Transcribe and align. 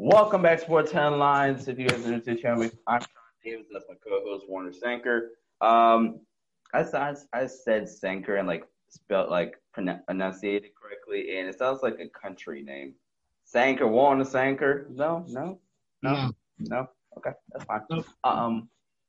Welcome 0.00 0.42
back, 0.42 0.60
to 0.60 0.64
Sports 0.64 0.92
Headlines. 0.92 1.66
If 1.66 1.76
you 1.76 1.88
guys 1.88 2.06
are 2.06 2.10
new 2.10 2.20
to 2.20 2.34
the 2.36 2.40
channel, 2.40 2.70
I'm 2.86 3.00
Sean 3.00 3.08
Davis. 3.44 3.66
That's 3.72 3.84
my 3.88 3.96
co-host 3.96 4.44
Warner 4.48 4.72
Sanker. 4.72 5.30
Um, 5.60 6.20
I, 6.72 6.82
I, 6.82 7.16
I 7.32 7.46
said 7.48 7.88
Sanker 7.88 8.36
and 8.36 8.46
like 8.46 8.64
spelled 8.90 9.28
like 9.28 9.60
enunciated 9.76 10.70
correctly, 10.80 11.36
and 11.36 11.48
it 11.48 11.58
sounds 11.58 11.82
like 11.82 11.98
a 11.98 12.08
country 12.10 12.62
name. 12.62 12.94
Sanker, 13.42 13.88
Warner 13.88 14.24
Sanker. 14.24 14.86
No, 14.88 15.24
no, 15.26 15.58
no, 16.02 16.12
no. 16.12 16.32
no? 16.60 16.88
Okay, 17.16 17.32
that's 17.52 17.64
fine. 17.64 17.80
Nope. 17.90 18.06
Um, 18.22 18.68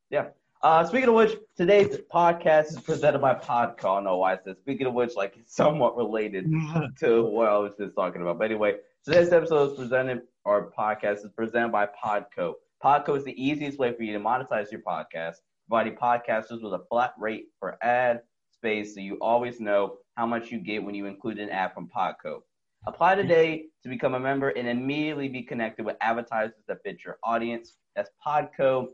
yeah. 0.09 0.29
Uh, 0.63 0.83
speaking 0.83 1.09
of 1.09 1.13
which, 1.13 1.37
today's 1.55 1.99
podcast 2.11 2.71
is 2.71 2.79
presented 2.79 3.19
by 3.19 3.35
Podco. 3.35 3.77
I 3.77 3.95
don't 3.95 4.05
know 4.05 4.17
why 4.17 4.33
I 4.33 4.37
said 4.43 4.57
speaking 4.57 4.87
of 4.87 4.95
which, 4.95 5.15
like 5.15 5.37
it's 5.37 5.55
somewhat 5.55 5.95
related 5.95 6.51
to 7.01 7.25
what 7.25 7.47
I 7.47 7.57
was 7.59 7.73
just 7.79 7.95
talking 7.95 8.23
about. 8.23 8.39
But 8.39 8.45
anyway, 8.45 8.77
today's 9.05 9.31
episode 9.31 9.71
is 9.71 9.77
presented, 9.77 10.23
or 10.45 10.71
podcast 10.77 11.25
is 11.25 11.31
presented 11.35 11.71
by 11.71 11.87
Podco. 11.87 12.53
Podco 12.83 13.17
is 13.17 13.23
the 13.23 13.41
easiest 13.41 13.77
way 13.77 13.93
for 13.93 14.03
you 14.03 14.13
to 14.13 14.19
monetize 14.19 14.71
your 14.71 14.81
podcast, 14.81 15.35
providing 15.67 15.97
podcasters 15.97 16.63
with 16.63 16.73
a 16.73 16.83
flat 16.89 17.13
rate 17.17 17.47
for 17.59 17.77
ad 17.83 18.21
space 18.51 18.93
so 18.93 19.01
you 19.01 19.17
always 19.21 19.59
know 19.59 19.97
how 20.15 20.25
much 20.25 20.51
you 20.51 20.59
get 20.59 20.83
when 20.83 20.95
you 20.95 21.05
include 21.05 21.39
an 21.39 21.49
ad 21.49 21.73
from 21.73 21.89
Podco. 21.89 22.41
Apply 22.87 23.15
today 23.15 23.65
to 23.83 23.89
become 23.89 24.13
a 24.13 24.19
member 24.19 24.49
and 24.49 24.67
immediately 24.67 25.27
be 25.27 25.43
connected 25.43 25.85
with 25.85 25.97
advertisers 26.01 26.63
that 26.67 26.81
fit 26.83 27.03
your 27.03 27.17
audience. 27.23 27.73
That's 27.95 28.09
Podco 28.25 28.87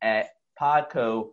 at 0.00 0.30
podco.co. 0.60 1.30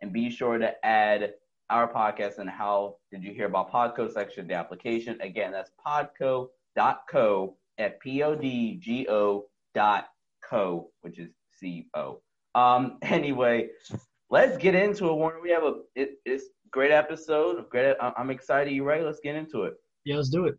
And 0.00 0.12
be 0.12 0.30
sure 0.30 0.58
to 0.58 0.84
add 0.84 1.34
our 1.70 1.90
podcast 1.92 2.38
and 2.38 2.50
how 2.50 2.96
did 3.10 3.22
you 3.22 3.32
hear 3.32 3.46
about 3.46 3.70
Podco 3.70 4.12
section 4.12 4.42
of 4.42 4.48
the 4.48 4.54
application. 4.54 5.20
Again, 5.20 5.52
that's 5.52 5.70
podco.co 5.86 7.56
at 7.78 8.00
P-O-D-G-O 8.00 9.44
dot 9.74 10.06
co, 10.48 10.90
which 11.02 11.18
is 11.18 11.30
C-O. 11.58 12.20
Um, 12.54 12.98
anyway, 13.02 13.68
let's 14.30 14.56
get 14.56 14.74
into 14.74 15.08
it, 15.08 15.14
Warner. 15.14 15.40
We 15.40 15.50
have 15.50 15.64
a 15.64 15.80
it, 15.94 16.18
it's 16.24 16.44
great 16.70 16.90
episode. 16.90 17.68
Great. 17.70 17.96
I'm 18.00 18.30
excited. 18.30 18.72
You 18.72 18.84
ready? 18.84 19.04
Let's 19.04 19.20
get 19.20 19.36
into 19.36 19.62
it. 19.62 19.74
Yeah, 20.04 20.16
let's 20.16 20.30
do 20.30 20.46
it. 20.46 20.56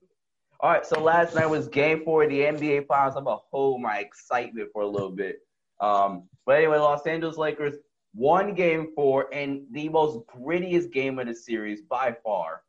All 0.61 0.71
right. 0.71 0.85
So 0.85 0.99
last 0.99 1.35
night 1.35 1.49
was 1.49 1.67
Game 1.67 2.03
Four 2.03 2.23
of 2.23 2.29
the 2.29 2.39
NBA 2.39 2.87
Finals. 2.87 3.15
I'm 3.15 3.25
gonna 3.25 3.37
hold 3.51 3.81
my 3.81 3.99
excitement 3.99 4.69
for 4.73 4.83
a 4.83 4.87
little 4.87 5.11
bit. 5.11 5.37
Um, 5.81 6.27
but 6.45 6.57
anyway, 6.57 6.77
Los 6.77 7.05
Angeles 7.05 7.37
Lakers 7.37 7.75
won 8.13 8.53
game 8.53 8.91
four 8.95 9.27
and 9.33 9.63
the 9.71 9.89
most 9.89 10.19
grittiest 10.27 10.91
game 10.91 11.19
of 11.19 11.27
the 11.27 11.35
series 11.35 11.81
by 11.81 12.15
far. 12.23 12.61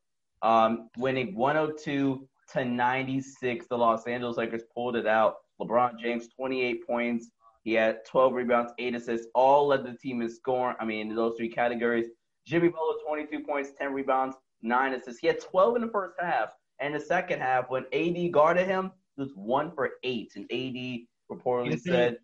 Um, 0.42 0.90
winning 0.98 1.34
102 1.34 2.28
to 2.52 2.64
96, 2.64 3.66
the 3.68 3.76
Los 3.76 4.06
Angeles 4.06 4.36
Lakers 4.36 4.62
pulled 4.74 4.96
it 4.96 5.06
out. 5.06 5.36
LeBron 5.60 5.98
James, 5.98 6.28
28 6.28 6.86
points. 6.86 7.30
He 7.64 7.72
had 7.72 8.04
12 8.04 8.32
rebounds, 8.32 8.72
8 8.78 8.94
assists, 8.94 9.26
all 9.34 9.66
led 9.66 9.84
the 9.84 9.94
team 9.94 10.22
in 10.22 10.30
scoring. 10.30 10.76
I 10.78 10.84
mean, 10.84 11.10
in 11.10 11.16
those 11.16 11.36
three 11.36 11.48
categories. 11.48 12.06
Jimmy 12.46 12.68
Butler, 12.68 12.94
22 13.08 13.40
points, 13.40 13.72
10 13.76 13.92
rebounds, 13.92 14.36
9 14.62 14.94
assists. 14.94 15.18
He 15.18 15.26
had 15.26 15.40
12 15.40 15.76
in 15.76 15.82
the 15.82 15.88
first 15.88 16.14
half. 16.20 16.50
And 16.78 16.94
the 16.94 17.00
second 17.00 17.40
half, 17.40 17.68
when 17.68 17.84
AD 17.92 18.32
guarded 18.32 18.68
him, 18.68 18.92
it 19.16 19.20
was 19.20 19.32
1 19.34 19.72
for 19.72 19.92
8. 20.04 20.32
And 20.36 20.44
AD 20.44 21.00
reportedly 21.32 21.72
Anthony, 21.72 21.76
said 21.78 22.18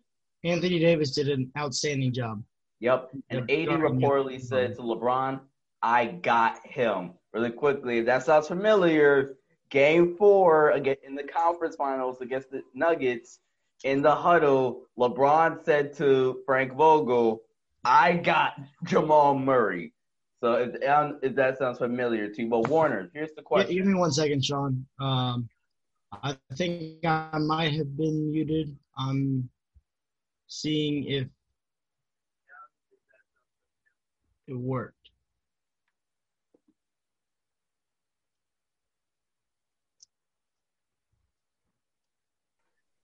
Anthony 0.45 0.79
Davis 0.79 1.11
did 1.11 1.27
an 1.27 1.51
outstanding 1.57 2.13
job. 2.13 2.41
Yep. 2.79 3.09
And 3.29 3.41
AD 3.41 3.67
reportedly 3.67 4.41
said 4.41 4.75
to 4.75 4.81
LeBron, 4.81 5.41
I 5.81 6.05
got 6.05 6.65
him. 6.65 7.13
Really 7.33 7.51
quickly, 7.51 7.97
if 7.97 8.05
that 8.05 8.23
sounds 8.23 8.47
familiar, 8.47 9.37
game 9.73 10.15
four 10.17 10.69
again 10.71 10.95
in 11.03 11.15
the 11.15 11.23
conference 11.23 11.75
finals 11.75 12.21
against 12.21 12.51
the 12.51 12.61
Nuggets, 12.75 13.39
in 13.83 14.03
the 14.03 14.13
huddle, 14.13 14.83
LeBron 14.97 15.65
said 15.65 15.93
to 15.97 16.41
Frank 16.45 16.73
Vogel, 16.73 17.41
I 17.83 18.13
got 18.13 18.53
Jamal 18.85 19.37
Murray. 19.37 19.91
So 20.41 20.53
if, 20.53 20.87
um, 20.87 21.19
if 21.23 21.35
that 21.35 21.57
sounds 21.57 21.79
familiar 21.79 22.29
to 22.29 22.41
you, 22.43 22.49
but 22.49 22.67
Warner, 22.67 23.09
here's 23.13 23.33
the 23.35 23.41
question. 23.41 23.75
Give 23.75 23.85
me 23.85 23.95
one 23.95 24.11
second, 24.11 24.45
Sean. 24.45 24.85
Um, 25.01 25.49
I 26.21 26.37
think 26.55 27.03
I 27.03 27.39
might 27.39 27.73
have 27.73 27.97
been 27.97 28.31
muted. 28.31 28.77
I'm 28.95 29.49
seeing 30.47 31.05
if 31.05 31.27
it 34.47 34.53
worked. 34.53 35.02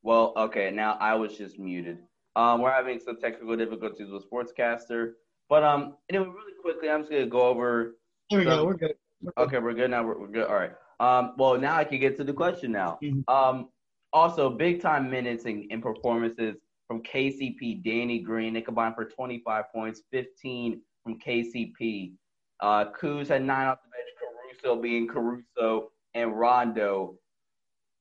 Well, 0.09 0.33
okay, 0.35 0.71
now 0.71 0.97
I 0.99 1.13
was 1.13 1.37
just 1.37 1.59
muted. 1.59 1.99
Um, 2.35 2.61
we're 2.61 2.71
having 2.71 2.99
some 2.99 3.17
technical 3.17 3.55
difficulties 3.55 4.09
with 4.09 4.27
Sportscaster, 4.27 5.11
but 5.49 5.61
um, 5.61 5.97
anyway, 6.09 6.25
really 6.25 6.53
quickly, 6.63 6.89
I'm 6.89 7.01
just 7.01 7.11
gonna 7.11 7.27
go 7.27 7.43
over. 7.43 7.95
Here 8.29 8.39
we 8.39 8.45
some... 8.45 8.55
go. 8.55 8.65
We're 8.65 8.73
good. 8.73 8.93
we're 9.21 9.33
good. 9.33 9.43
Okay, 9.43 9.59
we're 9.59 9.75
good 9.75 9.91
now. 9.91 10.03
We're, 10.03 10.19
we're, 10.19 10.29
good. 10.29 10.47
All 10.47 10.55
right. 10.55 10.71
Um, 10.99 11.35
well, 11.37 11.59
now 11.59 11.75
I 11.75 11.83
can 11.83 11.99
get 11.99 12.17
to 12.17 12.23
the 12.23 12.33
question 12.33 12.71
now. 12.71 12.97
Mm-hmm. 13.03 13.31
Um, 13.31 13.69
also, 14.11 14.49
big 14.49 14.81
time 14.81 15.11
minutes 15.11 15.45
and, 15.45 15.65
and 15.69 15.79
performances 15.79 16.55
from 16.87 17.03
KCP, 17.03 17.83
Danny 17.83 18.17
Green. 18.17 18.55
They 18.55 18.61
combined 18.61 18.95
for 18.95 19.05
25 19.05 19.65
points, 19.71 20.01
15 20.11 20.81
from 21.03 21.19
KCP. 21.19 22.13
Uh, 22.61 22.85
Kuz 22.99 23.27
had 23.27 23.43
nine 23.43 23.67
off 23.67 23.77
the 23.83 23.89
bench, 23.91 24.63
Caruso 24.63 24.81
being 24.81 25.07
Caruso, 25.07 25.91
and 26.15 26.35
Rondo 26.35 27.13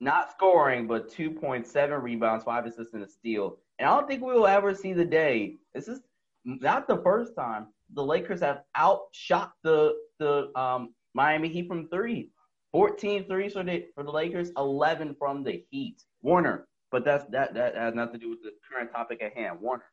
not 0.01 0.31
scoring, 0.31 0.87
but 0.87 1.11
2.7 1.11 2.03
rebounds, 2.03 2.45
five 2.45 2.67
assists, 2.67 2.95
and 2.95 3.03
a 3.03 3.09
steal. 3.09 3.59
And 3.79 3.89
I 3.89 3.97
don't 3.97 4.09
think 4.09 4.23
we 4.23 4.35
will 4.35 4.47
ever 4.47 4.75
see 4.75 4.93
the 4.93 5.05
day. 5.05 5.57
This 5.75 5.89
is 5.89 6.01
not 6.45 6.87
the 6.87 6.99
first 7.03 7.35
time 7.35 7.67
the 7.95 8.05
Lakers 8.05 8.41
have 8.41 8.63
outshot 8.77 9.53
the 9.63 9.95
the 10.19 10.51
um, 10.59 10.95
Miami 11.15 11.49
Heat 11.49 11.69
from 11.69 11.89
three. 11.89 12.31
14 12.73 13.25
threes 13.27 13.55
for 13.55 13.63
the 13.65 13.87
for 13.95 14.05
the 14.05 14.11
Lakers, 14.11 14.51
11 14.57 15.17
from 15.19 15.43
the 15.43 15.65
Heat. 15.71 16.03
Warner, 16.23 16.67
but 16.91 17.05
that's 17.05 17.25
that 17.31 17.55
that 17.55 17.75
has 17.77 17.95
nothing 17.95 18.15
to 18.15 18.19
do 18.19 18.31
with 18.31 18.43
the 18.43 18.53
current 18.71 18.93
topic 18.93 19.23
at 19.23 19.35
hand. 19.35 19.61
Warner, 19.61 19.85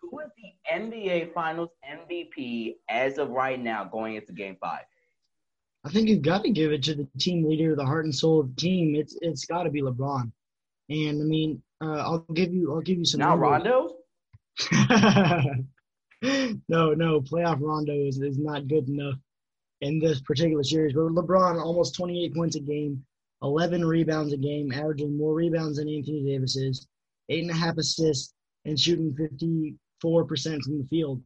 who 0.00 0.20
is 0.20 0.30
the 0.36 0.72
NBA 0.72 1.32
Finals 1.32 1.70
MVP 1.84 2.76
as 2.88 3.18
of 3.18 3.30
right 3.30 3.60
now 3.60 3.84
going 3.84 4.14
into 4.14 4.32
Game 4.32 4.56
Five? 4.60 4.84
I 5.84 5.88
think 5.90 6.08
you've 6.08 6.22
got 6.22 6.42
to 6.44 6.50
give 6.50 6.72
it 6.72 6.82
to 6.84 6.94
the 6.94 7.08
team 7.18 7.46
leader, 7.48 7.74
the 7.74 7.84
heart 7.84 8.04
and 8.04 8.14
soul 8.14 8.40
of 8.40 8.54
the 8.54 8.60
team. 8.60 8.94
It's 8.94 9.16
it's 9.20 9.46
got 9.46 9.62
to 9.64 9.70
be 9.70 9.82
LeBron. 9.82 10.30
And 10.90 11.22
I 11.22 11.24
mean, 11.24 11.62
uh, 11.82 11.98
I'll 11.98 12.26
give 12.34 12.52
you 12.52 12.74
I'll 12.74 12.80
give 12.82 12.98
you 12.98 13.04
some. 13.04 13.20
Now 13.20 13.36
Rondo. 13.36 13.96
no, 16.22 16.92
no, 16.92 17.20
playoff 17.22 17.60
Rondo 17.60 17.94
is, 17.94 18.20
is 18.20 18.38
not 18.38 18.68
good 18.68 18.88
enough 18.88 19.14
in 19.80 19.98
this 19.98 20.20
particular 20.20 20.62
series. 20.62 20.92
But 20.92 21.12
LeBron, 21.12 21.62
almost 21.62 21.94
28 21.94 22.34
points 22.34 22.56
a 22.56 22.60
game, 22.60 23.04
11 23.42 23.84
rebounds 23.84 24.32
a 24.32 24.36
game, 24.36 24.72
averaging 24.72 25.16
more 25.16 25.34
rebounds 25.34 25.78
than 25.78 25.88
Anthony 25.88 26.22
Davis 26.24 26.56
is, 26.56 26.86
eight 27.28 27.42
and 27.42 27.50
a 27.50 27.54
half 27.54 27.78
assists, 27.78 28.34
and 28.64 28.78
shooting 28.78 29.14
54% 29.14 29.76
from 30.62 30.78
the 30.78 30.86
field, 30.90 31.22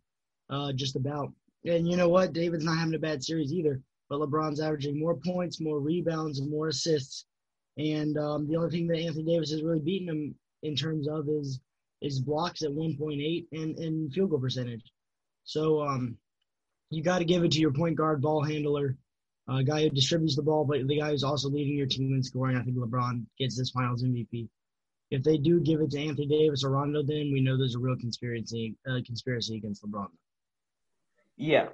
uh, 0.50 0.72
just 0.72 0.96
about. 0.96 1.32
And 1.64 1.88
you 1.88 1.96
know 1.96 2.08
what? 2.08 2.32
David's 2.32 2.64
not 2.64 2.78
having 2.78 2.94
a 2.94 2.98
bad 2.98 3.24
series 3.24 3.52
either, 3.52 3.80
but 4.08 4.20
LeBron's 4.20 4.60
averaging 4.60 4.98
more 4.98 5.16
points, 5.16 5.60
more 5.60 5.80
rebounds, 5.80 6.38
and 6.38 6.50
more 6.50 6.68
assists. 6.68 7.26
And 7.78 8.16
um, 8.18 8.46
the 8.46 8.56
only 8.56 8.70
thing 8.70 8.86
that 8.88 8.98
Anthony 8.98 9.24
Davis 9.24 9.50
has 9.50 9.62
really 9.62 9.80
beaten 9.80 10.08
him 10.08 10.34
in 10.62 10.76
terms 10.76 11.08
of 11.08 11.28
is 11.28 11.60
is 12.02 12.20
blocks 12.20 12.62
at 12.62 12.70
1.8 12.70 13.46
and, 13.52 13.78
and 13.78 14.12
field 14.12 14.30
goal 14.30 14.38
percentage. 14.38 14.82
So 15.44 15.80
um, 15.80 16.18
you 16.90 17.02
got 17.02 17.18
to 17.18 17.24
give 17.24 17.44
it 17.44 17.52
to 17.52 17.60
your 17.60 17.72
point 17.72 17.96
guard, 17.96 18.20
ball 18.20 18.42
handler, 18.42 18.96
a 19.48 19.62
guy 19.62 19.82
who 19.82 19.90
distributes 19.90 20.36
the 20.36 20.42
ball, 20.42 20.64
but 20.64 20.86
the 20.86 20.98
guy 20.98 21.10
who's 21.10 21.24
also 21.24 21.48
leading 21.48 21.76
your 21.76 21.86
team 21.86 22.14
in 22.14 22.22
scoring. 22.22 22.56
I 22.56 22.62
think 22.62 22.76
LeBron 22.76 23.24
gets 23.38 23.56
this 23.56 23.70
Finals 23.70 24.02
MVP. 24.02 24.48
If 25.10 25.22
they 25.22 25.36
do 25.36 25.60
give 25.60 25.80
it 25.80 25.90
to 25.92 26.00
Anthony 26.00 26.26
Davis 26.26 26.64
or 26.64 26.70
Rondo, 26.70 27.02
then 27.02 27.30
we 27.32 27.40
know 27.40 27.56
there's 27.56 27.74
a 27.74 27.78
real 27.78 27.96
conspiracy 27.96 28.76
uh, 28.88 29.00
conspiracy 29.06 29.56
against 29.56 29.84
LeBron. 29.84 30.08
Yeah, 31.36 31.68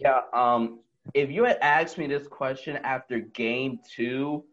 yeah. 0.00 0.20
Um, 0.32 0.80
if 1.14 1.30
you 1.30 1.44
had 1.44 1.58
asked 1.62 1.98
me 1.98 2.06
this 2.06 2.26
question 2.26 2.76
after 2.78 3.20
Game 3.20 3.80
Two, 3.88 4.44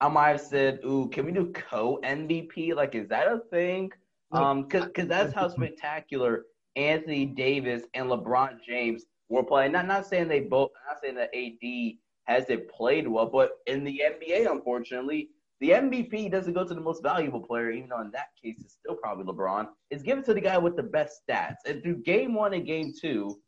I 0.00 0.08
might 0.08 0.28
have 0.30 0.40
said, 0.40 0.80
"Ooh, 0.84 1.08
can 1.08 1.26
we 1.26 1.32
do 1.32 1.52
co 1.52 2.00
MVP? 2.02 2.74
Like, 2.74 2.94
is 2.94 3.08
that 3.08 3.28
a 3.28 3.40
thing?" 3.50 3.90
Um, 4.32 4.62
because 4.62 4.86
because 4.86 5.08
that's 5.08 5.32
how 5.32 5.48
spectacular 5.48 6.46
Anthony 6.76 7.26
Davis 7.26 7.84
and 7.94 8.08
LeBron 8.08 8.58
James 8.66 9.04
were 9.28 9.44
playing. 9.44 9.72
Not 9.72 9.86
not 9.86 10.06
saying 10.06 10.28
they 10.28 10.40
both. 10.40 10.70
Not 10.88 11.00
saying 11.00 11.14
that 11.16 11.34
AD 11.34 11.98
hasn't 12.24 12.68
played 12.68 13.06
well, 13.06 13.26
but 13.26 13.52
in 13.66 13.84
the 13.84 14.02
NBA, 14.04 14.50
unfortunately, 14.50 15.30
the 15.60 15.70
MVP 15.70 16.30
doesn't 16.30 16.52
go 16.52 16.64
to 16.66 16.74
the 16.74 16.80
most 16.80 17.02
valuable 17.02 17.40
player, 17.40 17.70
even 17.70 17.88
though 17.88 18.00
in 18.00 18.10
that 18.10 18.28
case 18.42 18.56
it's 18.60 18.74
still 18.74 18.96
probably 18.96 19.24
LeBron. 19.24 19.68
It's 19.90 20.02
given 20.02 20.24
to 20.24 20.34
the 20.34 20.40
guy 20.40 20.58
with 20.58 20.76
the 20.76 20.82
best 20.82 21.22
stats. 21.26 21.56
And 21.66 21.82
through 21.82 22.02
game 22.02 22.34
one 22.34 22.54
and 22.54 22.66
game 22.66 22.92
two, 22.98 23.38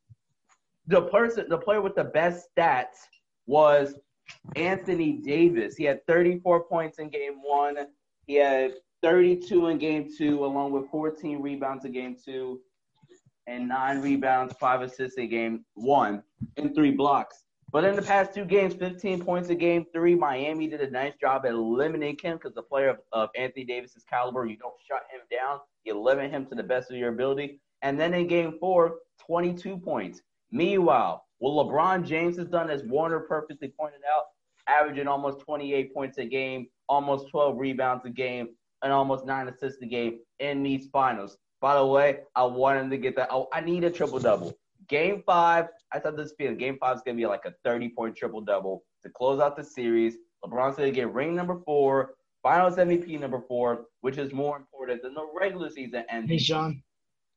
the 0.86 1.02
person, 1.02 1.46
the 1.48 1.58
player 1.58 1.80
with 1.80 1.94
the 1.94 2.04
best 2.04 2.48
stats 2.56 3.08
was 3.46 3.94
Anthony 4.54 5.14
Davis. 5.24 5.76
He 5.76 5.84
had 5.84 6.04
34 6.06 6.64
points 6.64 6.98
in 6.98 7.08
game 7.08 7.42
one, 7.42 7.76
He 8.26 8.34
had 8.34 8.72
32 9.02 9.68
in 9.68 9.78
game 9.78 10.08
two, 10.16 10.44
along 10.44 10.72
with 10.72 10.90
14 10.90 11.40
rebounds 11.40 11.84
in 11.84 11.92
game 11.92 12.16
two, 12.22 12.60
and 13.46 13.68
nine 13.68 14.00
rebounds, 14.00 14.54
five 14.58 14.82
assists 14.82 15.18
in 15.18 15.28
game 15.28 15.64
one, 15.74 16.22
and 16.56 16.74
three 16.74 16.90
blocks. 16.90 17.44
But 17.72 17.84
in 17.84 17.96
the 17.96 18.02
past 18.02 18.32
two 18.32 18.44
games, 18.44 18.74
15 18.74 19.24
points 19.24 19.48
in 19.48 19.58
game 19.58 19.86
three, 19.92 20.14
Miami 20.14 20.68
did 20.68 20.80
a 20.80 20.90
nice 20.90 21.14
job 21.20 21.44
at 21.44 21.52
eliminating 21.52 22.18
him 22.22 22.36
because 22.36 22.54
the 22.54 22.62
player 22.62 22.88
of, 22.88 22.98
of 23.12 23.28
Anthony 23.36 23.64
Davis's 23.64 24.04
caliber, 24.04 24.46
you 24.46 24.56
don't 24.56 24.74
shut 24.88 25.02
him 25.12 25.20
down. 25.30 25.60
You 25.84 26.00
limit 26.00 26.30
him 26.30 26.46
to 26.46 26.54
the 26.54 26.62
best 26.62 26.90
of 26.90 26.96
your 26.96 27.10
ability. 27.10 27.60
And 27.82 27.98
then 28.00 28.14
in 28.14 28.28
game 28.28 28.56
four, 28.58 28.96
22 29.26 29.78
points. 29.78 30.22
Meanwhile, 30.50 31.24
what 31.38 31.66
LeBron 31.66 32.06
James 32.06 32.36
has 32.38 32.48
done, 32.48 32.70
as 32.70 32.82
Warner 32.84 33.20
perfectly 33.20 33.68
pointed 33.68 34.00
out, 34.14 34.24
averaging 34.68 35.06
almost 35.08 35.40
28 35.40 35.92
points 35.94 36.18
a 36.18 36.24
game, 36.24 36.66
almost 36.88 37.28
12 37.30 37.58
rebounds 37.58 38.04
a 38.04 38.10
game, 38.10 38.48
and 38.82 38.92
almost 38.92 39.26
nine 39.26 39.48
assists 39.48 39.82
a 39.82 39.86
game 39.86 40.18
in 40.38 40.62
these 40.62 40.88
finals. 40.92 41.38
By 41.60 41.76
the 41.76 41.86
way, 41.86 42.20
I 42.34 42.44
want 42.44 42.80
him 42.80 42.90
to 42.90 42.98
get 42.98 43.16
that. 43.16 43.28
Oh, 43.30 43.48
I 43.52 43.60
need 43.60 43.84
a 43.84 43.90
triple 43.90 44.18
double. 44.18 44.56
Game 44.88 45.22
five, 45.26 45.66
I 45.92 45.98
thought 45.98 46.16
this 46.16 46.34
feeling. 46.38 46.58
Game 46.58 46.76
five 46.78 46.96
is 46.96 47.02
gonna 47.04 47.16
be 47.16 47.26
like 47.26 47.44
a 47.44 47.54
30 47.64 47.88
point 47.90 48.16
triple 48.16 48.40
double 48.40 48.84
to 49.02 49.10
close 49.10 49.40
out 49.40 49.56
the 49.56 49.64
series. 49.64 50.16
LeBron's 50.44 50.76
gonna 50.76 50.90
get 50.90 51.12
ring 51.12 51.34
number 51.34 51.60
four, 51.64 52.14
Finals 52.46 52.76
MVP 52.76 53.18
number 53.18 53.40
four, 53.48 53.86
which 54.02 54.18
is 54.18 54.32
more 54.32 54.56
important 54.56 55.02
than 55.02 55.14
the 55.14 55.26
regular 55.34 55.68
season 55.68 56.04
MVP, 56.08 56.28
Hey, 56.28 56.38
Sean, 56.38 56.80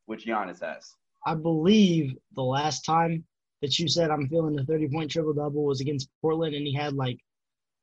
which 0.06 0.28
Giannis 0.28 0.62
has. 0.62 0.94
I 1.26 1.36
believe 1.36 2.16
the 2.36 2.44
last 2.44 2.86
time 2.86 3.24
that 3.62 3.78
you 3.78 3.88
said 3.88 4.10
I'm 4.10 4.28
feeling 4.28 4.58
a 4.60 4.64
30 4.64 4.90
point 4.90 5.12
triple 5.12 5.34
double 5.34 5.64
was 5.66 5.82
against 5.82 6.10
Portland, 6.22 6.56
and 6.56 6.66
he 6.66 6.74
had 6.74 6.94
like 6.94 7.20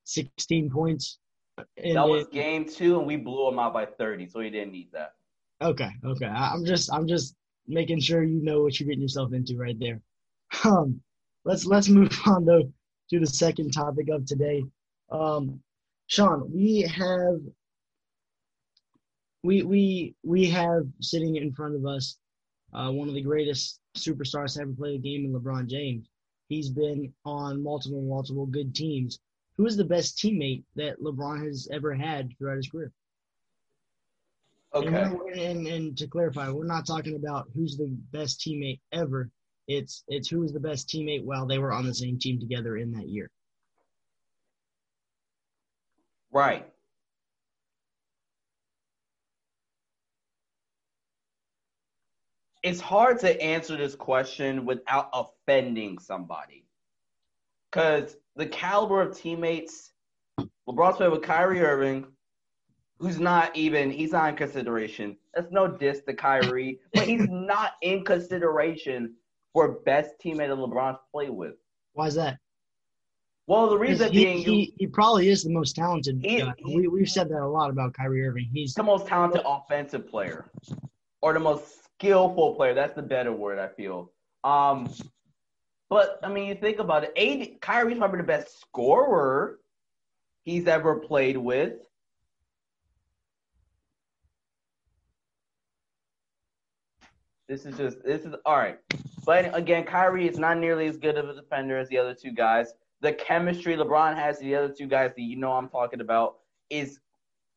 16 0.05 0.71
points. 0.71 1.19
That 1.57 2.09
was 2.09 2.25
it- 2.25 2.33
game 2.33 2.65
two, 2.67 2.99
and 2.99 3.07
we 3.07 3.17
blew 3.17 3.49
him 3.49 3.59
out 3.59 3.73
by 3.73 3.87
30, 3.87 4.29
so 4.29 4.41
he 4.41 4.51
didn't 4.51 4.73
need 4.73 4.91
that. 4.93 5.15
Okay, 5.63 5.91
okay. 6.05 6.27
I'm 6.27 6.65
just 6.65 6.93
I'm 6.93 7.07
just 7.09 7.35
making 7.67 8.01
sure 8.01 8.23
you 8.23 8.43
know 8.43 8.63
what 8.63 8.79
you're 8.79 8.87
getting 8.87 9.03
yourself 9.03 9.33
into 9.33 9.57
right 9.57 9.79
there. 9.79 10.01
Um, 10.65 11.01
let's 11.45 11.65
let's 11.65 11.89
move 11.89 12.13
on 12.27 12.45
though 12.45 12.71
to 13.11 13.21
the 13.21 13.27
second 13.27 13.71
topic 13.73 14.09
of 14.11 14.27
today. 14.27 14.65
Um, 15.11 15.61
Sean, 16.09 16.51
we 16.53 16.83
have 16.83 17.41
we 19.43 19.63
we 19.63 20.15
we 20.23 20.51
have 20.51 20.87
sitting 21.01 21.37
in 21.37 21.53
front 21.53 21.75
of 21.75 21.87
us 21.87 22.19
uh, 22.73 22.91
one 22.91 23.09
of 23.09 23.15
the 23.15 23.23
greatest 23.23 23.81
superstars 23.97 24.55
to 24.55 24.63
ever 24.63 24.73
play 24.73 24.93
the 24.93 24.99
game 24.99 25.25
in 25.25 25.33
LeBron 25.33 25.67
James. 25.69 26.07
He's 26.49 26.69
been 26.71 27.13
on 27.25 27.63
multiple 27.63 28.03
multiple 28.03 28.47
good 28.47 28.75
teams. 28.75 29.19
Who 29.57 29.67
is 29.67 29.77
the 29.77 29.85
best 29.85 30.19
teammate 30.19 30.65
that 30.77 31.01
LeBron 31.01 31.45
has 31.47 31.69
ever 31.73 31.95
had 31.95 32.31
throughout 32.39 32.57
his 32.57 32.69
career? 32.69 32.93
And, 34.75 34.85
Okay. 34.95 35.15
we're- 35.15 35.43
and, 35.45 35.67
and 35.67 35.97
to 35.99 36.07
clarify, 36.07 36.51
we're 36.51 36.67
not 36.67 36.87
talking 36.87 37.17
about 37.17 37.49
who's 37.55 37.77
the 37.77 37.89
best 38.13 38.41
teammate 38.41 38.81
ever. 38.93 39.31
It's 39.69 40.05
it's 40.09 40.29
who 40.29 40.41
was 40.41 40.53
the 40.53 40.61
best 40.61 40.89
teammate 40.89 41.25
while 41.25 41.47
they 41.47 41.59
were 41.59 41.73
on 41.73 41.87
the 41.87 41.95
same 41.95 42.19
team 42.19 42.39
together 42.39 42.77
in 42.77 42.93
that 42.93 43.09
year. 43.09 43.31
Right. 46.31 46.67
It's 52.67 52.81
hard 52.81 53.21
to 53.21 53.41
answer 53.41 53.77
this 53.77 53.95
question 53.95 54.67
without 54.67 55.09
offending 55.13 56.01
somebody. 56.01 56.65
Because 57.71 58.17
the 58.35 58.47
caliber 58.47 59.01
of 59.01 59.17
teammates, 59.17 59.93
LeBron's 60.69 60.97
played 60.97 61.13
with 61.13 61.23
Kyrie 61.23 61.61
Irving, 61.61 62.09
who's 62.99 63.21
not 63.21 63.55
even, 63.55 63.89
he's 63.93 64.11
not 64.11 64.31
in 64.31 64.35
consideration. 64.35 65.17
That's 65.33 65.53
no 65.53 65.69
diss 65.69 66.01
to 66.09 66.15
Kyrie, 66.15 66.81
but 66.93 67.07
he's 67.07 67.29
not 67.31 67.75
in 67.83 68.05
consideration 68.05 69.15
for 69.53 69.79
best 69.87 70.15
teammate 70.21 70.49
that 70.49 70.59
LeBron's 70.59 70.99
played 71.13 71.31
with. 71.31 71.55
Why 71.93 72.09
is 72.09 72.17
that? 72.17 72.39
Well, 73.47 73.71
the 73.71 73.79
reason 73.79 74.11
He, 74.11 74.25
being, 74.25 74.39
he, 74.39 74.75
he 74.77 74.89
probably 74.89 75.29
is 75.29 75.45
the 75.45 75.51
most 75.51 75.77
talented 75.77 76.19
He- 76.21 76.41
guy. 76.41 76.53
he- 76.59 76.77
we, 76.79 76.89
we've 76.89 77.09
said 77.09 77.29
that 77.29 77.41
a 77.41 77.47
lot 77.47 77.71
about 77.71 77.95
Kyrie 77.95 78.27
Irving. 78.27 78.49
He's 78.53 78.75
the 78.75 78.83
most 78.83 79.07
talented 79.07 79.43
offensive 79.47 80.09
player 80.11 80.51
or 81.23 81.33
the 81.33 81.39
most 81.39 81.86
skillful 81.99 82.55
player. 82.55 82.75
That's 82.75 82.95
the 82.95 83.03
better 83.03 83.33
word, 83.33 83.59
I 83.59 83.69
feel. 83.69 84.13
Um, 84.45 84.93
but 85.89 86.19
I 86.23 86.29
mean, 86.29 86.49
you 86.49 86.55
think 86.55 86.79
about 86.79 87.05
it. 87.05 87.13
AD, 87.17 87.61
Kyrie's 87.61 87.99
probably 87.99 88.19
the 88.19 88.25
best 88.25 88.61
scorer 88.61 89.59
he's 90.43 90.67
ever 90.67 90.97
played 90.97 91.37
with. 91.37 91.75
This 97.49 97.65
is 97.65 97.77
just 97.77 98.03
this 98.05 98.23
is 98.23 98.35
all 98.45 98.57
right. 98.57 98.79
But 99.25 99.57
again, 99.57 99.85
Kyrie 99.85 100.29
is 100.29 100.39
not 100.39 100.59
nearly 100.59 100.89
as 100.89 100.97
good 100.97 101.17
of 101.17 101.29
a 101.29 101.35
defender 101.35 101.79
as 101.79 101.89
the 101.89 101.99
other 101.99 102.15
two 102.15 102.33
guys. 102.33 102.73
The 103.03 103.13
chemistry 103.13 103.77
LeBron 103.77 104.17
has 104.17 104.39
to 104.39 104.45
the 104.45 104.57
other 104.57 104.75
two 104.77 104.87
guys 104.87 105.13
that 105.17 105.23
you 105.23 105.37
know 105.37 105.53
I'm 105.53 105.69
talking 105.69 106.01
about 106.01 106.39
is 106.71 106.99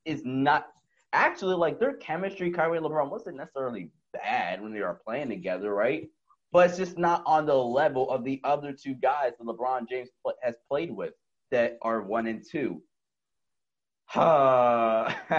is 0.06 0.22
not 0.24 0.68
actually 1.14 1.56
like 1.56 1.80
their 1.80 1.94
chemistry, 1.94 2.52
Kyrie 2.52 2.78
and 2.78 2.86
LeBron, 2.86 3.10
wasn't 3.10 3.38
necessarily 3.38 3.90
bad 4.14 4.62
when 4.62 4.74
they 4.74 4.82
were 4.82 5.00
playing 5.06 5.30
together, 5.30 5.74
right? 5.74 6.08
But 6.52 6.70
it's 6.70 6.78
just 6.78 6.98
not 6.98 7.24
on 7.26 7.46
the 7.46 7.56
level 7.56 8.10
of 8.10 8.24
the 8.24 8.42
other 8.44 8.74
two 8.74 8.96
guys 8.96 9.34
that 9.38 9.46
LeBron 9.46 9.88
James 9.88 10.10
has 10.42 10.56
played 10.68 10.92
with 10.92 11.14
that 11.52 11.78
are 11.82 12.02
one 12.02 12.28
and 12.28 12.44
two. 12.50 12.82
Uh, 14.16 15.14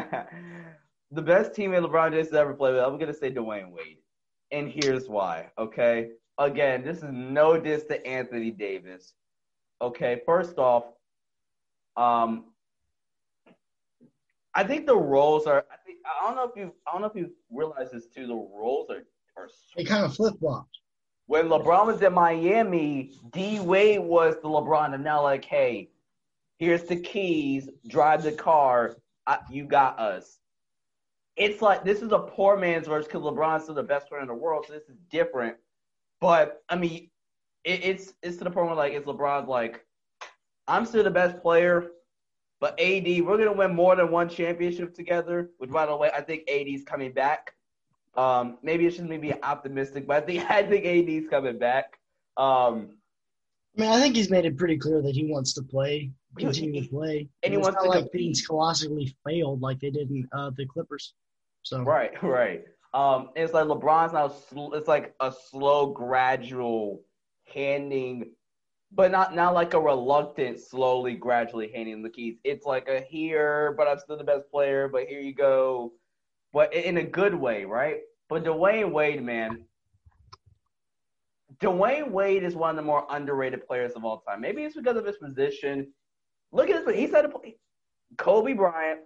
the 1.10 1.22
best 1.22 1.52
teammate 1.52 1.84
LeBron 1.84 2.12
James 2.12 2.28
has 2.28 2.34
ever 2.34 2.54
played 2.54 2.74
with, 2.74 2.84
I'm 2.84 2.98
gonna 2.98 3.14
say 3.14 3.30
Dwyane 3.32 3.72
Wade, 3.72 3.98
and 4.52 4.70
here's 4.70 5.08
why. 5.08 5.50
Okay, 5.58 6.10
again, 6.38 6.84
this 6.84 6.98
is 6.98 7.10
no 7.10 7.58
diss 7.58 7.84
to 7.84 8.06
Anthony 8.06 8.52
Davis. 8.52 9.14
Okay, 9.82 10.20
first 10.24 10.58
off, 10.58 10.84
um, 11.96 12.49
I 14.54 14.64
think 14.64 14.86
the 14.86 14.96
roles 14.96 15.46
are. 15.46 15.64
I 15.70 15.76
think 15.84 15.98
I 16.04 16.26
don't 16.26 16.36
know 16.36 16.44
if 16.44 16.56
you. 16.56 16.74
I 16.86 16.92
don't 16.92 17.02
know 17.02 17.08
if 17.08 17.16
you 17.16 17.30
realize 17.50 17.90
this 17.92 18.06
too. 18.06 18.26
The 18.26 18.34
roles 18.34 18.90
are 18.90 19.04
are. 19.36 19.48
they 19.76 19.84
kind 19.84 20.04
of 20.04 20.14
flip 20.14 20.34
flopped. 20.38 20.78
When 21.26 21.46
LeBron 21.46 21.86
was 21.86 22.02
in 22.02 22.12
Miami, 22.12 23.12
D 23.32 23.60
Wade 23.60 24.00
was 24.00 24.34
the 24.42 24.48
LeBron, 24.48 24.94
and 24.94 25.04
now 25.04 25.22
like, 25.22 25.44
hey, 25.44 25.90
here's 26.58 26.82
the 26.82 26.96
keys. 26.96 27.68
Drive 27.86 28.24
the 28.24 28.32
car. 28.32 28.96
I, 29.26 29.38
you 29.48 29.64
got 29.64 29.98
us. 30.00 30.38
It's 31.36 31.62
like 31.62 31.84
this 31.84 32.02
is 32.02 32.10
a 32.10 32.18
poor 32.18 32.56
man's 32.56 32.88
verse 32.88 33.06
because 33.06 33.22
LeBron's 33.22 33.62
still 33.62 33.76
the 33.76 33.82
best 33.82 34.08
player 34.08 34.22
in 34.22 34.28
the 34.28 34.34
world, 34.34 34.64
so 34.66 34.72
this 34.72 34.88
is 34.88 34.96
different. 35.10 35.56
But 36.20 36.62
I 36.68 36.74
mean, 36.74 37.10
it, 37.64 37.84
it's 37.84 38.14
it's 38.22 38.36
to 38.38 38.44
the 38.44 38.50
point 38.50 38.66
where 38.66 38.76
like 38.76 38.92
it's 38.92 39.06
LeBron's 39.06 39.48
like, 39.48 39.84
I'm 40.66 40.84
still 40.84 41.04
the 41.04 41.10
best 41.10 41.40
player, 41.40 41.92
but 42.60 42.78
AD, 42.80 43.06
we're 43.22 43.38
gonna 43.38 43.52
win 43.52 43.74
more 43.74 43.96
than 43.96 44.10
one 44.10 44.28
championship 44.28 44.94
together. 44.94 45.50
Which, 45.58 45.70
by 45.70 45.86
the 45.86 45.96
way, 45.96 46.10
I 46.14 46.20
think 46.20 46.48
AD's 46.48 46.84
coming 46.84 47.12
back. 47.12 47.54
Um, 48.16 48.58
maybe 48.62 48.88
just 48.88 49.00
me 49.00 49.18
being 49.18 49.38
optimistic, 49.42 50.06
but 50.06 50.22
I 50.22 50.26
think 50.26 50.50
I 50.50 50.62
think 50.62 50.84
AD's 50.84 51.28
coming 51.28 51.58
back. 51.58 51.98
Um, 52.36 52.96
I 53.76 53.82
mean, 53.82 53.90
I 53.90 54.00
think 54.00 54.16
he's 54.16 54.30
made 54.30 54.44
it 54.44 54.56
pretty 54.58 54.76
clear 54.76 55.00
that 55.00 55.14
he 55.14 55.24
wants 55.30 55.52
to 55.54 55.62
play, 55.62 56.10
continue 56.36 56.82
to 56.82 56.88
play, 56.88 57.28
And 57.42 57.52
he 57.52 57.58
it's 57.58 57.64
wants 57.64 57.76
not 57.76 57.84
to 57.84 57.88
like 57.88 57.98
compete. 58.04 58.20
things 58.20 58.46
colossally 58.46 59.14
failed 59.24 59.60
like 59.62 59.78
they 59.78 59.90
did 59.90 60.10
in 60.10 60.28
uh, 60.32 60.50
the 60.56 60.66
Clippers. 60.66 61.14
So 61.62 61.82
right, 61.82 62.20
right. 62.22 62.64
Um, 62.92 63.30
it's 63.36 63.52
like 63.52 63.66
LeBron's 63.66 64.12
now. 64.12 64.28
Sl- 64.28 64.74
it's 64.74 64.88
like 64.88 65.14
a 65.20 65.32
slow, 65.50 65.86
gradual 65.92 67.04
handing, 67.54 68.32
but 68.92 69.10
not 69.10 69.34
not 69.34 69.54
like 69.54 69.74
a 69.74 69.80
reluctant, 69.80 70.58
slowly, 70.58 71.14
gradually 71.14 71.70
handing 71.72 72.02
the 72.02 72.10
keys. 72.10 72.38
It's 72.44 72.66
like 72.66 72.88
a 72.88 73.00
here, 73.00 73.74
but 73.76 73.86
I'm 73.86 73.98
still 73.98 74.16
the 74.16 74.24
best 74.24 74.50
player. 74.50 74.88
But 74.88 75.06
here 75.06 75.20
you 75.20 75.34
go, 75.34 75.92
but 76.52 76.74
in 76.74 76.96
a 76.96 77.02
good 77.02 77.34
way, 77.34 77.64
right? 77.64 77.98
But 78.28 78.44
Dwyane 78.44 78.92
Wade, 78.92 79.22
man, 79.22 79.64
Dwyane 81.60 82.10
Wade 82.10 82.42
is 82.42 82.54
one 82.54 82.70
of 82.70 82.76
the 82.76 82.82
more 82.82 83.06
underrated 83.10 83.66
players 83.66 83.92
of 83.92 84.04
all 84.04 84.20
time. 84.20 84.40
Maybe 84.40 84.62
it's 84.62 84.76
because 84.76 84.96
of 84.96 85.04
his 85.04 85.18
position. 85.18 85.92
Look 86.52 86.70
at 86.70 86.84
this. 86.84 86.96
He's 86.96 87.10
had 87.10 87.26
a 87.26 87.32
Kobe 88.16 88.54
Bryant 88.54 89.00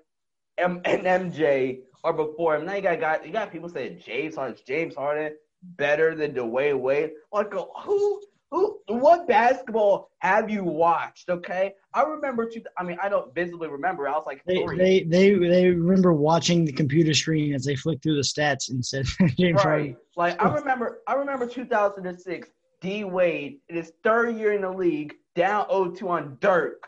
and, 0.56 0.80
and 0.86 1.32
MJ 1.32 1.80
are 2.04 2.12
before 2.12 2.56
him. 2.56 2.64
Now 2.64 2.74
you 2.74 2.82
got, 2.82 3.00
got 3.00 3.26
you 3.26 3.32
got 3.32 3.52
people 3.52 3.68
saying 3.68 4.00
James 4.04 4.36
Harden, 4.36 4.56
James 4.66 4.94
Harden 4.94 5.32
better 5.62 6.14
than 6.14 6.32
Dwyane 6.32 6.80
Wade. 6.80 7.10
Like 7.32 7.52
who 7.52 8.22
who 8.54 8.78
what 8.88 9.26
basketball 9.26 10.10
have 10.18 10.48
you 10.48 10.62
watched? 10.64 11.28
Okay, 11.28 11.74
I 11.92 12.02
remember. 12.02 12.48
Two, 12.48 12.62
I 12.78 12.84
mean, 12.84 12.98
I 13.02 13.08
don't 13.08 13.34
visibly 13.34 13.68
remember. 13.68 14.08
I 14.08 14.12
was 14.12 14.24
like 14.26 14.42
they, 14.46 14.62
three. 14.64 14.78
they 14.78 15.02
they 15.04 15.34
they 15.34 15.68
remember 15.70 16.12
watching 16.12 16.64
the 16.64 16.72
computer 16.72 17.14
screen 17.14 17.54
as 17.54 17.64
they 17.64 17.74
flick 17.76 18.02
through 18.02 18.16
the 18.16 18.22
stats 18.22 18.70
and 18.70 18.84
said 18.84 19.06
James 19.38 19.60
Harden. 19.60 19.86
Right. 19.86 19.96
Like 20.16 20.42
I 20.42 20.54
remember 20.54 21.00
I 21.06 21.14
remember 21.14 21.46
2006, 21.46 22.48
D 22.80 23.04
Wade 23.04 23.58
in 23.68 23.76
his 23.76 23.92
third 24.02 24.36
year 24.36 24.52
in 24.52 24.62
the 24.62 24.70
league, 24.70 25.14
down 25.34 25.66
0-2 25.68 26.08
on 26.08 26.38
Dirk, 26.40 26.86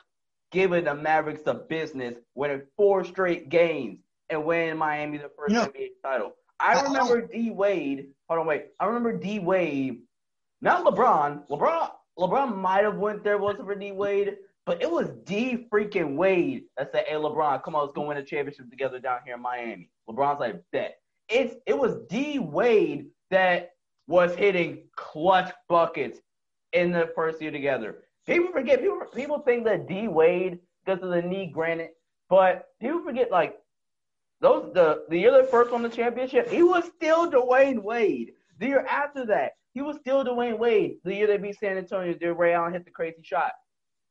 giving 0.52 0.84
the 0.84 0.94
Mavericks 0.94 1.42
the 1.42 1.54
business, 1.54 2.14
winning 2.34 2.62
four 2.76 3.04
straight 3.04 3.48
games. 3.48 3.98
and 4.30 4.44
winning 4.44 4.76
Miami 4.76 5.18
the 5.18 5.30
first 5.38 5.52
You 5.52 5.60
know- 5.60 5.66
NBA 5.66 5.88
title. 6.02 6.32
I 6.58 6.74
I- 6.74 6.82
remember 6.84 7.20
D 7.26 7.50
Wade. 7.50 8.08
Hold 8.28 8.40
on, 8.40 8.46
wait. 8.46 8.66
I 8.80 8.86
remember 8.86 9.16
D 9.16 9.38
Wade, 9.40 10.00
not 10.60 10.84
LeBron. 10.84 11.46
LeBron, 11.48 11.90
LeBron 12.18 12.56
might 12.56 12.84
have 12.84 12.96
went 12.96 13.22
there 13.24 13.38
wasn't 13.38 13.66
for 13.66 13.74
D 13.74 13.92
Wade, 13.92 14.36
but 14.64 14.82
it 14.82 14.90
was 14.90 15.10
D 15.24 15.66
freaking 15.72 16.16
Wade 16.16 16.64
that 16.76 16.92
said, 16.92 17.04
"Hey, 17.06 17.14
LeBron, 17.14 17.62
come 17.62 17.74
on, 17.74 17.82
let's 17.82 17.94
go 17.94 18.06
win 18.06 18.16
a 18.16 18.24
championship 18.24 18.70
together 18.70 18.98
down 18.98 19.20
here 19.24 19.34
in 19.34 19.42
Miami." 19.42 19.90
LeBron's 20.08 20.40
like, 20.40 20.62
"Bet." 20.72 20.96
It's 21.28 21.56
it 21.66 21.76
was 21.76 21.98
D 22.08 22.38
Wade 22.38 23.08
that 23.30 23.70
was 24.06 24.34
hitting 24.34 24.84
clutch 24.96 25.52
buckets 25.68 26.20
in 26.72 26.92
the 26.92 27.10
first 27.14 27.40
year 27.40 27.50
together. 27.50 28.04
People 28.26 28.52
forget. 28.52 28.80
People 28.80 29.02
people 29.14 29.38
think 29.40 29.64
that 29.64 29.86
D 29.86 30.08
Wade 30.08 30.60
because 30.84 31.02
of 31.02 31.10
the 31.10 31.22
knee, 31.22 31.46
granted, 31.46 31.90
but 32.28 32.66
people 32.80 33.02
forget 33.02 33.30
like 33.30 33.56
those 34.40 34.72
the 34.74 35.04
the 35.08 35.18
year 35.18 35.30
they 35.30 35.48
first 35.50 35.70
won 35.70 35.82
the 35.82 35.88
championship, 35.88 36.48
he 36.48 36.62
was 36.62 36.84
still 36.96 37.30
Dwyane 37.30 37.82
Wade. 37.82 38.32
The 38.58 38.66
year 38.66 38.86
after 38.88 39.26
that, 39.26 39.52
he 39.76 39.82
was 39.82 39.98
still 39.98 40.24
Dwyane 40.24 40.58
Wade. 40.58 40.96
The 41.04 41.14
year 41.14 41.26
they 41.26 41.36
beat 41.36 41.58
San 41.58 41.76
Antonio, 41.76 42.16
year 42.18 42.32
Ray 42.32 42.54
Allen 42.54 42.72
hit 42.72 42.86
the 42.86 42.90
crazy 42.90 43.20
shot. 43.20 43.52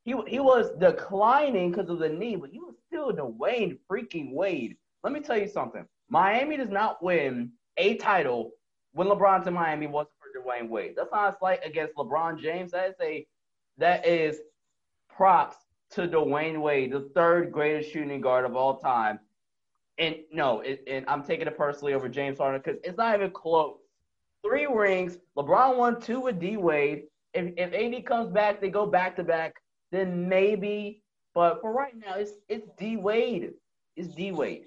He 0.03 0.13
he 0.27 0.39
was 0.39 0.69
declining 0.79 1.71
because 1.71 1.89
of 1.89 1.97
the 1.97 2.07
knee, 2.07 2.35
but 2.35 2.51
he 2.51 2.59
was 2.59 2.75
still 2.85 3.11
Dwyane 3.11 3.79
freaking 3.91 4.31
Wade. 4.31 4.77
Let 5.03 5.11
me 5.11 5.21
tell 5.21 5.39
you 5.39 5.47
something. 5.47 5.83
Miami 6.07 6.55
does 6.55 6.69
not 6.69 7.01
win 7.03 7.51
a 7.77 7.95
title 7.95 8.51
when 8.93 9.07
LeBron's 9.07 9.47
in 9.47 9.55
Miami 9.55 9.87
wasn't 9.87 10.13
for 10.19 10.39
Dwyane 10.39 10.69
Wade. 10.69 10.93
That's 10.95 11.11
not 11.11 11.33
a 11.33 11.37
slight 11.39 11.61
against 11.65 11.95
LeBron 11.95 12.39
James. 12.39 12.71
That 12.71 12.89
is 12.89 12.95
a 13.01 13.25
that 13.79 14.05
is 14.05 14.41
props 15.09 15.57
to 15.93 16.07
Dwyane 16.07 16.61
Wade, 16.61 16.91
the 16.91 17.09
third 17.15 17.51
greatest 17.51 17.91
shooting 17.91 18.21
guard 18.21 18.45
of 18.45 18.55
all 18.55 18.77
time. 18.77 19.19
And 19.97 20.17
no, 20.31 20.59
it, 20.59 20.83
and 20.85 21.05
I'm 21.07 21.23
taking 21.23 21.47
it 21.47 21.57
personally 21.57 21.95
over 21.95 22.07
James 22.07 22.37
Harden 22.37 22.61
because 22.63 22.79
it's 22.83 22.99
not 22.99 23.15
even 23.15 23.31
close. 23.31 23.77
Three 24.45 24.67
rings. 24.67 25.17
LeBron 25.37 25.77
won 25.77 25.99
two 25.99 26.19
with 26.19 26.39
D 26.39 26.57
Wade. 26.57 27.03
If 27.33 27.53
if 27.57 27.73
AD 27.73 28.05
comes 28.05 28.29
back, 28.29 28.61
they 28.61 28.69
go 28.69 28.85
back 28.85 29.15
to 29.15 29.23
back. 29.23 29.55
Then 29.91 30.29
maybe. 30.29 31.01
But 31.33 31.61
for 31.61 31.73
right 31.73 31.95
now, 31.97 32.15
it's 32.15 32.33
it's 32.47 32.67
D 32.77 32.97
Wade. 32.97 33.53
It's 33.95 34.09
D 34.09 34.31
Wade. 34.31 34.65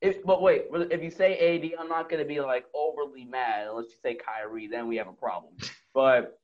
If, 0.00 0.22
but 0.24 0.42
wait, 0.42 0.66
if 0.72 1.02
you 1.02 1.10
say 1.10 1.36
AD, 1.36 1.72
I'm 1.80 1.88
not 1.88 2.08
gonna 2.08 2.24
be 2.24 2.40
like 2.40 2.66
overly 2.74 3.24
mad 3.24 3.66
unless 3.68 3.86
you 3.86 3.96
say 4.02 4.14
Kyrie. 4.14 4.68
Then 4.68 4.86
we 4.86 4.96
have 4.96 5.08
a 5.08 5.12
problem. 5.12 5.54
But 5.94 6.38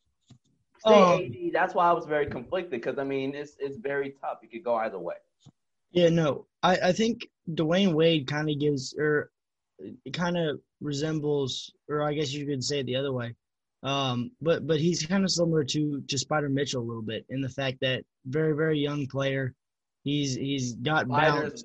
say 0.86 0.94
Um, 0.94 1.20
AD. 1.20 1.52
That's 1.52 1.74
why 1.74 1.88
I 1.88 1.92
was 1.92 2.06
very 2.06 2.26
conflicted 2.26 2.70
because 2.70 2.98
I 2.98 3.04
mean 3.04 3.34
it's 3.34 3.56
it's 3.58 3.76
very 3.76 4.14
tough. 4.20 4.38
You 4.42 4.48
could 4.48 4.64
go 4.64 4.74
either 4.76 4.98
way. 4.98 5.16
Yeah, 5.92 6.08
no, 6.08 6.46
I, 6.62 6.76
I 6.88 6.92
think 6.92 7.28
Dwyane 7.50 7.92
Wade 7.92 8.26
kind 8.26 8.50
of 8.50 8.58
gives, 8.58 8.94
or 8.98 9.30
it 9.78 10.12
kind 10.12 10.36
of 10.36 10.60
resembles, 10.84 11.72
or 11.88 12.02
I 12.02 12.14
guess 12.14 12.32
you 12.32 12.46
could 12.46 12.62
say 12.62 12.80
it 12.80 12.86
the 12.86 12.96
other 12.96 13.12
way. 13.12 13.34
Um, 13.82 14.30
but 14.40 14.66
but 14.66 14.78
he's 14.78 15.04
kind 15.04 15.24
of 15.24 15.30
similar 15.30 15.64
to 15.64 16.02
to 16.08 16.16
Spida 16.16 16.50
Mitchell 16.50 16.82
a 16.82 16.86
little 16.86 17.02
bit 17.02 17.26
in 17.28 17.40
the 17.40 17.48
fact 17.48 17.78
that 17.80 18.04
very 18.24 18.54
very 18.54 18.78
young 18.78 19.06
player. 19.06 19.54
He's 20.04 20.34
he's 20.34 20.74
got. 20.74 21.06
Spiders, 21.06 21.64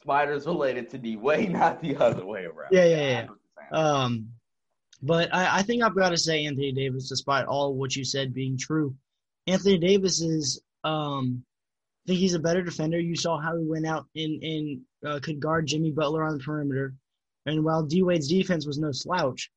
spiders 0.00 0.46
related 0.46 0.90
to 0.90 0.98
D 0.98 1.16
Way, 1.16 1.46
not 1.50 1.80
the 1.80 1.96
other 1.96 2.24
way 2.24 2.44
around. 2.44 2.70
Yeah, 2.70 2.84
yeah, 2.84 2.96
yeah. 2.96 3.20
know 3.22 3.32
what 3.32 3.38
you're 3.56 3.78
saying. 3.78 3.84
Um, 3.84 4.28
but 5.02 5.34
I, 5.34 5.58
I 5.58 5.62
think 5.62 5.82
I've 5.82 5.96
got 5.96 6.10
to 6.10 6.18
say 6.18 6.46
Anthony 6.46 6.72
Davis, 6.72 7.08
despite 7.08 7.46
all 7.46 7.74
what 7.74 7.94
you 7.94 8.04
said 8.04 8.32
being 8.32 8.56
true. 8.56 8.94
Anthony 9.46 9.78
Davis 9.78 10.20
is, 10.20 10.60
um, 10.84 11.44
I 12.04 12.08
think 12.08 12.20
he's 12.20 12.34
a 12.34 12.40
better 12.40 12.62
defender. 12.62 12.98
You 12.98 13.16
saw 13.16 13.40
how 13.40 13.56
he 13.56 13.64
went 13.64 13.86
out 13.86 14.06
and, 14.16 14.42
and 14.42 14.80
uh, 15.04 15.20
could 15.20 15.40
guard 15.40 15.66
Jimmy 15.66 15.90
Butler 15.90 16.24
on 16.24 16.38
the 16.38 16.44
perimeter. 16.44 16.94
And 17.46 17.64
while 17.64 17.82
D 17.82 18.02
Wade's 18.02 18.28
defense 18.28 18.66
was 18.66 18.78
no 18.78 18.92
slouch, 18.92 19.50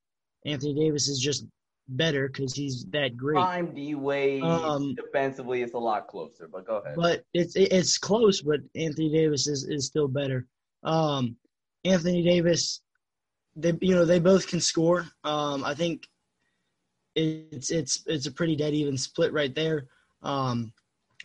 Anthony 0.45 0.73
Davis 0.75 1.07
is 1.07 1.19
just 1.19 1.45
better 1.87 2.27
because 2.27 2.53
he's 2.53 2.85
that 2.91 3.17
great. 3.17 3.35
Prime 3.35 3.73
D 3.73 3.95
Wade 3.95 4.43
Um, 4.43 4.95
defensively 4.95 5.63
is 5.63 5.73
a 5.73 5.79
lot 5.79 6.07
closer, 6.07 6.47
but 6.47 6.65
go 6.65 6.77
ahead. 6.77 6.95
But 6.95 7.25
it's 7.33 7.55
it's 7.55 7.97
close. 7.97 8.41
But 8.41 8.61
Anthony 8.75 9.11
Davis 9.11 9.47
is, 9.47 9.63
is 9.63 9.87
still 9.87 10.07
better. 10.07 10.47
Um, 10.83 11.35
Anthony 11.83 12.23
Davis, 12.23 12.81
they 13.55 13.73
you 13.81 13.95
know 13.95 14.05
they 14.05 14.19
both 14.19 14.47
can 14.47 14.61
score. 14.61 15.07
Um, 15.23 15.63
I 15.63 15.73
think 15.73 16.07
it's 17.15 17.71
it's 17.71 18.03
it's 18.05 18.27
a 18.27 18.31
pretty 18.31 18.55
dead 18.55 18.73
even 18.73 18.97
split 18.97 19.33
right 19.33 19.53
there. 19.53 19.87
Um, 20.21 20.73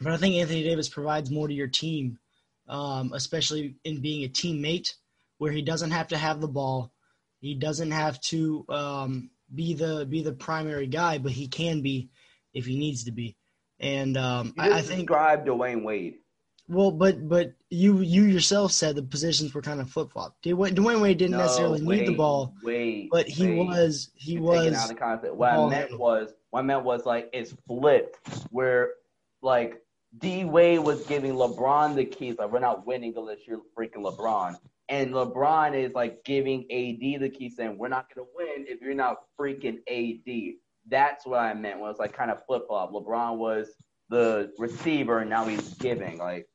but 0.01 0.13
I 0.13 0.17
think 0.17 0.35
Anthony 0.37 0.63
Davis 0.63 0.89
provides 0.89 1.31
more 1.31 1.47
to 1.47 1.55
your 1.55 1.69
team, 1.69 2.19
um, 2.69 3.13
especially 3.13 3.77
in 3.85 4.01
being 4.01 4.25
a 4.25 4.29
teammate, 4.29 4.93
where 5.45 5.53
he 5.53 5.61
doesn't 5.61 5.91
have 5.91 6.09
to 6.09 6.17
have 6.17 6.41
the 6.41 6.49
ball, 6.49 6.91
he 7.39 7.55
doesn't 7.55 7.91
have 7.91 8.19
to 8.23 8.65
um, 8.71 9.31
be 9.55 9.75
the 9.75 10.07
be 10.07 10.23
the 10.23 10.33
primary 10.33 10.87
guy, 10.87 11.19
but 11.19 11.33
he 11.33 11.49
can 11.49 11.83
be 11.83 12.09
if 12.55 12.65
he 12.65 12.79
needs 12.79 13.05
to 13.05 13.13
be. 13.13 13.37
And 13.79 14.17
um, 14.17 14.55
I, 14.59 14.79
I 14.79 14.81
think 14.81 15.01
described 15.01 15.47
Dwyane 15.47 15.85
Wade. 15.85 16.15
well, 16.67 16.91
but 16.91 17.29
but 17.29 17.53
you 17.69 18.01
you 18.01 18.23
yourself 18.23 18.73
said 18.73 18.97
the 18.97 19.03
positions 19.03 19.53
were 19.53 19.61
kind 19.61 19.83
of 19.83 19.91
flip 19.91 20.13
flop. 20.13 20.35
Dwyane, 20.43 20.75
Dwyane 20.75 21.03
Wade 21.03 21.19
didn't 21.19 21.33
No, 21.33 21.43
necessarily 21.43 21.83
need 21.83 22.07
the 22.07 22.15
ball, 22.15 22.55
Wade, 22.63 23.11
but 23.13 23.29
he 23.29 23.47
was 23.47 24.13
he 24.15 24.33
You're 24.33 24.55
taking 24.55 24.75
out 24.75 24.81
was 24.81 24.89
the 24.89 24.95
concept. 24.95 25.35
What 25.35 25.51
I 25.51 25.69
meant 25.69 25.99
was 25.99 26.33
what 26.49 26.61
I 26.61 26.63
meant 26.63 26.85
was 26.85 27.05
like 27.05 27.29
it's 27.35 27.55
flipped 27.67 28.17
where 28.51 28.93
like 29.43 29.83
D 30.17 30.47
Wade 30.47 30.79
was 30.79 31.05
giving 31.05 31.35
LeBron 31.35 31.97
the 31.97 32.07
keys. 32.07 32.37
Like 32.39 32.51
we're 32.51 32.61
not 32.61 32.87
winning 32.87 33.13
unless 33.15 33.41
you're 33.47 33.61
freaking 33.77 34.11
LeBron. 34.11 34.57
And 34.89 35.13
LeBron 35.13 35.75
is 35.75 35.95
like 35.95 36.25
giving 36.25 36.63
AD 36.71 37.23
the 37.23 37.31
key, 37.31 37.49
saying 37.49 37.79
we're 37.79 37.89
not 37.89 38.07
gonna 38.15 38.27
win 38.35 38.67
if 38.69 38.81
you're 38.81 38.95
not 38.95 39.17
freaking 39.41 39.79
AD. 39.89 40.55
That's 40.89 41.25
what 41.25 41.39
I 41.39 41.55
meant. 41.55 41.81
When 41.81 41.89
it 41.89 41.93
was 41.93 41.99
like 41.99 42.13
kind 42.13 42.31
of 42.31 42.45
flip 42.47 42.65
flop. 42.69 42.93
LeBron 42.93 43.39
was 43.39 43.69
the 44.11 44.53
receiver, 44.59 45.21
and 45.21 45.31
now 45.31 45.47
he's 45.47 45.75
giving. 45.75 46.19
Like 46.19 46.47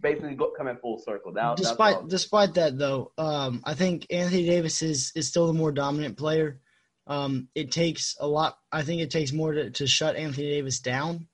basically 0.00 0.34
go, 0.34 0.52
coming 0.56 0.76
full 0.76 0.98
circle. 0.98 1.32
That, 1.32 1.56
despite 1.56 2.08
despite 2.08 2.54
that 2.54 2.78
though, 2.78 3.12
um, 3.18 3.62
I 3.64 3.74
think 3.74 4.06
Anthony 4.10 4.46
Davis 4.46 4.82
is 4.82 5.12
is 5.14 5.28
still 5.28 5.46
the 5.46 5.52
more 5.52 5.72
dominant 5.72 6.16
player. 6.16 6.60
Um, 7.06 7.48
it 7.54 7.72
takes 7.72 8.16
a 8.20 8.26
lot. 8.26 8.58
I 8.70 8.82
think 8.82 9.00
it 9.00 9.10
takes 9.10 9.32
more 9.32 9.52
to, 9.52 9.70
to 9.70 9.86
shut 9.86 10.16
Anthony 10.16 10.50
Davis 10.50 10.80
down. 10.80 11.28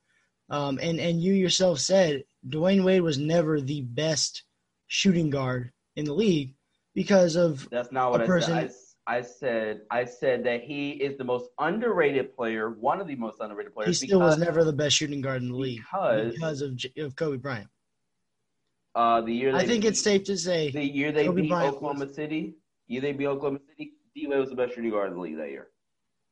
Um, 0.51 0.79
and 0.81 1.01
and 1.01 1.21
you 1.21 1.33
yourself 1.33 1.81
said 1.81 2.25
Dwyane 2.47 2.85
Wade 2.85 3.03
was 3.03 3.19
never 3.19 3.61
the 3.61 3.81
best 3.81 4.45
shooting 4.87 5.31
guard 5.31 5.73
in 5.97 6.05
the 6.05 6.13
league 6.15 6.55
because 6.95 7.37
of 7.37 7.69
That's 7.71 7.93
not 7.93 8.11
what 8.11 8.23
I 8.23 8.27
person- 8.27 8.55
said. 8.55 8.71
I, 9.07 9.17
I 9.17 9.21
said 9.21 9.81
I 9.91 10.05
said 10.07 10.45
that 10.45 10.63
he 10.65 10.93
is 10.93 11.19
the 11.19 11.25
most 11.25 11.51
underrated 11.59 12.35
player, 12.35 12.71
one 12.71 13.03
of 13.03 13.07
the 13.07 13.17
most 13.17 13.39
underrated 13.41 13.75
players. 13.75 14.01
he 14.01 14.07
still 14.07 14.21
was 14.21 14.39
never 14.39 14.65
the 14.65 14.73
best 14.73 14.97
shooting 14.97 15.21
guard 15.21 15.43
in 15.43 15.49
the 15.51 15.57
league 15.57 15.81
because 15.83 16.33
because 16.33 16.61
of 16.63 16.81
of 16.99 17.15
Kobe 17.15 17.37
Bryant. 17.37 17.69
uh, 18.95 19.21
the 19.21 19.33
year 19.33 19.55
I 19.55 19.67
think 19.67 19.85
it's 19.85 20.01
safe 20.01 20.25
to 20.25 20.39
say 20.39 20.71
the 20.71 20.83
year 20.83 21.13
they 21.13 21.27
Kobe 21.27 21.43
beat 21.43 21.51
Bryant 21.51 21.75
Oklahoma 21.75 22.07
was- 22.07 22.15
City. 22.15 22.55
Year 22.87 23.01
they 23.03 23.13
beat 23.13 23.27
Oklahoma 23.27 23.61
City. 23.69 23.93
D 24.15 24.27
Wade 24.27 24.39
was 24.39 24.49
the 24.51 24.57
best 24.57 24.75
shooting 24.75 24.91
guard 24.91 25.09
in 25.11 25.15
the 25.17 25.21
league 25.21 25.37
that 25.37 25.51
year. 25.51 25.69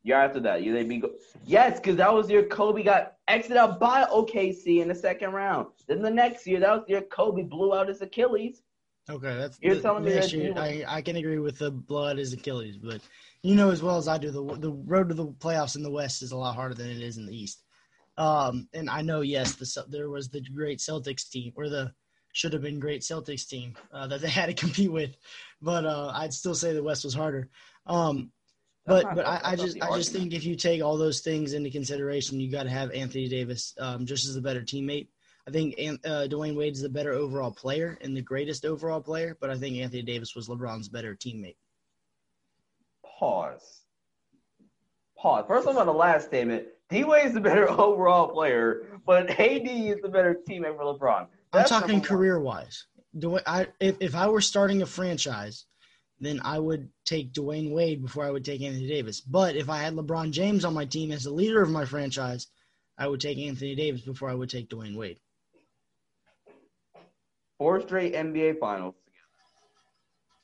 Year 0.04 0.16
after 0.16 0.40
that, 0.40 0.62
year 0.62 0.72
they 0.72 0.84
beat. 0.84 1.04
Yes, 1.44 1.78
because 1.78 1.96
that 1.96 2.12
was 2.12 2.30
year 2.30 2.42
Kobe 2.44 2.82
got 2.82 3.16
exited 3.28 3.56
out 3.58 3.78
by 3.80 4.04
OKC 4.04 4.80
in 4.80 4.88
the 4.88 4.94
second 4.94 5.32
round. 5.32 5.66
Then 5.88 6.00
the 6.02 6.10
next 6.10 6.46
year, 6.46 6.58
that 6.60 6.70
was 6.72 6.88
year 6.88 7.02
Kobe 7.02 7.42
blew 7.42 7.74
out 7.74 7.88
his 7.88 8.00
Achilles. 8.00 8.62
Okay, 9.10 9.36
that's 9.36 9.58
You're 9.60 9.76
the- 9.76 9.82
telling 9.82 10.04
me 10.04 10.12
that 10.12 10.32
year, 10.32 10.54
I, 10.56 10.84
I 10.86 11.02
can 11.02 11.16
agree 11.16 11.38
with 11.38 11.58
the 11.58 11.70
blood 11.70 12.18
is 12.18 12.32
Achilles, 12.32 12.76
but 12.76 13.00
you 13.42 13.54
know 13.56 13.70
as 13.70 13.82
well 13.82 13.96
as 13.96 14.06
I 14.06 14.16
do 14.18 14.30
the 14.30 14.44
the 14.58 14.70
road 14.70 15.08
to 15.08 15.14
the 15.14 15.26
playoffs 15.26 15.76
in 15.76 15.82
the 15.82 15.90
West 15.90 16.22
is 16.22 16.32
a 16.32 16.36
lot 16.36 16.54
harder 16.54 16.74
than 16.74 16.88
it 16.88 17.00
is 17.00 17.16
in 17.18 17.26
the 17.26 17.36
East. 17.36 17.62
Um, 18.16 18.68
and 18.72 18.88
I 18.88 19.02
know 19.02 19.22
yes, 19.22 19.54
the 19.54 19.84
there 19.88 20.08
was 20.08 20.28
the 20.28 20.40
great 20.40 20.78
Celtics 20.78 21.28
team 21.28 21.52
or 21.56 21.68
the 21.68 21.92
should 22.32 22.52
have 22.52 22.62
been 22.62 22.78
great 22.80 23.02
Celtics 23.02 23.46
team 23.46 23.74
uh, 23.92 24.06
that 24.06 24.20
they 24.20 24.30
had 24.30 24.46
to 24.46 24.54
compete 24.66 24.92
with, 24.92 25.16
but 25.60 25.84
uh, 25.84 26.12
I'd 26.14 26.32
still 26.32 26.54
say 26.54 26.72
the 26.72 26.82
West 26.82 27.04
was 27.04 27.14
harder. 27.14 27.48
Um, 27.86 28.30
but 28.86 29.04
not- 29.04 29.14
but 29.16 29.26
I, 29.26 29.40
I 29.44 29.56
just 29.56 29.82
I 29.82 29.96
just 29.96 30.12
think 30.12 30.32
if 30.32 30.44
you 30.44 30.54
take 30.54 30.80
all 30.82 30.96
those 30.96 31.20
things 31.20 31.54
into 31.54 31.70
consideration, 31.70 32.38
you 32.40 32.50
got 32.52 32.64
to 32.64 32.70
have 32.70 32.92
Anthony 32.92 33.28
Davis 33.28 33.74
um, 33.80 34.06
just 34.06 34.28
as 34.28 34.36
a 34.36 34.40
better 34.40 34.62
teammate. 34.62 35.08
I 35.46 35.50
think 35.50 35.74
uh, 35.78 36.28
Dwyane 36.28 36.56
Wade's 36.56 36.80
the 36.80 36.88
better 36.88 37.12
overall 37.12 37.50
player 37.50 37.98
and 38.00 38.16
the 38.16 38.22
greatest 38.22 38.64
overall 38.64 39.00
player, 39.00 39.36
but 39.40 39.50
I 39.50 39.56
think 39.56 39.76
Anthony 39.76 40.02
Davis 40.02 40.36
was 40.36 40.48
LeBron's 40.48 40.88
better 40.88 41.16
teammate. 41.16 41.56
Pause. 43.04 43.80
Pause. 45.18 45.44
First 45.48 45.66
off, 45.66 45.76
on 45.76 45.86
the 45.86 45.92
last 45.92 46.26
statement, 46.26 46.66
D 46.88 47.04
Wade 47.04 47.26
is 47.26 47.34
the 47.34 47.40
better 47.40 47.68
overall 47.80 48.28
player, 48.28 48.86
but 49.04 49.30
AD 49.30 49.66
is 49.66 50.00
the 50.00 50.08
better 50.08 50.36
teammate 50.48 50.76
for 50.76 50.84
LeBron. 50.84 51.26
I'm 51.52 51.64
talking 51.66 52.00
career 52.00 52.40
wise. 52.40 52.86
I 53.46 53.66
if, 53.80 53.96
if 54.00 54.14
I 54.14 54.28
were 54.28 54.40
starting 54.40 54.82
a 54.82 54.86
franchise, 54.86 55.66
then 56.20 56.40
I 56.44 56.58
would 56.58 56.88
take 57.04 57.32
Dwyane 57.32 57.72
Wade 57.72 58.00
before 58.00 58.24
I 58.24 58.30
would 58.30 58.44
take 58.44 58.62
Anthony 58.62 58.86
Davis. 58.86 59.20
But 59.20 59.56
if 59.56 59.68
I 59.68 59.78
had 59.78 59.94
LeBron 59.94 60.30
James 60.30 60.64
on 60.64 60.72
my 60.72 60.84
team 60.84 61.10
as 61.10 61.24
the 61.24 61.32
leader 61.32 61.60
of 61.60 61.70
my 61.70 61.84
franchise, 61.84 62.46
I 62.96 63.08
would 63.08 63.20
take 63.20 63.38
Anthony 63.38 63.74
Davis 63.74 64.02
before 64.02 64.30
I 64.30 64.34
would 64.34 64.48
take 64.48 64.68
Dwyane 64.68 64.96
Wade. 64.96 65.18
Four 67.62 67.80
straight 67.80 68.12
NBA 68.14 68.58
finals. 68.58 68.96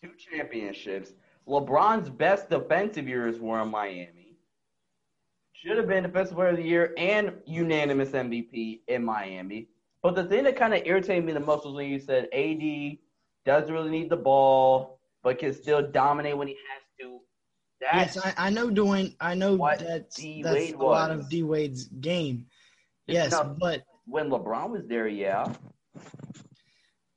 two 0.05 0.11
championships. 0.17 1.15
LeBron's 1.49 2.09
best 2.09 2.49
defensive 2.49 3.09
years 3.09 3.41
were 3.41 3.61
in 3.61 3.71
Miami. 3.71 4.37
Should 5.53 5.79
have 5.79 5.89
been 5.89 6.05
defensive 6.05 6.37
player 6.37 6.51
of 6.51 6.59
the 6.59 6.63
year 6.63 6.95
and 6.97 7.33
unanimous 7.45 8.11
MVP 8.11 8.83
in 8.87 9.05
Miami. 9.05 9.67
But 10.01 10.15
the 10.15 10.23
thing 10.23 10.45
that 10.45 10.55
kind 10.55 10.73
of 10.73 10.83
irritated 10.85 11.25
me 11.25 11.33
the 11.33 11.41
most 11.41 11.65
was 11.65 11.75
when 11.75 11.91
you 11.91 11.99
said 11.99 12.29
AD 12.33 12.99
doesn't 13.45 13.75
really 13.75 13.91
need 13.91 14.11
the 14.11 14.17
ball, 14.17 15.01
but 15.25 15.41
can 15.41 15.53
still 15.53 15.83
dominate 15.91 16.39
when 16.39 16.47
he 16.47 16.55
has 16.55 16.83
to. 17.01 17.19
That's 17.81 18.15
yes, 18.15 18.27
I, 18.39 18.47
I 18.47 18.51
know 18.51 18.69
Dwyane. 18.71 19.17
I 19.21 19.35
know 19.35 19.57
that's 19.57 20.15
D. 20.15 20.45
that's 20.45 20.55
Wade 20.55 20.75
a 20.77 20.85
lot 20.85 21.11
of 21.11 21.29
D 21.29 21.43
Wade's 21.43 21.87
game. 21.89 22.47
Yes, 23.09 23.33
No. 23.33 23.57
but 23.59 23.83
when 24.07 24.31
LeBron 24.31 24.71
was 24.71 24.87
there, 24.87 25.09
yeah. 25.09 25.53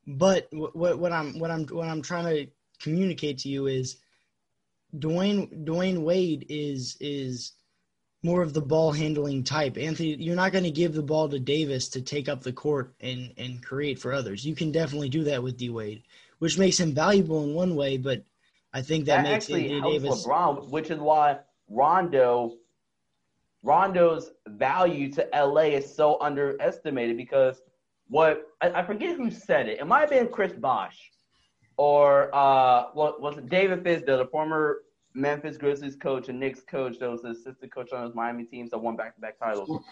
But 0.08 0.48
what, 0.52 0.76
what 0.76 1.00
what 1.00 1.12
I'm 1.12 1.40
what 1.40 1.52
I'm 1.52 1.66
what 1.68 1.88
I'm 1.88 2.02
trying 2.02 2.26
to 2.26 2.52
communicate 2.82 3.40
to 3.40 3.50
you 3.50 3.68
is 3.68 3.98
Dwyane 4.96 5.66
Dwyane 5.66 6.00
Wade 6.00 6.46
is 6.50 6.98
is 7.00 7.54
more 8.24 8.42
of 8.42 8.54
the 8.54 8.62
ball 8.62 8.92
handling 8.92 9.44
type. 9.44 9.78
Anthony, 9.78 10.16
you're 10.16 10.36
not 10.36 10.52
going 10.52 10.64
to 10.64 10.72
give 10.72 10.94
the 10.94 11.02
ball 11.02 11.28
to 11.30 11.40
Davis 11.40 11.90
to 11.90 12.02
take 12.02 12.30
up 12.30 12.42
the 12.42 12.54
court 12.54 12.94
and 13.00 13.34
and 13.38 13.64
create 13.64 14.00
for 14.00 14.14
others. 14.14 14.46
You 14.46 14.56
can 14.56 14.72
definitely 14.72 15.10
do 15.10 15.24
that 15.26 15.44
with 15.44 15.58
D 15.58 15.70
Wade, 15.70 16.04
which 16.40 16.58
makes 16.58 16.80
him 16.80 16.94
valuable 16.94 17.44
in 17.44 17.54
one 17.54 17.76
way, 17.76 17.98
but 17.98 18.24
I 18.74 18.82
think 18.82 19.06
that, 19.06 19.24
That, 19.24 19.32
makes 19.32 19.46
actually 19.46 19.72
Anthony 19.72 20.00
Davis 20.00 20.26
LeBron, 20.26 20.70
which 20.70 20.92
is 20.92 21.00
why 21.00 21.40
Rondo, 21.70 22.58
Rondo's 23.64 24.32
value 24.48 25.12
to 25.14 25.28
LA 25.34 25.76
is 25.76 25.94
so 25.94 26.20
underestimated 26.22 27.18
because 27.18 27.62
what 28.12 28.50
I, 28.62 28.82
I 28.82 28.84
forget 28.84 29.16
who 29.16 29.32
said 29.32 29.70
it. 29.70 29.80
It 29.80 29.88
might 29.88 30.02
have 30.02 30.10
been 30.10 30.28
Chris 30.28 30.52
Bosh 30.52 31.00
or 31.78 32.30
uh, 32.36 32.88
what 32.94 33.22
was 33.22 33.38
it? 33.38 33.50
David 33.50 33.84
Fizdale, 33.84 34.18
the 34.18 34.28
former 34.30 34.80
Memphis 35.14 35.58
Grizzlies 35.58 35.96
coach 35.96 36.28
and 36.28 36.38
Knicks 36.38 36.62
coach 36.62 37.00
that 37.00 37.10
was 37.10 37.22
the 37.22 37.30
assistant 37.30 37.74
coach 37.74 37.94
on 37.94 38.06
those 38.06 38.14
Miami 38.14 38.44
teams 38.44 38.70
that 38.72 38.78
won 38.78 38.98
back-to-back 38.98 39.40
titles. 39.40 39.84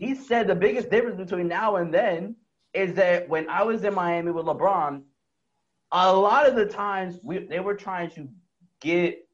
He 0.00 0.14
said 0.14 0.48
the 0.48 0.56
biggest 0.56 0.90
difference 0.90 1.16
between 1.16 1.46
now 1.46 1.76
and 1.76 1.94
then 1.94 2.34
is 2.74 2.94
that 2.94 3.28
when 3.28 3.48
I 3.48 3.62
was 3.62 3.84
in 3.84 3.94
Miami 3.94 4.32
with 4.32 4.46
LeBron, 4.46 5.02
a 5.92 6.12
lot 6.12 6.48
of 6.48 6.56
the 6.56 6.66
times 6.66 7.20
we 7.22 7.38
they 7.46 7.60
were 7.60 7.74
trying 7.74 8.10
to 8.10 8.28
get 8.80 9.24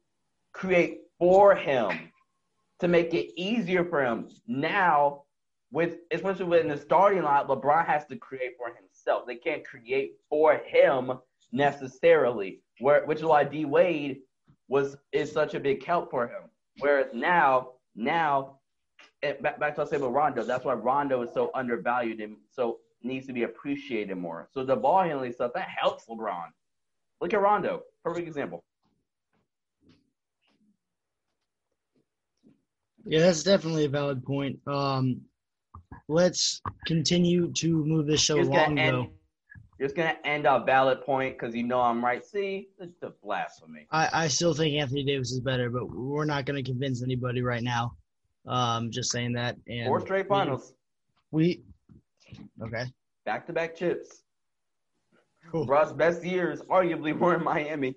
create 0.53 0.99
for 1.17 1.55
him 1.55 2.11
to 2.79 2.87
make 2.87 3.13
it 3.13 3.33
easier 3.35 3.83
for 3.83 4.03
him. 4.03 4.29
Now, 4.47 5.23
with 5.71 5.97
especially 6.11 6.45
with 6.45 6.61
in 6.61 6.69
the 6.69 6.77
starting 6.77 7.23
line, 7.23 7.45
LeBron 7.45 7.85
has 7.85 8.05
to 8.07 8.15
create 8.15 8.53
for 8.57 8.73
himself. 8.73 9.25
They 9.27 9.35
can't 9.35 9.65
create 9.65 10.13
for 10.29 10.61
him 10.65 11.13
necessarily. 11.51 12.61
Where 12.79 13.05
which 13.05 13.19
is 13.19 13.25
why 13.25 13.43
D 13.43 13.65
Wade 13.65 14.21
was 14.67 14.97
is 15.11 15.31
such 15.31 15.53
a 15.53 15.59
big 15.59 15.83
help 15.85 16.09
for 16.09 16.27
him. 16.27 16.43
Whereas 16.79 17.07
now, 17.13 17.73
now 17.95 18.59
and 19.21 19.41
back, 19.41 19.59
back 19.59 19.75
to 19.75 19.81
what 19.81 19.87
I 19.87 19.89
said 19.91 20.01
with 20.01 20.11
Rondo, 20.11 20.43
that's 20.43 20.65
why 20.65 20.73
Rondo 20.73 21.21
is 21.21 21.33
so 21.33 21.51
undervalued 21.53 22.21
and 22.21 22.37
so 22.49 22.79
needs 23.03 23.27
to 23.27 23.33
be 23.33 23.43
appreciated 23.43 24.15
more. 24.15 24.47
So 24.53 24.63
the 24.63 24.75
ball 24.75 25.03
handling 25.03 25.33
stuff 25.33 25.51
that 25.55 25.67
helps 25.69 26.05
LeBron. 26.05 26.47
Look 27.21 27.33
at 27.33 27.41
Rondo, 27.41 27.83
perfect 28.03 28.27
example. 28.27 28.63
Yeah, 33.05 33.19
that's 33.19 33.43
definitely 33.43 33.85
a 33.85 33.89
valid 33.89 34.23
point. 34.23 34.59
Um, 34.67 35.21
let's 36.09 36.61
continue 36.85 37.51
to 37.53 37.85
move 37.85 38.07
this 38.07 38.19
show 38.19 38.37
Just 38.37 38.49
along, 38.49 38.75
gonna 38.75 38.81
end. 38.81 38.95
though. 38.97 39.07
Just 39.79 39.95
gonna 39.95 40.17
end 40.25 40.45
our 40.45 40.65
valid 40.65 41.01
point 41.05 41.39
because 41.39 41.55
you 41.55 41.63
know 41.63 41.79
I'm 41.79 42.03
right. 42.03 42.25
See, 42.25 42.67
it's 42.79 42.97
the 42.99 43.13
blasphemy. 43.23 43.87
I, 43.91 44.09
I 44.11 44.27
still 44.27 44.53
think 44.53 44.75
Anthony 44.75 45.05
Davis 45.05 45.31
is 45.31 45.39
better, 45.39 45.69
but 45.69 45.89
we're 45.89 46.25
not 46.25 46.45
going 46.45 46.61
to 46.61 46.69
convince 46.69 47.01
anybody 47.01 47.41
right 47.41 47.63
now. 47.63 47.93
Um, 48.45 48.91
just 48.91 49.11
saying 49.11 49.33
that. 49.33 49.55
And 49.67 49.85
Four 49.85 50.01
straight 50.01 50.25
we- 50.25 50.29
finals, 50.29 50.73
We, 51.31 51.61
okay. 52.61 52.85
back 53.25 53.45
to 53.47 53.53
back 53.53 53.75
chips. 53.75 54.23
Cool. 55.51 55.65
Russ' 55.65 55.93
best 55.93 56.23
years 56.25 56.61
arguably 56.63 57.17
were 57.17 57.35
in 57.35 57.43
Miami. 57.43 57.95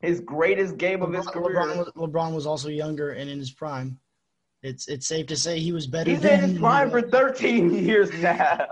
His 0.00 0.20
greatest 0.20 0.78
game 0.78 1.02
of 1.02 1.12
his 1.12 1.26
LeBron, 1.26 1.32
career. 1.32 1.60
LeBron, 1.62 1.76
was, 1.76 1.92
LeBron 1.96 2.34
was 2.34 2.46
also 2.46 2.68
younger 2.70 3.10
and 3.12 3.30
in 3.30 3.38
his 3.38 3.52
prime. 3.52 3.98
It's 4.62 4.88
it's 4.88 5.06
safe 5.06 5.26
to 5.28 5.36
say 5.36 5.58
he 5.58 5.72
was 5.72 5.86
better. 5.86 6.10
He's 6.10 6.20
than 6.20 6.44
in 6.44 6.50
his 6.50 6.58
prime 6.58 6.90
for 6.90 7.02
13 7.02 7.74
years 7.86 8.12
now. 8.20 8.66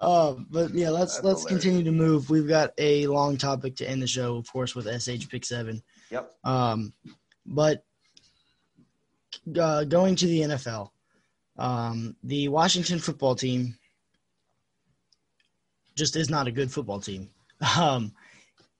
Uh, 0.00 0.34
but 0.50 0.72
yeah, 0.74 0.90
let's 0.90 1.14
That's 1.16 1.24
let's 1.24 1.40
hilarious. 1.42 1.64
continue 1.64 1.84
to 1.84 1.92
move. 1.92 2.30
We've 2.30 2.48
got 2.48 2.72
a 2.78 3.06
long 3.06 3.36
topic 3.36 3.76
to 3.76 3.88
end 3.88 4.02
the 4.02 4.06
show, 4.06 4.36
of 4.36 4.50
course, 4.52 4.74
with 4.74 4.86
SH 4.86 5.28
Pick 5.28 5.44
Seven. 5.44 5.82
Yep. 6.10 6.32
Um, 6.44 6.92
but 7.46 7.84
uh, 9.58 9.84
going 9.84 10.14
to 10.16 10.26
the 10.26 10.40
NFL, 10.40 10.90
um, 11.58 12.16
the 12.22 12.48
Washington 12.48 12.98
football 12.98 13.34
team 13.34 13.76
just 15.96 16.16
is 16.16 16.28
not 16.30 16.46
a 16.48 16.52
good 16.52 16.70
football 16.70 17.00
team. 17.00 17.30
Um, 17.78 18.12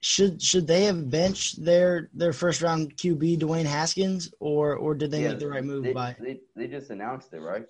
should 0.04 0.42
should 0.42 0.66
they 0.66 0.84
have 0.84 1.08
benched 1.08 1.64
their 1.64 2.10
their 2.12 2.34
first 2.34 2.60
round 2.60 2.94
QB 2.98 3.38
Dwayne 3.38 3.64
Haskins, 3.64 4.30
or 4.38 4.76
or 4.76 4.94
did 4.94 5.10
they 5.10 5.22
Yeah, 5.22 5.30
make 5.30 5.38
the 5.38 5.48
right 5.48 5.64
move 5.64 5.84
They, 5.84 5.94
by? 5.94 6.14
they, 6.20 6.40
they 6.54 6.66
just 6.68 6.90
announced 6.90 7.32
it, 7.32 7.40
right? 7.40 7.64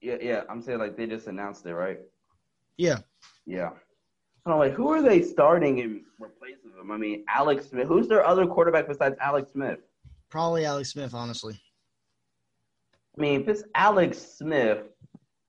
Yeah, 0.00 0.16
yeah. 0.20 0.42
I'm 0.48 0.62
saying 0.62 0.78
like 0.78 0.96
they 0.96 1.08
just 1.08 1.26
announced 1.26 1.66
it, 1.66 1.74
right? 1.74 1.98
Yeah, 2.76 2.98
Yeah. 3.44 3.70
I'm 4.46 4.58
like, 4.58 4.74
who 4.74 4.88
are 4.92 5.02
they 5.02 5.22
starting 5.22 5.78
in 5.78 6.04
replace 6.20 6.58
of 6.66 6.78
him? 6.78 6.92
I 6.92 6.96
mean, 6.98 7.24
Alex 7.28 7.70
Smith. 7.70 7.88
Who's 7.88 8.06
their 8.06 8.24
other 8.24 8.46
quarterback 8.46 8.86
besides 8.86 9.16
Alex 9.20 9.50
Smith? 9.52 9.80
probably 10.30 10.64
Alex 10.64 10.90
Smith, 10.90 11.14
honestly. 11.14 11.54
I 13.16 13.20
mean, 13.20 13.40
if 13.40 13.48
it's 13.48 13.64
Alex 13.74 14.18
Smith, 14.18 14.82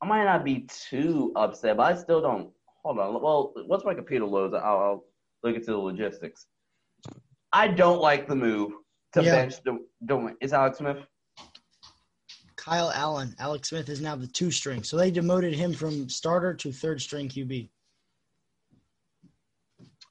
I 0.02 0.08
might 0.08 0.24
not 0.24 0.44
be 0.44 0.68
too 0.90 1.34
upset, 1.36 1.78
but 1.78 1.92
I 1.92 1.96
still 1.96 2.22
don't. 2.22 2.50
Hold 2.86 3.00
on. 3.00 3.20
Well, 3.20 3.52
once 3.66 3.84
my 3.84 3.96
computer 3.96 4.26
loads, 4.26 4.54
I'll, 4.54 4.62
I'll 4.64 5.06
look 5.44 5.56
into 5.56 5.72
the 5.72 5.78
logistics. 5.78 6.46
I 7.52 7.68
don't 7.68 8.00
like 8.00 8.28
the 8.28 8.36
move 8.36 8.74
to 9.14 9.24
Yeah. 9.24 9.32
bench 9.32 9.56
the. 9.64 9.80
Don't. 10.06 10.38
Is 10.40 10.54
Alex 10.54 10.78
Smith? 10.78 10.98
Kyle 12.56 12.92
Allen. 12.92 13.34
Alex 13.40 13.70
Smith 13.70 13.90
is 13.90 14.02
now 14.02 14.16
the 14.16 14.28
two 14.28 14.52
string. 14.52 14.84
So 14.84 14.98
they 14.98 15.10
demoted 15.10 15.56
him 15.56 15.74
from 15.74 16.08
starter 16.10 16.54
to 16.54 16.72
third 16.72 17.02
string 17.02 17.28
QB. 17.28 17.70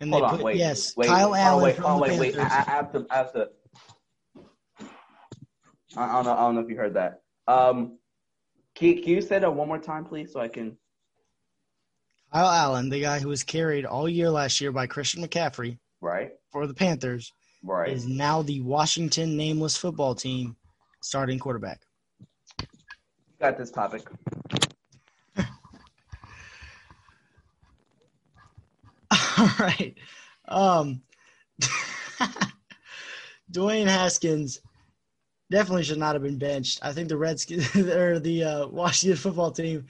And 0.01 0.11
Hold 0.11 0.23
they 0.23 0.27
on. 0.27 0.37
put 0.37 0.45
Wait. 0.45 0.57
yes, 0.57 0.97
wait, 0.97 1.07
Kyle 1.07 1.31
oh, 1.31 1.35
Allen 1.37 1.65
wait, 1.65 1.77
from 1.77 1.85
oh, 1.85 2.01
wait, 2.01 2.19
wait. 2.19 2.37
I, 2.37 2.65
I 2.67 2.71
have 2.71 2.93
to. 2.93 3.07
I 3.09 3.17
have 3.19 3.33
to. 3.35 3.51
I, 5.97 6.03
I 6.03 6.13
don't 6.13 6.25
know. 6.25 6.33
I 6.33 6.41
don't 6.41 6.55
know 6.57 6.61
if 6.61 6.69
you 6.69 6.77
heard 6.77 6.95
that. 6.95 7.21
Um, 7.47 7.99
can, 8.75 9.01
can 9.01 9.11
you 9.11 9.21
say 9.21 9.39
that 9.39 9.55
one 9.55 9.69
more 9.69 9.79
time, 9.79 10.05
please, 10.05 10.33
so 10.33 10.41
I 10.41 10.49
can? 10.49 10.77
Kyle 12.35 12.49
Allen, 12.51 12.89
the 12.89 13.01
guy 13.01 13.21
who 13.21 13.29
was 13.29 13.45
carried 13.45 13.85
all 13.85 14.09
year 14.09 14.29
last 14.29 14.61
year 14.61 14.73
by 14.73 14.89
Christian 14.89 15.23
McCaffrey 15.25 15.79
Right. 16.01 16.33
for 16.51 16.67
the 16.67 16.75
Panthers, 16.75 17.33
Right. 17.63 17.91
is 17.91 18.09
now 18.09 18.43
the 18.43 18.61
Washington 18.61 19.37
nameless 19.37 19.77
football 19.77 20.17
team 20.17 20.57
starting 21.01 21.39
quarterback. 21.39 21.83
Got 23.39 23.57
this 23.57 23.71
topic. 23.71 24.09
All 25.39 25.47
right. 29.61 29.95
Um, 30.49 31.03
Dwayne 33.53 33.87
Haskins 33.87 34.61
definitely 35.53 35.85
should 35.85 35.99
not 35.99 36.17
have 36.17 36.23
been 36.25 36.39
benched. 36.39 36.81
I 36.83 36.93
think 36.93 37.09
the 37.09 37.17
Redskins 37.17 37.77
or 37.77 38.19
the 38.19 38.43
uh, 38.43 38.67
Washington 38.67 39.19
football 39.19 39.53
team 39.53 39.87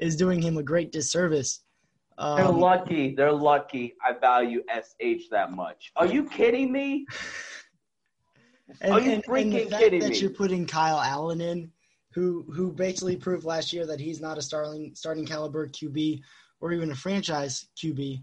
is 0.00 0.16
doing 0.16 0.42
him 0.42 0.58
a 0.58 0.64
great 0.64 0.90
disservice. 0.90 1.60
They're 2.18 2.46
Um, 2.46 2.58
lucky. 2.60 3.14
They're 3.14 3.32
lucky. 3.32 3.94
I 4.02 4.12
value 4.12 4.62
SH 4.70 5.28
that 5.30 5.52
much. 5.52 5.92
Are 5.96 6.06
you 6.06 6.24
kidding 6.28 6.72
me? 6.72 7.06
and, 8.80 8.92
Are 8.92 9.00
you 9.00 9.12
and- 9.12 9.14
and 9.14 9.22
the 9.22 9.28
freaking 9.28 9.70
fact 9.70 9.82
kidding 9.82 10.00
that 10.00 10.10
me? 10.10 10.18
you're 10.18 10.30
putting 10.30 10.66
Kyle 10.66 10.98
Allen 11.00 11.40
in, 11.40 11.70
who 12.14 12.44
who 12.54 12.72
basically 12.72 13.16
proved 13.16 13.44
last 13.44 13.72
year 13.72 13.86
that 13.86 14.00
he's 14.00 14.20
not 14.20 14.38
a 14.38 14.42
starting 14.42 14.92
starting 14.94 15.26
caliber 15.26 15.68
QB 15.68 16.20
or 16.60 16.72
even 16.72 16.90
a 16.90 16.94
franchise 16.94 17.68
QB, 17.76 18.22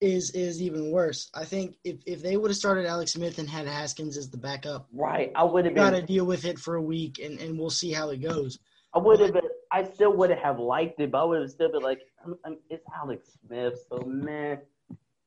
is 0.00 0.30
is 0.32 0.60
even 0.60 0.90
worse. 0.90 1.30
I 1.34 1.44
think 1.44 1.76
if 1.84 2.02
if 2.04 2.20
they 2.20 2.36
would 2.36 2.50
have 2.50 2.56
started 2.56 2.84
Alex 2.86 3.12
Smith 3.12 3.38
and 3.38 3.48
had 3.48 3.68
Haskins 3.68 4.16
as 4.16 4.28
the 4.28 4.36
backup. 4.38 4.88
Right. 4.92 5.30
I 5.36 5.44
would 5.44 5.64
have 5.66 5.76
got 5.76 5.90
to 5.90 6.02
deal 6.02 6.24
with 6.24 6.44
it 6.44 6.58
for 6.58 6.74
a 6.74 6.82
week 6.82 7.20
and, 7.20 7.38
and 7.40 7.56
we'll 7.56 7.70
see 7.70 7.92
how 7.92 8.10
it 8.10 8.20
goes. 8.20 8.58
I 8.92 8.98
would 8.98 9.20
have 9.20 9.32
been. 9.32 9.41
I 9.72 9.84
still 9.84 10.12
wouldn't 10.12 10.38
have 10.40 10.58
liked 10.58 11.00
it, 11.00 11.10
but 11.10 11.22
I 11.22 11.24
would 11.24 11.40
have 11.40 11.50
still 11.50 11.72
been 11.72 11.82
like, 11.82 12.02
I'm, 12.24 12.36
I'm, 12.44 12.58
it's 12.68 12.84
Alex 12.94 13.38
Smith, 13.46 13.74
so 13.88 14.04
man. 14.04 14.58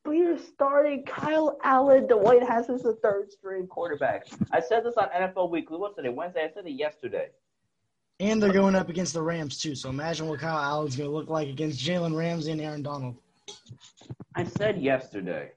But 0.04 0.12
you're 0.12 0.38
starting 0.38 1.04
Kyle 1.04 1.58
Allen. 1.64 2.06
The 2.06 2.16
White 2.16 2.44
House 2.44 2.70
is 2.70 2.84
the 2.84 2.94
third 3.02 3.32
string 3.32 3.66
quarterback. 3.66 4.28
I 4.52 4.60
said 4.60 4.86
this 4.86 4.94
on 4.98 5.10
NFL 5.10 5.50
Weekly. 5.50 5.80
What's 5.80 5.96
today? 5.96 6.10
Wednesday. 6.10 6.44
I 6.44 6.54
said 6.54 6.68
it 6.68 6.74
yesterday. 6.74 7.30
And 8.20 8.42
they're 8.42 8.54
going 8.54 8.76
up 8.76 8.88
against 8.88 9.14
the 9.14 9.22
Rams 9.22 9.58
too. 9.58 9.74
So 9.74 9.90
imagine 9.90 10.28
what 10.28 10.40
Kyle 10.40 10.60
Allen's 10.60 10.96
going 10.96 11.10
to 11.10 11.16
look 11.16 11.28
like 11.28 11.50
against 11.50 11.84
Jalen 11.84 12.16
Ramsey 12.16 12.52
and 12.52 12.62
Aaron 12.62 12.84
Donald. 12.84 13.18
I 14.36 14.44
said 14.44 14.80
yesterday, 14.80 15.52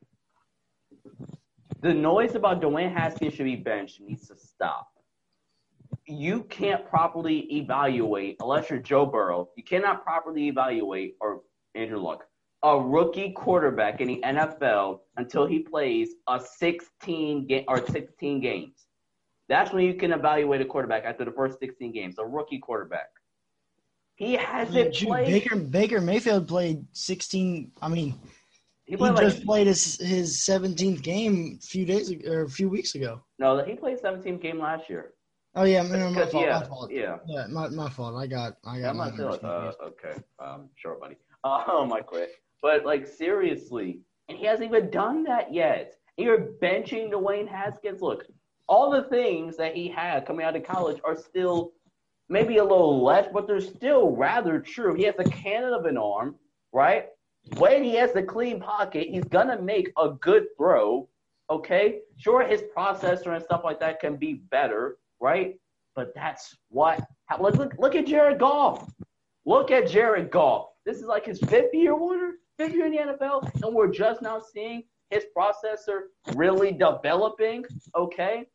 the 1.82 1.92
noise 1.92 2.34
about 2.34 2.62
Dwayne 2.62 2.92
Haskins 2.92 3.34
should 3.34 3.44
be 3.44 3.56
benched 3.56 4.00
needs 4.00 4.28
to 4.28 4.36
stop. 4.36 4.88
You 6.08 6.44
can't 6.44 6.88
properly 6.88 7.40
evaluate, 7.54 8.36
unless 8.40 8.70
you're 8.70 8.78
Joe 8.78 9.04
Burrow, 9.04 9.50
you 9.56 9.62
cannot 9.62 10.02
properly 10.02 10.48
evaluate, 10.48 11.16
or 11.20 11.42
Andrew 11.74 11.98
Luck, 11.98 12.24
a 12.62 12.80
rookie 12.80 13.32
quarterback 13.32 14.00
in 14.00 14.08
the 14.08 14.20
NFL 14.24 15.00
until 15.18 15.46
he 15.46 15.58
plays 15.58 16.10
a 16.26 16.40
16 16.40 17.46
game 17.46 17.64
or 17.68 17.86
16 17.86 18.40
games. 18.40 18.86
That's 19.50 19.70
when 19.72 19.84
you 19.84 19.94
can 19.94 20.12
evaluate 20.12 20.62
a 20.62 20.64
quarterback 20.64 21.04
after 21.04 21.26
the 21.26 21.30
first 21.30 21.58
16 21.60 21.92
games, 21.92 22.16
a 22.18 22.24
rookie 22.24 22.58
quarterback. 22.58 23.08
He 24.16 24.32
hasn't 24.32 24.94
Shoot, 24.96 25.08
played. 25.08 25.26
Baker 25.26 25.56
Baker 25.56 26.00
Mayfield 26.00 26.48
played 26.48 26.84
16. 26.92 27.70
I 27.80 27.88
mean, 27.88 28.18
he 28.86 28.96
he 28.96 28.96
just 28.96 29.36
like 29.36 29.44
played 29.44 29.66
his 29.66 29.96
his 30.00 30.38
17th 30.38 31.02
game 31.02 31.58
a 31.62 31.66
few 31.66 31.84
days 31.84 32.12
or 32.26 32.42
a 32.42 32.48
few 32.48 32.68
weeks 32.70 32.94
ago. 32.94 33.20
no, 33.38 33.62
he 33.62 33.74
played 33.74 34.00
17 34.00 34.38
game 34.38 34.58
last 34.58 34.88
year. 34.88 35.12
Oh 35.58 35.64
yeah, 35.64 35.82
no, 35.82 36.10
my 36.10 36.26
fault. 36.26 36.46
yeah, 36.46 36.58
my 36.60 36.66
fault. 36.66 36.90
yeah. 36.92 37.16
Yeah, 37.26 37.46
my, 37.48 37.68
my 37.68 37.90
fault. 37.90 38.14
I 38.14 38.28
got 38.28 38.58
I 38.64 38.78
got 38.78 38.90
I'm 38.90 38.96
my 38.96 39.06
not 39.06 39.16
feeling. 39.16 39.40
Uh, 39.42 39.72
okay, 39.82 40.14
um, 40.38 40.68
sure, 40.76 40.96
buddy. 41.00 41.16
Um, 41.44 41.92
I 41.92 42.00
quit. 42.00 42.30
But 42.62 42.84
like 42.84 43.06
seriously, 43.06 44.00
and 44.28 44.36
he 44.36 44.44
hasn't 44.44 44.68
even 44.68 44.90
done 44.90 45.22
that 45.24 45.54
yet. 45.54 45.94
And 46.16 46.26
you're 46.26 46.48
benching 46.60 47.12
Dwayne 47.12 47.48
Haskins. 47.48 48.02
Look, 48.02 48.24
all 48.68 48.90
the 48.90 49.04
things 49.04 49.56
that 49.56 49.74
he 49.74 49.88
had 49.88 50.26
coming 50.26 50.44
out 50.44 50.56
of 50.56 50.64
college 50.64 51.00
are 51.04 51.16
still 51.16 51.72
maybe 52.28 52.58
a 52.58 52.62
little 52.62 53.02
less, 53.04 53.28
but 53.32 53.46
they're 53.46 53.60
still 53.60 54.10
rather 54.10 54.60
true. 54.60 54.94
He 54.94 55.04
has 55.04 55.14
a 55.18 55.24
cannon 55.24 55.72
of 55.72 55.86
an 55.86 55.96
arm, 55.96 56.34
right? 56.72 57.06
When 57.56 57.82
he 57.82 57.94
has 57.94 58.12
the 58.12 58.22
clean 58.22 58.60
pocket, 58.60 59.08
he's 59.08 59.24
gonna 59.24 59.60
make 59.60 59.92
a 59.96 60.10
good 60.10 60.46
throw. 60.56 61.08
Okay, 61.50 62.00
sure, 62.16 62.46
his 62.46 62.62
processor 62.76 63.34
and 63.34 63.42
stuff 63.42 63.62
like 63.64 63.80
that 63.80 64.00
can 64.00 64.16
be 64.16 64.34
better, 64.34 64.98
right? 65.20 65.54
But 65.94 66.14
that's 66.14 66.56
what. 66.68 67.04
Look, 67.40 67.56
look, 67.56 67.74
look 67.78 67.94
at 67.94 68.06
Jared 68.06 68.38
Goff. 68.38 68.90
Look 69.44 69.70
at 69.70 69.88
Jared 69.88 70.30
Goff. 70.30 70.68
This 70.84 70.98
is 70.98 71.04
like 71.04 71.26
his 71.26 71.40
fifth 71.40 71.74
year, 71.74 71.96
Warner, 71.96 72.32
fifth 72.58 72.74
year 72.74 72.86
in 72.86 72.92
the 72.92 72.98
NFL, 72.98 73.62
and 73.62 73.74
we're 73.74 73.90
just 73.92 74.22
now 74.22 74.40
seeing 74.40 74.84
his 75.10 75.24
processor 75.36 76.02
really 76.34 76.72
developing. 76.72 77.64
Okay, 77.96 78.46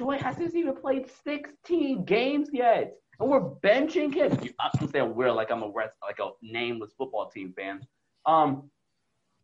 Dwayne 0.00 0.20
hasn't 0.20 0.54
even 0.54 0.74
played 0.74 1.08
16 1.24 2.04
games 2.04 2.50
yet, 2.52 2.94
and 3.20 3.30
we're 3.30 3.50
benching 3.64 4.12
him. 4.14 4.38
I'm 4.60 4.88
saying 4.88 5.14
we're 5.14 5.32
like 5.32 5.50
I'm 5.50 5.62
a 5.62 5.70
rest, 5.74 5.94
like 6.02 6.18
a 6.20 6.30
nameless 6.42 6.92
football 6.96 7.30
team 7.30 7.52
fan. 7.56 7.80
Um, 8.26 8.70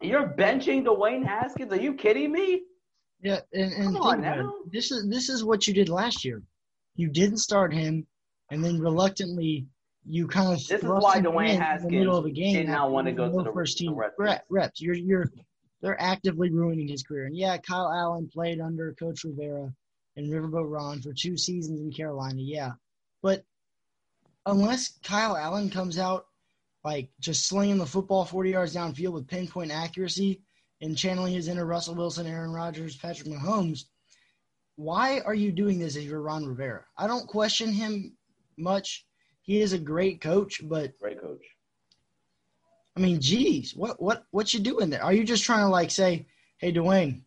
you're 0.00 0.28
benching 0.28 0.84
Dwayne 0.84 1.24
Haskins? 1.24 1.72
Are 1.72 1.80
you 1.80 1.94
kidding 1.94 2.32
me? 2.32 2.62
Yeah, 3.22 3.40
and, 3.52 3.72
and 3.72 3.96
on 3.96 4.52
this 4.70 4.90
is 4.90 5.08
this 5.08 5.28
is 5.28 5.44
what 5.44 5.66
you 5.68 5.74
did 5.74 5.88
last 5.88 6.24
year. 6.24 6.42
You 6.96 7.08
didn't 7.08 7.38
start 7.38 7.72
him, 7.72 8.06
and 8.50 8.64
then 8.64 8.78
reluctantly 8.80 9.66
you 10.04 10.26
kind 10.26 10.52
of 10.52 10.58
This 10.58 10.82
is 10.82 10.84
why 10.84 11.20
Dwayne 11.20 11.54
in 11.54 11.62
in 11.62 11.82
the 11.84 11.90
middle 11.90 12.16
of 12.16 12.24
a 12.24 12.30
game. 12.30 12.54
did 12.54 12.68
not 12.68 12.90
want 12.90 13.06
to 13.06 13.12
go 13.12 13.30
to 13.30 13.44
the- 13.44 13.52
first 13.52 13.78
team 13.78 13.94
re- 13.94 14.38
reps. 14.50 14.80
You're 14.80 14.96
you're 14.96 15.26
they're 15.80 16.00
actively 16.00 16.50
ruining 16.50 16.88
his 16.88 17.02
career. 17.02 17.26
And 17.26 17.36
yeah, 17.36 17.56
Kyle 17.58 17.92
Allen 17.92 18.28
played 18.32 18.60
under 18.60 18.92
Coach 18.94 19.24
Rivera 19.24 19.72
and 20.16 20.26
Riverboat 20.32 20.70
Ron 20.70 21.00
for 21.00 21.12
two 21.12 21.36
seasons 21.36 21.80
in 21.80 21.92
Carolina. 21.92 22.40
Yeah, 22.40 22.72
but 23.22 23.44
unless 24.46 24.98
Kyle 25.04 25.36
Allen 25.36 25.70
comes 25.70 25.98
out 25.98 26.26
like 26.84 27.10
just 27.20 27.46
slinging 27.46 27.78
the 27.78 27.86
football 27.86 28.24
40 28.24 28.50
yards 28.50 28.74
downfield 28.74 29.12
with 29.12 29.28
pinpoint 29.28 29.70
accuracy 29.70 30.40
and 30.82 30.98
channeling 30.98 31.32
his 31.32 31.48
inner 31.48 31.64
Russell 31.64 31.94
Wilson, 31.94 32.26
Aaron 32.26 32.52
Rodgers, 32.52 32.96
Patrick 32.96 33.28
Mahomes, 33.28 33.84
why 34.76 35.20
are 35.20 35.34
you 35.34 35.52
doing 35.52 35.78
this 35.78 35.96
if 35.96 36.02
you're 36.02 36.20
Ron 36.20 36.44
Rivera? 36.44 36.84
I 36.98 37.06
don't 37.06 37.28
question 37.28 37.72
him 37.72 38.16
much. 38.58 39.06
He 39.42 39.60
is 39.60 39.72
a 39.72 39.78
great 39.78 40.20
coach, 40.20 40.60
but 40.62 40.98
Great 40.98 41.20
coach. 41.20 41.44
I 42.96 43.00
mean, 43.00 43.20
geez, 43.20 43.74
what 43.74 44.02
what 44.02 44.24
what 44.32 44.52
you 44.52 44.60
doing 44.60 44.90
there? 44.90 45.02
Are 45.02 45.12
you 45.14 45.24
just 45.24 45.44
trying 45.44 45.64
to 45.64 45.68
like 45.68 45.90
say, 45.90 46.26
"Hey, 46.58 46.72
Dwayne, 46.72 47.22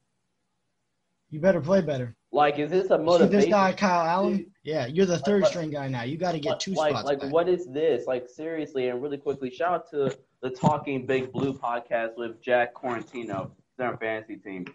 you 1.29 1.39
better 1.39 1.61
play 1.61 1.81
better"? 1.81 2.15
Like, 2.35 2.59
is 2.59 2.69
this 2.69 2.91
a 2.91 2.97
See 2.97 3.03
motivation? 3.03 3.39
this 3.39 3.45
guy, 3.49 3.71
Kyle 3.71 4.05
Allen. 4.05 4.51
Yeah, 4.63 4.87
you're 4.87 5.05
the 5.05 5.19
third 5.19 5.43
Like- 5.43 5.51
string 5.51 5.69
guy 5.71 5.87
now. 5.87 6.03
You 6.03 6.17
got 6.17 6.33
to 6.33 6.39
get 6.39 6.59
two 6.59 6.73
like, 6.73 6.91
spots 6.91 7.05
like 7.05 7.21
back. 7.21 7.31
what 7.31 7.47
is 7.47 7.65
this? 7.67 8.07
Like 8.07 8.27
seriously, 8.27 8.89
and 8.89 9.01
really 9.01 9.17
quickly, 9.17 9.49
shout 9.49 9.73
out 9.73 9.89
to 9.91 10.15
the 10.41 10.49
Talking 10.49 11.05
Big 11.05 11.31
Blue 11.31 11.53
podcast 11.53 12.17
with 12.17 12.41
Jack 12.41 12.73
Quarantino, 12.75 13.51
their 13.77 13.95
fantasy 13.97 14.35
team. 14.35 14.65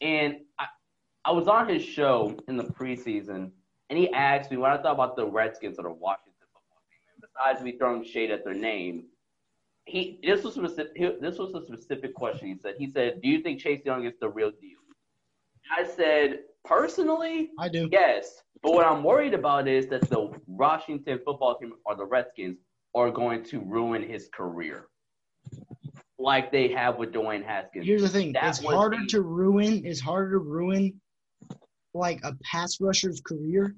And 0.00 0.36
I, 0.58 0.64
I 1.26 1.32
was 1.32 1.48
on 1.48 1.68
his 1.68 1.84
show 1.84 2.34
in 2.48 2.56
the 2.56 2.64
preseason, 2.64 3.50
and 3.90 3.98
he 3.98 4.10
asked 4.14 4.50
me 4.50 4.56
what 4.56 4.70
I 4.70 4.78
thought 4.78 4.94
about 4.94 5.14
the 5.14 5.26
Redskins 5.26 5.78
or 5.78 5.82
the 5.82 5.90
Washington 5.92 6.32
football 6.40 6.80
team. 6.88 7.00
And 7.14 7.22
besides 7.22 7.62
me 7.62 7.76
throwing 7.76 8.04
shade 8.04 8.30
at 8.30 8.42
their 8.42 8.54
name, 8.54 9.04
he 9.84 10.18
this 10.24 10.44
was 10.44 10.54
specific. 10.54 11.20
This 11.20 11.36
was 11.38 11.52
a 11.54 11.62
specific 11.66 12.14
question. 12.14 12.48
He 12.48 12.56
said, 12.56 12.76
he 12.78 12.90
said, 12.90 13.20
"Do 13.20 13.28
you 13.28 13.42
think 13.42 13.60
Chase 13.60 13.82
Young 13.84 14.06
is 14.06 14.14
the 14.18 14.30
real 14.30 14.50
deal?" 14.50 14.78
I 15.78 15.84
said, 15.84 16.40
personally, 16.64 17.50
I 17.58 17.68
do. 17.68 17.88
Yes, 17.90 18.42
but 18.62 18.72
what 18.72 18.86
I'm 18.86 19.02
worried 19.02 19.34
about 19.34 19.68
is 19.68 19.86
that 19.88 20.02
the 20.08 20.30
Washington 20.46 21.18
football 21.24 21.58
team 21.58 21.72
or 21.84 21.96
the 21.96 22.04
Redskins 22.04 22.58
are 22.94 23.10
going 23.10 23.42
to 23.44 23.60
ruin 23.60 24.02
his 24.02 24.28
career, 24.34 24.86
like 26.18 26.52
they 26.52 26.68
have 26.68 26.96
with 26.98 27.12
Dwayne 27.12 27.44
Haskins. 27.44 27.86
Here's 27.86 28.02
the 28.02 28.08
thing: 28.08 28.32
That 28.32 28.48
it's 28.48 28.64
harder 28.64 29.04
to 29.08 29.22
ruin. 29.22 29.82
It's 29.84 30.00
harder 30.00 30.32
to 30.32 30.38
ruin 30.38 31.00
like 31.94 32.20
a 32.24 32.34
pass 32.42 32.80
rusher's 32.80 33.20
career, 33.20 33.74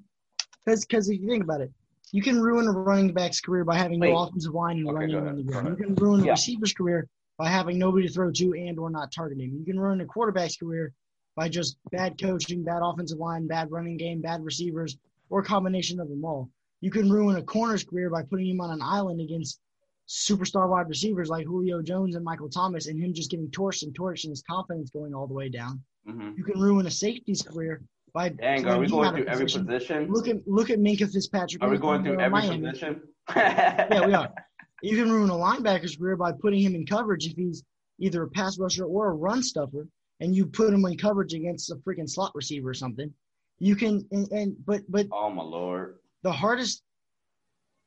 because 0.65 0.85
because 0.85 1.09
if 1.09 1.19
you 1.19 1.27
think 1.27 1.43
about 1.43 1.61
it, 1.61 1.71
you 2.11 2.21
can 2.21 2.41
ruin 2.41 2.67
a 2.67 2.71
running 2.71 3.13
back's 3.13 3.41
career 3.41 3.63
by 3.65 3.75
having 3.75 3.99
Wait. 3.99 4.11
no 4.11 4.19
offensive 4.19 4.53
line 4.53 4.77
and 4.79 4.87
Okay, 4.89 4.95
running 4.95 5.15
on 5.27 5.35
the 5.37 5.43
ground. 5.43 5.67
You 5.69 5.75
can 5.85 5.95
ruin 5.95 6.21
a 6.21 6.25
Yeah. 6.25 6.31
receiver's 6.31 6.73
career 6.73 7.07
by 7.37 7.49
having 7.49 7.77
nobody 7.77 8.07
to 8.07 8.13
throw 8.13 8.31
to 8.31 8.53
and 8.53 8.79
or 8.79 8.89
not 8.89 9.11
targeting. 9.11 9.51
You 9.51 9.65
can 9.65 9.79
ruin 9.79 9.99
a 10.01 10.05
quarterback's 10.05 10.55
career 10.55 10.93
by 11.35 11.49
just 11.49 11.77
bad 11.91 12.19
coaching, 12.19 12.63
bad 12.63 12.79
offensive 12.81 13.17
line, 13.19 13.47
bad 13.47 13.69
running 13.71 13.97
game, 13.97 14.21
bad 14.21 14.43
receivers, 14.43 14.97
or 15.29 15.39
a 15.41 15.43
combination 15.43 15.99
of 15.99 16.07
them 16.09 16.23
all. 16.23 16.49
You 16.81 16.91
can 16.91 17.09
ruin 17.09 17.35
a 17.37 17.43
corner's 17.43 17.83
career 17.83 18.09
by 18.09 18.23
putting 18.23 18.47
him 18.47 18.61
on 18.61 18.71
an 18.71 18.81
island 18.81 19.19
against 19.21 19.59
superstar 20.07 20.69
wide 20.69 20.87
receivers 20.87 21.29
like 21.29 21.45
Julio 21.47 21.81
Jones 21.81 22.15
and 22.15 22.23
Michael 22.23 22.49
Thomas, 22.49 22.87
and 22.87 23.01
him 23.01 23.13
just 23.13 23.31
getting 23.31 23.49
torched 23.49 23.83
and 23.83 23.97
torched 23.97 24.23
and 24.23 24.31
his 24.31 24.43
confidence 24.49 24.89
going 24.91 25.13
all 25.13 25.27
the 25.27 25.33
way 25.33 25.49
down. 25.49 25.81
Mhm. 26.07 26.37
You 26.37 26.43
can 26.43 26.59
ruin 26.59 26.85
a 26.85 26.91
safety's 26.91 27.41
career 27.41 27.81
by 28.13 28.29
Dang, 28.29 28.65
are 28.67 28.79
we 28.79 28.87
going 28.87 29.13
through 29.15 29.25
every 29.25 29.45
position. 29.45 29.65
position? 29.65 30.07
Look 30.11 30.27
at 30.27 30.47
look 30.47 30.69
at 30.69 30.79
Minkah 30.79 31.11
Fitzpatrick. 31.11 31.63
Are 31.63 31.69
we 31.69 31.77
going 31.77 32.03
through 32.03 32.19
every 32.19 32.29
Miami. 32.29 32.67
position? 32.69 33.01
Yeah, 33.35 34.05
we 34.05 34.13
are. 34.13 34.31
You 34.83 34.97
can 35.01 35.11
ruin 35.11 35.29
a 35.31 35.33
linebacker's 35.33 35.95
career 35.95 36.15
by 36.15 36.31
putting 36.33 36.59
him 36.61 36.75
in 36.75 36.85
coverage 36.85 37.25
if 37.25 37.35
he's 37.35 37.63
either 37.97 38.21
a 38.23 38.29
pass 38.29 38.59
rusher 38.59 38.85
or 38.85 39.07
a 39.09 39.13
run 39.15 39.41
stuffer, 39.41 39.87
and 40.19 40.35
you 40.35 40.45
put 40.45 40.73
him 40.73 40.85
in 40.85 40.97
coverage 40.97 41.33
against 41.33 41.71
a 41.71 41.75
freaking 41.75 42.09
slot 42.09 42.31
receiver 42.35 42.69
or 42.69 42.73
something. 42.73 43.13
You 43.59 43.75
can 43.75 44.05
and, 44.11 44.31
and 44.31 44.55
but 44.65 44.81
but 44.89 45.07
Oh 45.11 45.29
my 45.29 45.43
lord! 45.43 45.95
the 46.23 46.31
hardest 46.31 46.83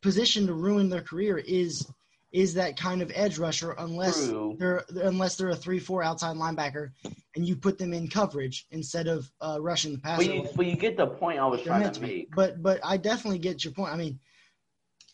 position 0.03 0.47
to 0.47 0.55
ruin 0.55 0.88
their 0.88 1.03
career 1.03 1.38
is 1.38 1.87
is 2.33 2.55
that 2.55 2.79
kind 2.79 3.01
of 3.01 3.11
edge 3.14 3.38
rusher 3.38 3.73
unless 3.73 4.29
True. 4.29 4.57
they're 4.59 4.85
unless 5.03 5.37
they're 5.37 5.49
a 5.49 5.57
three 5.57 5.79
four 5.79 6.03
outside 6.03 6.37
linebacker 6.37 6.91
and 7.35 7.47
you 7.47 7.57
put 7.57 7.79
them 7.79 7.93
in 7.93 8.09
coverage 8.09 8.67
instead 8.71 9.07
of 9.07 9.31
uh, 9.41 9.59
rushing 9.61 9.93
the 9.93 9.99
passer. 9.99 10.27
But 10.27 10.35
you, 10.35 10.49
but 10.57 10.67
you 10.67 10.77
get 10.77 10.97
the 10.97 11.07
point 11.07 11.38
I 11.38 11.47
was 11.47 11.61
They're 11.61 11.79
trying 11.79 11.93
to 11.93 12.01
be. 12.01 12.07
make. 12.07 12.35
But 12.35 12.62
but 12.62 12.81
I 12.85 12.97
definitely 12.97 13.38
get 13.38 13.64
your 13.64 13.73
point. 13.73 13.93
I 13.93 13.97
mean, 13.97 14.19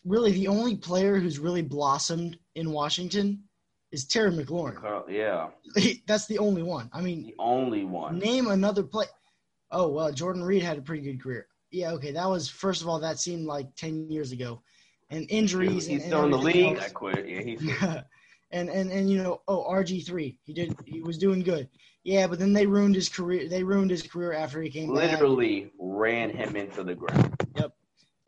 really, 0.04 0.32
the 0.32 0.48
only 0.48 0.76
player 0.76 1.18
who's 1.18 1.38
really 1.38 1.62
blossomed 1.62 2.38
in 2.54 2.70
Washington 2.70 3.44
is 3.94 4.04
Terry 4.04 4.32
McLaurin. 4.32 4.74
Carl- 4.74 5.06
Yeah, 5.08 5.50
That's 6.06 6.26
the 6.26 6.38
only 6.38 6.62
one. 6.62 6.90
I 6.92 7.00
mean, 7.00 7.22
the 7.22 7.34
only 7.38 7.84
one. 7.84 8.18
name 8.18 8.48
another 8.48 8.82
play. 8.82 9.06
Oh 9.70 9.88
well, 9.88 10.12
Jordan 10.12 10.42
Reed 10.42 10.62
had 10.62 10.78
a 10.78 10.82
pretty 10.82 11.02
good 11.02 11.22
career. 11.22 11.46
Yeah, 11.70 11.92
okay, 11.92 12.10
that 12.12 12.28
was 12.28 12.48
first 12.48 12.82
of 12.82 12.88
all 12.88 12.98
that 13.00 13.18
seemed 13.18 13.46
like 13.46 13.74
ten 13.76 14.10
years 14.10 14.32
ago, 14.32 14.62
and 15.10 15.26
injuries. 15.30 15.86
He's 15.86 16.02
and, 16.02 16.02
still 16.02 16.24
in 16.24 16.30
the 16.32 16.38
league. 16.38 16.76
else. 16.76 16.86
I 16.86 16.88
quit. 16.90 17.28
Yeah, 17.28 17.40
he's 17.42 17.62
and 18.50 18.68
and 18.68 18.90
and 18.90 19.08
you 19.08 19.22
know, 19.22 19.40
oh 19.48 19.64
RG 19.70 20.04
three, 20.06 20.38
he 20.44 20.52
did 20.52 20.76
he 20.86 21.00
was 21.00 21.16
doing 21.16 21.40
good. 21.40 21.68
Yeah, 22.02 22.26
but 22.26 22.38
then 22.38 22.52
they 22.52 22.66
ruined 22.66 22.94
his 22.96 23.08
career. 23.08 23.48
They 23.48 23.62
ruined 23.62 23.90
his 23.90 24.02
career 24.02 24.32
after 24.32 24.60
he 24.60 24.70
came 24.70 24.92
back. 24.94 25.12
literally 25.12 25.70
ran 25.78 26.30
him 26.30 26.56
into 26.56 26.82
the 26.84 26.94
ground. 26.94 27.34
Yep, 27.56 27.72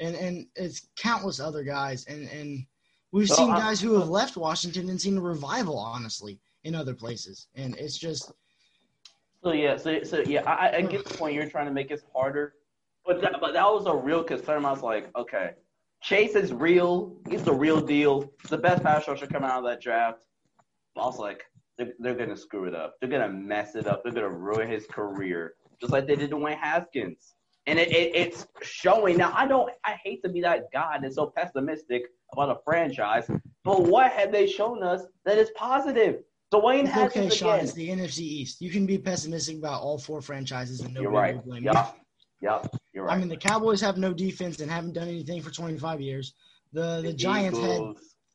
and 0.01 0.15
and 0.15 0.47
it's 0.55 0.89
countless 0.97 1.41
other 1.41 1.63
guys 1.65 2.07
and 2.07 2.29
and 2.31 2.67
we've 3.17 3.29
So, 3.29 3.37
seen 3.37 3.51
uh, 3.51 3.59
guys 3.59 3.81
who 3.81 3.95
have 3.99 4.09
left 4.09 4.37
Washington 4.37 4.91
and 4.91 5.01
seen 5.01 5.17
a 5.17 5.21
revival 5.21 5.79
honestly 5.79 6.39
in 6.65 6.75
other 6.75 6.95
places 6.95 7.49
and 7.55 7.75
it's 7.77 7.97
just 7.97 8.33
So 9.43 9.53
yeah, 9.53 9.77
so 9.77 10.03
so 10.03 10.19
yeah, 10.21 10.43
I, 10.45 10.79
I 10.79 10.83
get 10.83 11.05
the 11.07 11.15
point 11.15 11.35
you're 11.35 11.49
trying 11.49 11.67
to 11.67 11.73
make. 11.73 11.91
It's 11.91 12.05
harder, 12.15 12.55
but 13.07 13.21
that, 13.23 13.35
but 13.41 13.53
that 13.55 13.65
was 13.65 13.87
a 13.87 13.95
real 13.95 14.23
concern. 14.25 14.65
I 14.65 14.71
was 14.73 14.83
like, 14.83 15.05
okay, 15.17 15.51
Chase 16.03 16.35
is 16.35 16.53
real. 16.53 17.17
He's 17.31 17.45
the 17.45 17.55
real 17.55 17.81
deal. 17.81 18.33
He's 18.43 18.51
the 18.51 18.59
best 18.59 18.83
pass 18.83 19.07
rusher 19.07 19.27
coming 19.27 19.49
out 19.51 19.59
of 19.59 19.65
that 19.71 19.81
draft. 19.81 20.25
I 20.97 21.05
was 21.05 21.19
like, 21.19 21.45
they're, 21.79 21.93
they're 22.01 22.15
gonna 22.15 22.37
screw 22.37 22.65
it 22.65 22.75
up. 22.75 22.97
They're 23.01 23.11
gonna 23.11 23.29
mess 23.53 23.77
it 23.77 23.87
up. 23.87 24.03
They're 24.03 24.13
gonna 24.13 24.29
ruin 24.29 24.69
his 24.69 24.87
career, 24.87 25.55
just 25.81 25.93
like 25.93 26.07
they 26.07 26.17
did 26.17 26.31
to 26.31 26.37
Wayne 26.37 26.59
Haskins. 26.59 27.35
And 27.69 27.79
it, 27.79 27.91
it, 27.91 28.15
it's 28.15 28.47
showing 28.63 29.17
now. 29.17 29.33
I 29.35 29.47
don't. 29.47 29.71
I 29.85 29.97
hate 30.03 30.23
to 30.25 30.29
be 30.29 30.41
that 30.43 30.73
guy 30.73 30.99
that's 31.01 31.17
so 31.17 31.33
pessimistic 31.37 32.03
about 32.33 32.51
a 32.51 32.59
franchise, 32.65 33.31
but 33.65 33.83
what 33.83 34.13
have 34.13 34.33
they 34.33 34.47
shown 34.47 34.83
us 34.83 35.03
that 35.25 35.39
is 35.39 35.51
positive? 35.57 36.23
Dwayne 36.53 36.87
It's 36.87 36.97
okay, 36.97 37.29
Sean. 37.29 37.55
again. 37.55 37.65
It's 37.65 37.73
the 37.73 37.89
NFC 37.89 38.19
East. 38.21 38.61
You 38.61 38.71
can 38.71 38.87
be 38.87 38.99
pessimistic 38.99 39.59
about 39.59 39.83
all 39.83 39.99
four 39.99 40.21
franchises, 40.21 40.81
and 40.81 40.95
nobody 40.95 41.17
right. 41.17 41.35
will 41.35 41.43
blame 41.43 41.65
you. 41.65 41.73
Yep. 41.73 41.97
Yep. 42.41 42.77
You're 42.93 43.05
right. 43.05 43.17
I 43.17 43.19
mean, 43.19 43.29
the 43.29 43.37
Cowboys 43.37 43.81
have 43.81 43.97
no 43.97 44.13
defense 44.13 44.61
and 44.61 44.71
haven't 44.71 44.93
done 44.93 45.09
anything 45.09 45.43
for 45.43 45.51
25 45.51 46.01
years. 46.01 46.35
The 46.73 47.01
the 47.03 47.13
Giants 47.13 47.59
had 47.59 47.95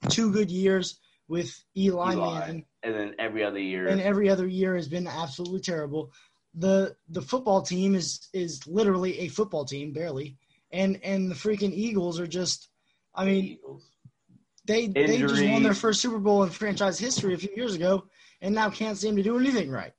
two 0.10 0.32
good 0.32 0.50
years 0.50 1.00
with 1.28 1.64
Eli, 1.78 2.14
Eli, 2.14 2.40
Manning, 2.40 2.66
and 2.84 2.96
then 2.96 3.16
every 3.20 3.44
other 3.44 3.60
year. 3.60 3.88
and 3.88 4.02
every 4.02 4.30
other 4.30 4.48
year 4.48 4.76
has 4.76 4.88
been 4.88 5.08
absolutely 5.08 5.62
terrible. 5.62 6.12
The 6.56 6.96
the 7.10 7.22
football 7.22 7.62
team 7.62 7.96
is 7.96 8.28
is 8.34 8.66
literally 8.68 9.20
a 9.20 9.28
football 9.30 9.64
team, 9.64 9.94
barely, 9.94 10.38
and 10.72 11.00
and 11.04 11.32
the 11.32 11.36
freaking 11.36 11.72
Eagles 11.74 12.20
are 12.20 12.28
just. 12.28 12.68
I 13.16 13.26
mean, 13.26 13.44
Eagles. 13.46 13.84
they 14.66 14.88
they 14.88 15.18
just 15.20 15.44
won 15.46 15.64
their 15.64 15.74
first 15.74 16.02
Super 16.02 16.20
Bowl 16.20 16.44
in 16.44 16.50
franchise 16.50 16.98
history 16.98 17.34
a 17.34 17.38
few 17.38 17.50
years 17.56 17.76
ago, 17.76 18.06
and 18.42 18.56
now 18.56 18.70
can't 18.70 18.98
seem 18.98 19.16
to 19.16 19.24
do 19.24 19.38
anything 19.38 19.70
right, 19.70 19.94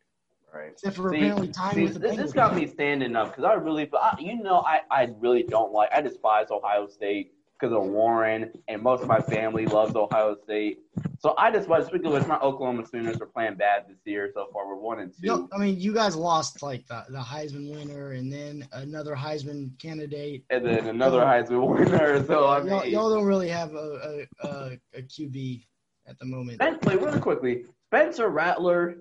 Right. 0.53 0.71
except 0.73 0.97
for 0.97 1.11
See, 1.11 1.17
apparently 1.17 1.49
tying 1.49 1.75
see, 1.75 1.83
with 1.85 1.95
the 1.95 1.99
this, 2.01 2.17
this 2.17 2.33
got 2.33 2.55
me 2.57 2.67
standing 2.67 3.15
up 3.17 3.29
because 3.29 3.45
I 3.45 3.55
really, 3.55 3.91
I, 3.95 4.17
you 4.19 4.43
know, 4.43 4.61
I, 4.61 4.81
I 4.91 5.09
really 5.19 5.43
don't 5.43 5.73
like. 5.73 5.91
I 5.93 6.01
despise 6.01 6.51
Ohio 6.51 6.87
State 6.87 7.33
because 7.63 7.77
of 7.77 7.85
Warren, 7.85 8.51
and 8.67 8.83
most 8.83 9.03
of 9.03 9.09
my 9.09 9.21
family 9.21 9.67
loves 9.67 9.95
Ohio 9.95 10.37
State. 10.43 10.81
So 11.21 11.35
I 11.39 11.51
just 11.53 11.69
despise. 11.69 11.87
Speaking 11.87 12.07
of 12.09 12.15
which, 12.15 12.27
my 12.27 12.39
Oklahoma 12.41 12.85
Sooners 12.85 13.21
are 13.21 13.27
playing 13.27 13.55
bad 13.55 13.85
this 13.89 13.99
year 14.05 14.31
so 14.35 14.49
far. 14.53 14.67
We're 14.67 14.75
one 14.75 14.99
and 14.99 15.13
two. 15.13 15.27
Yo, 15.27 15.49
I 15.53 15.59
mean, 15.59 15.79
you 15.79 15.95
guys 15.95 16.17
lost 16.17 16.61
like 16.63 16.85
the, 16.89 17.05
the 17.09 17.19
Heisman 17.19 17.71
winner 17.73 18.13
and 18.13 18.33
then 18.33 18.67
another 18.73 19.15
Heisman 19.15 19.79
candidate. 19.81 20.45
and 20.51 20.67
then 20.67 20.89
another 20.89 21.23
um, 21.23 21.29
Heisman 21.29 21.69
winner. 21.69 22.27
So 22.27 22.47
I 22.47 22.65
y'all, 22.65 22.85
y'all 22.85 23.15
don't 23.15 23.27
really 23.27 23.49
have 23.49 23.73
a, 23.75 24.27
a, 24.43 24.49
a, 24.49 24.79
a 24.97 25.03
QB 25.03 25.65
at 26.09 26.19
the 26.19 26.27
moment. 26.27 26.61
Wait, 26.85 27.01
really 27.01 27.21
quickly, 27.21 27.65
Spencer 27.87 28.29
Rattler, 28.29 28.97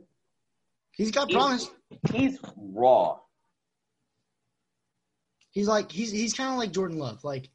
He's 0.92 1.10
got 1.10 1.30
he- 1.30 1.34
promise. 1.34 1.72
he's 2.12 2.38
raw. 2.56 3.18
He's 5.50 5.68
like 5.68 5.92
he's 5.92 6.12
he's 6.12 6.34
kind 6.34 6.52
of 6.52 6.58
like 6.60 6.72
Jordan 6.72 7.00
Love. 7.00 7.24
Like 7.24 7.50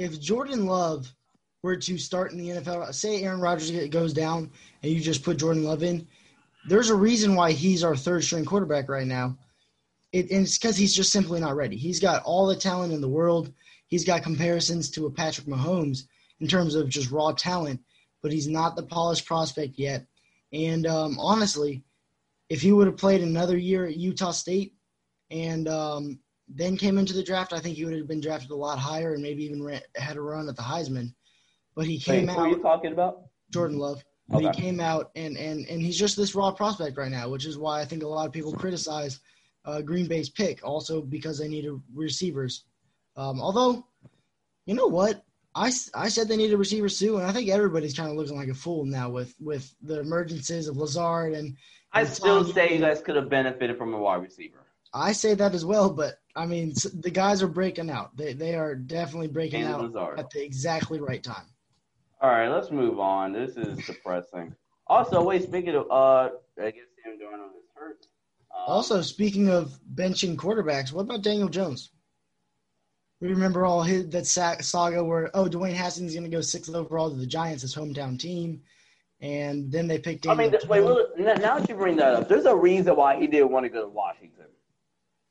if 0.00 0.18
Jordan 0.18 0.64
Love 0.64 1.14
were 1.62 1.76
to 1.76 1.98
start 1.98 2.32
in 2.32 2.38
the 2.38 2.48
NFL, 2.48 2.92
say 2.94 3.22
Aaron 3.22 3.38
Rodgers 3.38 3.70
goes 3.88 4.14
down 4.14 4.50
and 4.82 4.90
you 4.90 4.98
just 4.98 5.22
put 5.22 5.36
Jordan 5.36 5.62
Love 5.62 5.82
in, 5.82 6.08
there's 6.66 6.88
a 6.88 6.94
reason 6.94 7.34
why 7.34 7.52
he's 7.52 7.84
our 7.84 7.94
third 7.94 8.24
string 8.24 8.46
quarterback 8.46 8.88
right 8.88 9.06
now. 9.06 9.36
It, 10.12 10.30
and 10.30 10.44
it's 10.44 10.56
because 10.56 10.78
he's 10.78 10.94
just 10.94 11.12
simply 11.12 11.38
not 11.38 11.54
ready. 11.54 11.76
He's 11.76 12.00
got 12.00 12.22
all 12.22 12.46
the 12.46 12.56
talent 12.56 12.94
in 12.94 13.02
the 13.02 13.08
world. 13.08 13.52
He's 13.88 14.06
got 14.06 14.22
comparisons 14.22 14.88
to 14.92 15.04
a 15.04 15.10
Patrick 15.10 15.46
Mahomes 15.46 16.04
in 16.40 16.48
terms 16.48 16.74
of 16.74 16.88
just 16.88 17.10
raw 17.10 17.32
talent, 17.32 17.80
but 18.22 18.32
he's 18.32 18.48
not 18.48 18.76
the 18.76 18.82
polished 18.82 19.26
prospect 19.26 19.78
yet. 19.78 20.06
And 20.50 20.86
um, 20.86 21.18
honestly, 21.18 21.84
if 22.48 22.62
he 22.62 22.72
would 22.72 22.86
have 22.86 22.96
played 22.96 23.20
another 23.20 23.58
year 23.58 23.84
at 23.84 23.98
Utah 23.98 24.30
State 24.30 24.72
and 25.30 25.68
um, 25.68 26.20
then 26.54 26.76
came 26.76 26.98
into 26.98 27.12
the 27.12 27.22
draft, 27.22 27.52
I 27.52 27.60
think 27.60 27.76
he 27.76 27.84
would 27.84 27.96
have 27.96 28.08
been 28.08 28.20
drafted 28.20 28.50
a 28.50 28.56
lot 28.56 28.78
higher 28.78 29.14
and 29.14 29.22
maybe 29.22 29.44
even 29.44 29.62
ran, 29.62 29.80
had 29.96 30.16
a 30.16 30.20
run 30.20 30.48
at 30.48 30.56
the 30.56 30.62
Heisman. 30.62 31.14
But 31.76 31.86
he 31.86 31.98
came 31.98 32.26
Wait, 32.26 32.34
came 32.34 32.36
who 32.36 32.40
are 32.40 32.48
you 32.48 32.62
talking 32.62 32.92
about? 32.92 33.22
Jordan 33.50 33.78
Love. 33.78 34.04
But 34.28 34.44
Okay. 34.44 34.56
he 34.56 34.62
came 34.62 34.80
out 34.80 35.10
and, 35.16 35.36
and, 35.36 35.66
and 35.68 35.80
he's 35.80 35.98
just 35.98 36.16
this 36.16 36.34
raw 36.34 36.52
prospect 36.52 36.96
right 36.96 37.10
now, 37.10 37.28
which 37.28 37.46
is 37.46 37.58
why 37.58 37.80
I 37.80 37.84
think 37.84 38.02
a 38.02 38.08
lot 38.08 38.26
of 38.26 38.32
people 38.32 38.52
criticize 38.52 39.20
uh, 39.64 39.80
Green 39.80 40.06
Bay's 40.06 40.30
pick, 40.30 40.60
also 40.64 41.00
because 41.00 41.38
they 41.38 41.48
needed 41.48 41.80
receivers. 41.94 42.64
Um, 43.16 43.40
although, 43.40 43.86
you 44.66 44.74
know 44.74 44.86
what? 44.86 45.24
I, 45.54 45.72
I 45.94 46.08
said 46.08 46.28
they 46.28 46.36
needed 46.36 46.56
receivers 46.56 46.96
too, 46.98 47.16
and 47.18 47.26
I 47.26 47.32
think 47.32 47.48
everybody's 47.48 47.94
kind 47.96 48.08
of 48.08 48.16
looking 48.16 48.36
like 48.36 48.48
a 48.48 48.54
fool 48.54 48.84
now 48.84 49.10
with, 49.10 49.34
with 49.40 49.74
the 49.82 50.00
emergencies 50.00 50.68
of 50.68 50.76
Lazard. 50.76 51.32
And 51.34 51.56
I 51.92 52.04
still 52.04 52.44
Tom- 52.44 52.52
say 52.52 52.74
you 52.74 52.80
guys 52.80 53.00
could 53.02 53.16
have 53.16 53.28
benefited 53.28 53.76
from 53.76 53.94
a 53.94 53.98
wide 53.98 54.22
receiver. 54.22 54.64
I 54.92 55.12
say 55.12 55.34
that 55.34 55.54
as 55.54 55.64
well, 55.64 55.90
but 55.90 56.14
I 56.36 56.46
mean, 56.46 56.74
the 57.00 57.10
guys 57.10 57.42
are 57.42 57.48
breaking 57.48 57.90
out. 57.90 58.16
They, 58.16 58.32
they 58.32 58.54
are 58.54 58.74
definitely 58.74 59.28
breaking 59.28 59.62
And 59.64 59.74
out 59.74 59.80
Lazard. 59.82 60.18
at 60.18 60.30
the 60.30 60.42
exactly 60.44 61.00
right 61.00 61.22
time. 61.22 61.46
All 62.20 62.30
right, 62.30 62.48
let's 62.48 62.70
move 62.70 62.98
on. 63.00 63.32
This 63.32 63.56
is 63.56 63.84
depressing. 63.86 64.54
Also, 64.86 65.22
wait, 65.22 65.42
speaking 65.44 65.74
of, 65.74 65.90
uh, 65.90 66.30
I 66.60 66.70
guess 66.70 66.84
Sam 67.02 67.18
Darnold 67.18 67.56
is 67.56 67.68
hurt. 67.74 68.06
Um, 68.54 68.64
Also, 68.66 69.00
speaking 69.00 69.48
of 69.48 69.78
benching 69.94 70.36
quarterbacks, 70.36 70.92
what 70.92 71.02
about 71.02 71.22
Daniel 71.22 71.48
Jones? 71.48 71.90
We 73.20 73.28
remember 73.28 73.64
all 73.64 73.82
his 73.82 74.08
that 74.08 74.26
saga 74.26 75.04
where 75.04 75.30
oh 75.34 75.44
Dwayne 75.44 75.74
Haskins 75.74 76.10
is 76.10 76.18
going 76.18 76.28
to 76.30 76.34
go 76.34 76.40
sixth 76.40 76.74
overall 76.74 77.10
to 77.10 77.16
the 77.16 77.26
Giants, 77.26 77.62
his 77.62 77.74
hometown 77.74 78.18
team, 78.18 78.62
and 79.20 79.70
then 79.70 79.86
they 79.86 79.98
picked 79.98 80.22
Daniel 80.22 80.40
I 80.40 80.42
mean, 80.44 80.52
Jones. 80.52 80.68
wait, 80.68 81.38
now 81.38 81.58
that 81.58 81.68
you 81.68 81.74
bring 81.74 81.96
that 81.96 82.14
up, 82.14 82.28
there's 82.28 82.46
a 82.46 82.56
reason 82.56 82.96
why 82.96 83.20
he 83.20 83.26
didn't 83.26 83.50
want 83.50 83.64
to 83.64 83.68
go 83.70 83.82
to 83.82 83.88
Washington. 83.88 84.39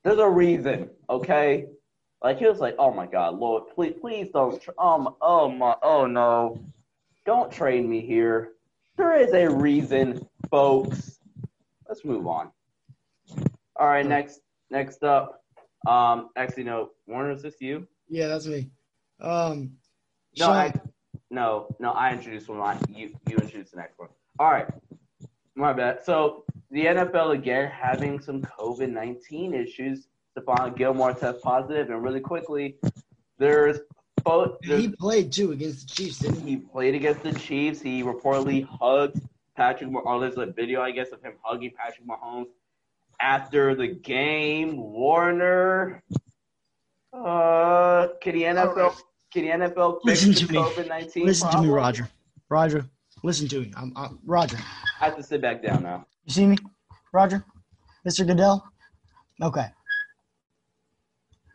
There's 0.04 0.20
a 0.20 0.30
reason, 0.30 0.90
okay? 1.10 1.68
Like 2.24 2.40
he 2.40 2.46
was 2.48 2.60
like, 2.60 2.76
"Oh 2.80 2.94
my 2.94 3.06
God, 3.06 3.38
Lord, 3.38 3.64
please, 3.74 3.96
please 4.00 4.30
don't, 4.34 4.62
tr- 4.62 4.72
um, 4.80 5.16
oh 5.22 5.50
my, 5.50 5.76
oh 5.84 6.06
no, 6.06 6.60
don't 7.26 7.52
trade 7.52 7.86
me 7.88 8.02
here." 8.02 8.54
There 8.98 9.16
is 9.16 9.32
a 9.34 9.50
reason, 9.50 10.28
folks. 10.52 11.20
Let's 11.88 12.04
move 12.04 12.28
on. 12.28 12.52
All 13.78 13.88
right, 13.88 14.06
next, 14.06 14.42
next 14.70 15.04
up, 15.04 15.42
um, 15.88 16.30
actually, 16.36 16.64
no, 16.66 16.90
Warner, 17.08 17.32
is 17.32 17.42
this 17.42 17.56
you? 17.62 17.88
yeah, 18.10 18.28
that's 18.28 18.46
me. 18.46 18.70
Um, 19.22 19.72
No, 20.38 20.48
Sean, 20.48 20.56
I, 20.56 20.74
no, 21.32 21.76
no. 21.80 21.92
I 21.92 22.12
introduced 22.14 22.50
one. 22.50 22.78
You, 22.90 23.16
you 23.28 23.38
introduced 23.38 23.72
the 23.72 23.78
next 23.78 23.98
one. 23.98 24.10
All 24.38 24.52
right, 24.52 24.68
my 25.56 25.72
bad. 25.74 26.04
So 26.04 26.44
the 26.72 26.86
NFL 26.86 27.34
again 27.36 27.70
having 27.72 28.20
some 28.20 28.42
COVID 28.42 28.92
nineteen 28.92 29.54
issues. 29.54 30.08
Stephon 30.38 30.76
Gilmore 30.78 31.14
test 31.14 31.42
positive, 31.42 31.90
and 31.90 32.04
really 32.04 32.20
quickly, 32.20 32.76
there's 33.40 33.80
both. 34.24 34.58
he 34.64 34.90
played 34.90 35.32
too 35.32 35.52
against 35.52 35.88
the 35.88 35.94
Chiefs, 35.96 36.20
didn't 36.20 36.42
he? 36.42 36.52
He 36.52 36.58
played 36.58 36.94
against 36.96 37.24
the 37.24 37.34
Chiefs. 37.34 37.82
He 37.82 38.04
reportedly 38.04 38.68
hugged 38.80 39.20
Patrick. 39.58 39.90
Mah- 39.90 40.02
Or 40.02 40.20
there's 40.20 40.38
a 40.38 40.46
video, 40.46 40.82
I 40.82 40.92
guess, 40.92 41.12
of 41.12 41.22
him 41.22 41.34
hugging 41.42 41.72
Patrick 41.76 42.06
Mahomes 42.08 42.48
after 43.20 43.74
the 43.76 43.88
game. 43.88 44.78
Warner, 44.78 46.04
uh, 47.14 48.08
can 48.22 48.36
the 48.36 48.44
NFL? 48.44 48.76
right. 48.76 48.92
Can 49.34 49.44
the 49.46 49.50
NFL 49.68 50.00
fix 50.06 50.26
Listen 50.26 50.34
to 50.48 50.54
me. 50.54 50.60
COVID 50.60 50.88
nineteen 50.88 51.26
Listen 51.26 51.50
to 51.52 51.62
me. 51.62 51.70
Roger. 51.70 52.08
Roger, 52.50 52.86
listen 53.24 53.48
to 53.48 53.62
me. 53.62 53.72
I'm, 53.78 53.94
I'm 53.96 54.20
Roger. 54.26 54.58
I 55.02 55.06
have 55.06 55.18
to 55.18 55.24
sit 55.24 55.42
back 55.42 55.62
down 55.64 55.84
now. 55.84 56.06
You 56.30 56.34
see 56.34 56.46
me, 56.46 56.58
Roger? 57.12 57.44
Mr. 58.08 58.26
Goodell? 58.26 58.64
Okay. 59.42 59.66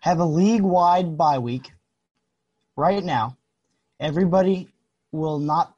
Have 0.00 0.18
a 0.18 0.24
league 0.24 0.62
wide 0.62 1.16
bye 1.16 1.38
week 1.38 1.70
right 2.76 3.04
now. 3.04 3.36
Everybody 4.00 4.68
will 5.12 5.38
not 5.38 5.76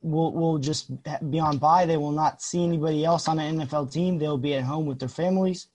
will 0.00 0.32
will 0.32 0.56
just 0.56 0.90
be 1.30 1.38
on 1.38 1.58
bye. 1.58 1.84
They 1.84 1.98
will 1.98 2.10
not 2.10 2.40
see 2.40 2.64
anybody 2.64 3.04
else 3.04 3.28
on 3.28 3.38
an 3.38 3.58
NFL 3.58 3.92
team. 3.92 4.18
They'll 4.18 4.38
be 4.38 4.54
at 4.54 4.64
home 4.64 4.86
with 4.86 4.98
their 4.98 5.10
families. 5.10 5.68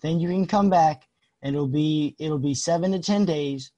Then 0.00 0.20
you 0.20 0.28
can 0.28 0.46
come 0.46 0.70
back 0.70 1.02
and 1.42 1.56
it'll 1.56 1.66
be 1.66 2.14
it'll 2.20 2.38
be 2.38 2.54
seven 2.54 2.92
to 2.92 3.00
ten 3.00 3.24
days 3.24 3.72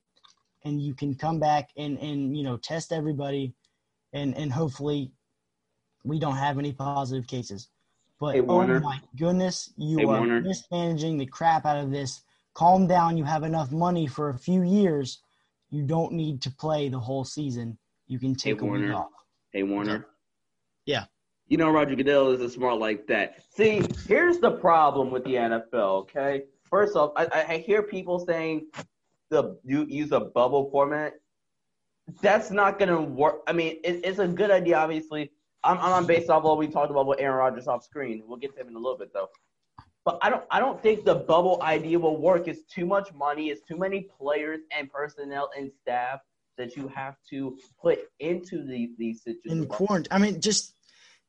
and 0.66 0.82
you 0.82 0.92
can 0.94 1.14
come 1.14 1.40
back 1.40 1.70
and, 1.78 1.98
and 1.98 2.36
you 2.36 2.44
know 2.44 2.58
test 2.58 2.92
everybody 2.92 3.54
and, 4.12 4.36
and 4.36 4.52
hopefully 4.52 5.12
we 6.04 6.18
don't 6.18 6.36
have 6.36 6.58
any 6.58 6.74
positive 6.74 7.26
cases. 7.26 7.70
But 8.24 8.36
Hey, 8.36 8.40
oh 8.40 8.66
my 8.80 9.00
goodness, 9.18 9.70
you 9.76 9.98
Hey, 9.98 10.04
are 10.04 10.16
Warner. 10.16 10.40
mismanaging 10.40 11.18
the 11.18 11.26
crap 11.26 11.66
out 11.66 11.76
of 11.76 11.90
this. 11.90 12.22
Calm 12.54 12.86
down. 12.86 13.18
You 13.18 13.24
have 13.24 13.42
enough 13.42 13.70
money 13.70 14.06
for 14.06 14.30
a 14.30 14.38
few 14.38 14.62
years. 14.62 15.20
You 15.68 15.82
don't 15.82 16.12
need 16.12 16.40
to 16.40 16.50
play 16.50 16.88
the 16.88 16.98
whole 16.98 17.24
season. 17.24 17.76
You 18.06 18.18
can 18.18 18.34
take 18.34 18.62
a 18.62 18.64
week 18.64 18.70
Warner. 18.80 18.94
off. 18.94 19.10
Hey 19.52 19.62
Warner. 19.62 20.06
Yeah. 20.86 21.04
You 21.48 21.58
know 21.58 21.70
Roger 21.70 21.94
Goodell 21.94 22.30
isn't 22.30 22.48
smart 22.48 22.78
like 22.78 23.06
that. 23.08 23.42
See, 23.54 23.82
here's 24.08 24.38
the 24.38 24.52
problem 24.52 25.10
with 25.10 25.24
the 25.24 25.34
NFL. 25.34 26.00
Okay, 26.04 26.44
first 26.62 26.96
off, 26.96 27.12
I, 27.16 27.44
I 27.46 27.58
hear 27.58 27.82
people 27.82 28.24
saying 28.24 28.68
the 29.28 29.58
you 29.64 29.84
use 29.86 30.12
a 30.12 30.20
bubble 30.20 30.70
format. 30.70 31.12
That's 32.22 32.50
not 32.50 32.78
gonna 32.78 33.02
work. 33.02 33.42
I 33.46 33.52
mean, 33.52 33.80
it, 33.84 34.00
it's 34.02 34.18
a 34.18 34.26
good 34.26 34.50
idea, 34.50 34.78
obviously. 34.78 35.30
I'm, 35.64 35.78
I'm 35.80 36.06
based 36.06 36.30
off 36.30 36.44
what 36.44 36.58
we 36.58 36.68
talked 36.68 36.90
about 36.90 37.06
with 37.06 37.20
Aaron 37.20 37.36
Rodgers 37.36 37.66
off 37.66 37.84
screen. 37.84 38.22
We'll 38.26 38.38
get 38.38 38.54
to 38.54 38.60
him 38.60 38.68
in 38.68 38.74
a 38.76 38.78
little 38.78 38.98
bit 38.98 39.12
though. 39.12 39.28
But 40.04 40.18
I 40.20 40.28
don't 40.28 40.44
I 40.50 40.60
don't 40.60 40.82
think 40.82 41.04
the 41.04 41.14
bubble 41.14 41.62
idea 41.62 41.98
will 41.98 42.20
work. 42.20 42.46
It's 42.46 42.62
too 42.64 42.84
much 42.84 43.12
money. 43.14 43.48
It's 43.48 43.66
too 43.66 43.78
many 43.78 44.08
players 44.18 44.60
and 44.76 44.90
personnel 44.90 45.50
and 45.56 45.70
staff 45.80 46.20
that 46.58 46.76
you 46.76 46.88
have 46.88 47.16
to 47.30 47.58
put 47.80 47.98
into 48.20 48.64
the, 48.64 48.90
these 48.98 49.22
situations. 49.22 49.64
in 49.64 49.66
quarantine. 49.66 50.08
I 50.12 50.18
mean, 50.18 50.40
just 50.40 50.74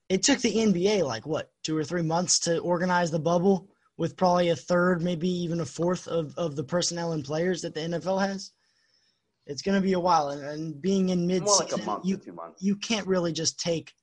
it 0.09 0.23
took 0.23 0.39
the 0.39 0.53
NBA 0.53 1.03
like 1.03 1.25
what 1.25 1.51
two 1.63 1.77
or 1.77 1.83
three 1.83 2.01
months 2.01 2.39
to 2.41 2.59
organize 2.59 3.11
the 3.11 3.19
bubble 3.19 3.69
with 3.97 4.17
probably 4.17 4.49
a 4.49 4.55
third, 4.55 5.01
maybe 5.01 5.29
even 5.29 5.61
a 5.61 5.65
fourth 5.65 6.07
of, 6.07 6.33
of 6.37 6.55
the 6.55 6.63
personnel 6.63 7.13
and 7.13 7.23
players 7.23 7.61
that 7.61 7.73
the 7.73 7.79
NFL 7.79 8.27
has. 8.27 8.51
It's 9.47 9.61
going 9.61 9.75
to 9.75 9.81
be 9.81 9.93
a 9.93 9.99
while, 9.99 10.29
and, 10.29 10.43
and 10.43 10.81
being 10.81 11.09
in 11.09 11.27
mid 11.27 11.43
More 11.43 11.57
like 11.57 11.71
a 11.71 11.77
month 11.77 12.03
you 12.03 12.17
to 12.17 12.25
two 12.25 12.33
months. 12.33 12.61
you 12.61 12.75
can't 12.75 13.07
really 13.07 13.31
just 13.31 13.59
take 13.59 13.93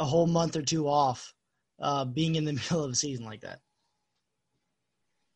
a 0.00 0.04
whole 0.04 0.26
month 0.26 0.56
or 0.56 0.62
two 0.62 0.88
off, 0.88 1.34
uh, 1.80 2.04
being 2.04 2.34
in 2.36 2.44
the 2.44 2.52
middle 2.60 2.84
of 2.84 2.92
a 2.92 2.94
season 2.94 3.24
like 3.24 3.40
that. 3.42 3.60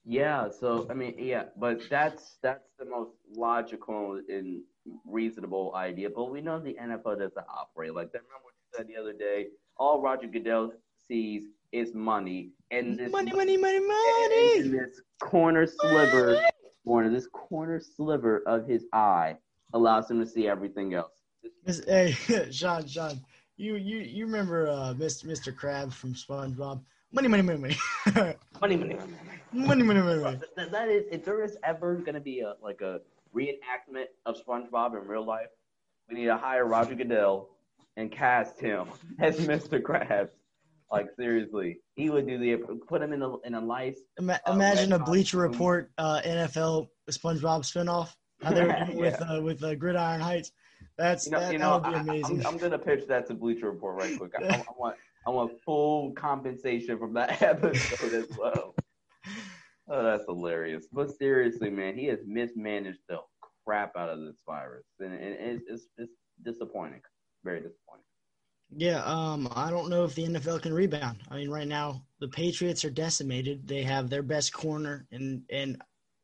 Yeah, 0.04 0.48
so 0.50 0.86
I 0.90 0.94
mean, 0.94 1.14
yeah, 1.16 1.44
but 1.56 1.82
that's 1.88 2.38
that's 2.42 2.64
the 2.78 2.84
most 2.84 3.12
logical 3.36 4.20
and 4.28 4.62
reasonable 5.06 5.72
idea. 5.76 6.10
But 6.10 6.30
we 6.32 6.40
know 6.40 6.58
the 6.58 6.74
NFL 6.74 7.20
doesn't 7.20 7.46
operate 7.48 7.94
like 7.94 8.10
that. 8.12 8.22
Remember 8.22 8.42
what 8.42 8.54
you 8.56 8.76
said 8.76 8.88
the 8.88 9.00
other 9.00 9.12
day? 9.12 9.46
All 9.76 10.02
Roger 10.02 10.26
Goodell 10.26 10.72
sees 11.06 11.44
is 11.70 11.94
money, 11.94 12.50
and 12.72 12.98
this 12.98 13.12
Money, 13.12 13.32
money, 13.32 13.56
money, 13.56 13.78
money. 13.78 14.54
and 14.56 14.72
money. 14.72 14.78
this 14.86 15.00
corner 15.20 15.66
sliver, 15.66 16.40
one 16.82 17.12
this 17.12 17.28
corner 17.28 17.80
sliver 17.80 18.42
of 18.48 18.66
his 18.66 18.86
eye 18.92 19.36
allows 19.72 20.10
him 20.10 20.18
to 20.20 20.26
see 20.26 20.48
everything 20.48 20.94
else. 20.94 21.12
Hey, 21.86 22.10
Sean, 22.50 22.86
Sean, 22.88 23.20
you 23.62 23.76
you 23.76 23.98
you 23.98 24.26
remember 24.26 24.68
uh, 24.68 24.92
Mr. 24.94 25.24
Mr. 25.26 25.54
Krabs 25.54 25.94
from 25.94 26.14
SpongeBob? 26.14 26.82
Money, 27.14 27.28
money, 27.28 27.42
money, 27.42 27.58
money, 27.58 27.76
Money, 28.14 28.36
money, 28.60 28.76
money. 28.76 28.96
money, 29.52 29.82
money, 29.82 30.00
money, 30.00 30.22
money. 30.22 30.40
That, 30.56 30.72
that 30.72 30.88
is, 30.88 31.04
if 31.12 31.26
there 31.26 31.44
is 31.44 31.58
ever 31.62 31.96
going 31.96 32.14
to 32.14 32.20
be 32.20 32.40
a 32.40 32.54
like 32.62 32.80
a 32.80 33.00
reenactment 33.36 34.06
of 34.24 34.36
SpongeBob 34.42 34.98
in 35.00 35.06
real 35.06 35.24
life, 35.26 35.48
we 36.08 36.14
need 36.14 36.24
to 36.24 36.38
hire 36.38 36.64
Roger 36.64 36.94
Goodell 36.94 37.50
and 37.98 38.10
cast 38.10 38.58
him 38.58 38.86
as 39.18 39.36
Mr. 39.46 39.80
Krabs. 39.82 40.30
Like 40.90 41.08
seriously, 41.18 41.80
he 41.96 42.08
would 42.10 42.26
do 42.26 42.38
the 42.38 42.56
put 42.88 43.02
him 43.02 43.12
in 43.12 43.20
a 43.22 43.38
in 43.40 43.54
a 43.54 43.60
nice. 43.60 43.98
Ima- 44.18 44.40
Uh, 44.46 44.52
imagine 44.52 44.92
a 44.94 44.98
Bleacher 44.98 45.36
costume. 45.38 45.52
Report 45.52 45.90
uh, 45.98 46.20
NFL 46.24 46.88
SpongeBob 47.10 47.60
spinoff. 47.70 48.14
How 48.42 48.52
they 48.54 48.64
were 48.64 48.76
doing 48.86 48.98
with 49.04 49.20
uh, 49.22 49.40
with 49.42 49.62
uh, 49.62 49.74
Gridiron 49.74 50.20
Heights. 50.20 50.50
That's 50.98 51.26
You 51.26 51.32
know, 51.32 51.40
that, 51.40 51.52
you 51.52 51.58
know, 51.58 51.80
I, 51.82 51.90
be 51.90 51.98
amazing. 51.98 52.46
I, 52.46 52.48
am 52.48 52.58
gonna 52.58 52.78
pitch 52.78 53.06
that 53.08 53.26
to 53.28 53.34
Bleacher 53.34 53.70
Report 53.70 53.96
right 53.96 54.18
quick. 54.18 54.32
I, 54.38 54.44
I 54.44 54.64
want 54.78 54.96
I 55.26 55.30
want 55.30 55.52
full 55.64 56.12
compensation 56.12 56.98
from 56.98 57.14
that 57.14 57.40
episode 57.42 58.12
as 58.12 58.36
well. 58.36 58.74
Oh, 59.88 60.02
that's 60.02 60.24
hilarious. 60.26 60.86
But 60.92 61.16
seriously, 61.16 61.70
man, 61.70 61.96
he 61.96 62.06
has 62.06 62.20
mismanaged 62.26 63.00
the 63.08 63.18
crap 63.64 63.96
out 63.96 64.08
of 64.08 64.20
this 64.20 64.36
virus, 64.46 64.84
and, 65.00 65.12
and 65.12 65.36
it's, 65.40 65.64
it's 65.68 65.86
it's 65.98 66.12
disappointing. 66.44 67.00
Very 67.44 67.60
disappointing. 67.60 68.04
Yeah, 68.74 69.02
um, 69.04 69.48
I 69.54 69.70
don't 69.70 69.90
know 69.90 70.04
if 70.04 70.14
the 70.14 70.26
NFL 70.26 70.62
can 70.62 70.72
rebound. 70.72 71.18
I 71.30 71.36
mean, 71.36 71.50
right 71.50 71.68
now 71.68 72.06
the 72.20 72.28
Patriots 72.28 72.84
are 72.84 72.90
decimated. 72.90 73.68
They 73.68 73.82
have 73.82 74.08
their 74.08 74.22
best 74.22 74.52
corner, 74.52 75.06
and 75.12 75.42
and 75.50 75.80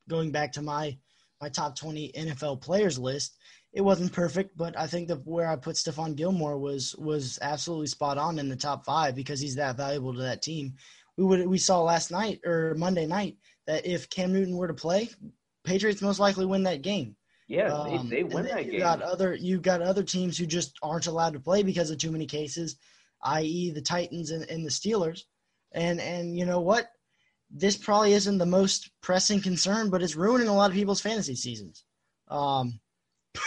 going 0.08 0.32
back 0.32 0.52
to 0.52 0.62
my 0.62 0.96
my 1.40 1.48
top 1.48 1.76
twenty 1.76 2.10
NFL 2.12 2.62
players 2.62 2.98
list, 2.98 3.36
it 3.72 3.82
wasn't 3.82 4.12
perfect, 4.12 4.56
but 4.56 4.76
I 4.78 4.86
think 4.86 5.08
that 5.08 5.26
where 5.26 5.48
I 5.48 5.56
put 5.56 5.76
Stephon 5.76 6.16
Gilmore 6.16 6.58
was 6.58 6.96
was 6.96 7.38
absolutely 7.42 7.86
spot 7.88 8.18
on 8.18 8.38
in 8.38 8.48
the 8.48 8.56
top 8.56 8.84
five 8.84 9.14
because 9.14 9.40
he's 9.40 9.56
that 9.56 9.76
valuable 9.76 10.14
to 10.14 10.20
that 10.22 10.42
team. 10.42 10.74
We 11.16 11.24
would 11.24 11.46
we 11.46 11.58
saw 11.58 11.82
last 11.82 12.10
night 12.10 12.40
or 12.44 12.74
Monday 12.76 13.06
night 13.06 13.36
that 13.66 13.86
if 13.86 14.08
Cam 14.08 14.32
Newton 14.32 14.56
were 14.56 14.68
to 14.68 14.74
play, 14.74 15.10
Patriots 15.64 16.00
most 16.00 16.18
likely 16.20 16.46
win 16.46 16.62
that 16.62 16.82
game. 16.82 17.16
Yeah, 17.46 17.72
Um, 17.72 18.08
they, 18.08 18.16
they 18.16 18.24
win 18.24 18.46
that 18.46 18.66
you 18.66 18.72
game. 18.72 18.80
Got 18.80 19.02
other 19.02 19.34
you 19.34 19.58
got 19.58 19.82
other 19.82 20.02
teams 20.02 20.38
who 20.38 20.46
just 20.46 20.76
aren't 20.82 21.06
allowed 21.06 21.34
to 21.34 21.40
play 21.40 21.62
because 21.62 21.90
of 21.90 21.98
too 21.98 22.12
many 22.12 22.26
cases, 22.26 22.76
i.e. 23.22 23.70
the 23.70 23.82
Titans 23.82 24.30
and, 24.30 24.48
and 24.50 24.64
the 24.64 24.70
Steelers. 24.70 25.22
And 25.72 26.00
and 26.00 26.36
you 26.36 26.46
know 26.46 26.60
what? 26.60 26.88
This 27.50 27.76
probably 27.76 28.12
isn't 28.12 28.38
the 28.38 28.46
most 28.46 28.90
pressing 29.02 29.40
concern, 29.40 29.88
but 29.90 30.02
it's 30.02 30.16
ruining 30.16 30.48
a 30.48 30.54
lot 30.54 30.70
of 30.70 30.76
people's 30.76 31.00
fantasy 31.00 31.34
seasons. 31.34 31.84
Um, 32.28 32.80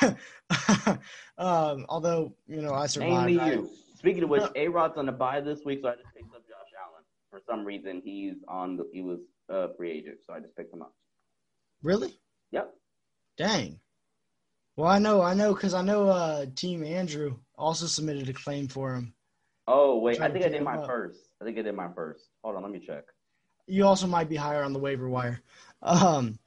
um 1.38 1.86
although 1.90 2.34
you 2.48 2.62
know 2.62 2.74
I 2.74 2.88
survived. 2.88 3.26
Mainly 3.28 3.40
I- 3.40 3.52
you. 3.52 3.70
Speaking 3.96 4.24
of 4.24 4.30
which. 4.30 4.44
A 4.56 4.68
Rod's 4.68 4.98
on 4.98 5.06
the 5.06 5.12
bye 5.12 5.42
this 5.42 5.60
week, 5.64 5.82
so 5.84 5.90
I 5.90 5.92
just 5.94 6.08
picked 6.16 6.34
up 6.34 6.42
Josh 6.48 6.72
Allen. 6.84 7.04
For 7.30 7.40
some 7.48 7.64
reason, 7.64 8.02
he's 8.04 8.34
on 8.48 8.76
the 8.76 8.90
he 8.92 9.02
was 9.02 9.20
a 9.48 9.68
free 9.76 9.92
agent, 9.92 10.18
so 10.26 10.34
I 10.34 10.40
just 10.40 10.56
picked 10.56 10.74
him 10.74 10.82
up. 10.82 10.94
really? 11.84 12.18
Yep. 12.52 12.74
Dang. 13.38 13.80
Well, 14.76 14.90
I 14.90 14.98
know, 14.98 15.22
I 15.22 15.34
know, 15.36 15.54
because 15.54 15.74
I 15.74 15.82
know 15.84 16.08
uh, 16.08 16.46
Team 16.56 16.84
Andrew 16.84 17.38
also 17.58 17.86
submitted 17.86 18.28
a 18.30 18.34
claim 18.34 18.68
for 18.68 18.96
him. 18.96 19.14
Oh 19.68 20.00
wait, 20.00 20.20
I 20.20 20.30
think 20.30 20.46
I 20.46 20.50
did 20.50 20.64
my 20.64 20.78
up. 20.78 20.88
first. 20.88 21.20
I 21.40 21.46
think 21.46 21.60
I 21.60 21.62
did 21.62 21.76
my 21.76 21.90
first. 21.94 22.26
Hold 22.44 22.56
on, 22.56 22.64
let 22.64 22.72
me 22.72 22.80
check. 22.80 23.04
You 23.68 23.86
also 23.86 24.08
might 24.08 24.30
be 24.30 24.36
higher 24.36 24.64
on 24.64 24.74
the 24.74 24.80
waiver 24.80 25.08
wire. 25.08 25.42
Um, 25.84 26.40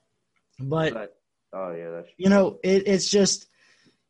but 0.59 0.93
But, 0.93 1.17
oh 1.55 1.73
yeah, 1.73 1.91
that's 1.91 2.09
you 2.19 2.29
know, 2.29 2.59
it, 2.63 2.87
it's 2.87 3.09
just 3.09 3.47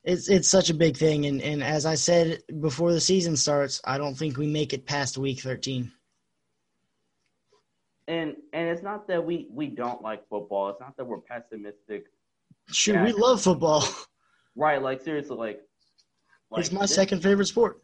it's 0.03 0.29
it's 0.29 0.49
such 0.49 0.71
a 0.71 0.75
big 0.75 0.97
thing, 0.97 1.27
and 1.27 1.41
and 1.43 1.63
as 1.63 1.87
I 1.87 1.95
said 1.95 2.43
before 2.61 2.93
the 2.93 3.01
season 3.01 3.37
starts, 3.37 3.81
I 3.85 3.99
don't 3.99 4.15
think 4.17 4.37
we 4.37 4.47
make 4.47 4.73
it 4.73 4.87
past 4.87 5.17
week 5.19 5.41
thirteen. 5.41 5.93
and 8.07 8.35
and 8.53 8.69
it's 8.69 8.83
not 8.83 9.09
that 9.09 9.25
we 9.25 9.49
we 9.51 9.69
don't 9.69 10.03
like 10.03 10.29
football. 10.29 10.69
It's 10.71 10.81
not 10.81 10.97
that 10.97 11.05
we're 11.07 11.21
pessimistic. 11.21 12.07
Shoot, 12.71 12.95
Yeah. 12.95 13.05
we 13.05 13.13
love 13.13 13.41
football. 13.43 13.85
Right? 14.57 14.81
Like 14.81 15.01
seriously, 15.03 15.37
like. 15.37 15.61
it's 16.57 16.71
my 16.71 16.83
this- 16.83 16.95
second 16.95 17.23
favorite 17.23 17.47
sport. 17.47 17.83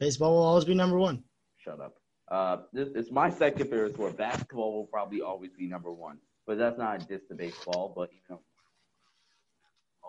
Baseball 0.00 0.32
will 0.34 0.42
always 0.44 0.64
be 0.64 0.74
number 0.74 0.98
one. 0.98 1.22
Shut 1.58 1.78
up. 1.80 1.94
Uh, 2.30 2.58
this 2.72 2.88
it's 2.94 3.10
my 3.10 3.28
second 3.28 3.68
favorite 3.70 3.92
sport. 3.94 4.16
Basketball 4.16 4.72
will 4.72 4.86
probably 4.86 5.20
always 5.20 5.50
be 5.58 5.66
number 5.66 5.92
one, 5.92 6.18
but 6.46 6.56
that's 6.58 6.78
not 6.78 7.02
a 7.02 7.06
diss 7.06 7.20
to 7.28 7.34
baseball. 7.34 7.92
But 7.94 8.10
you 8.12 8.20
know, 8.30 8.40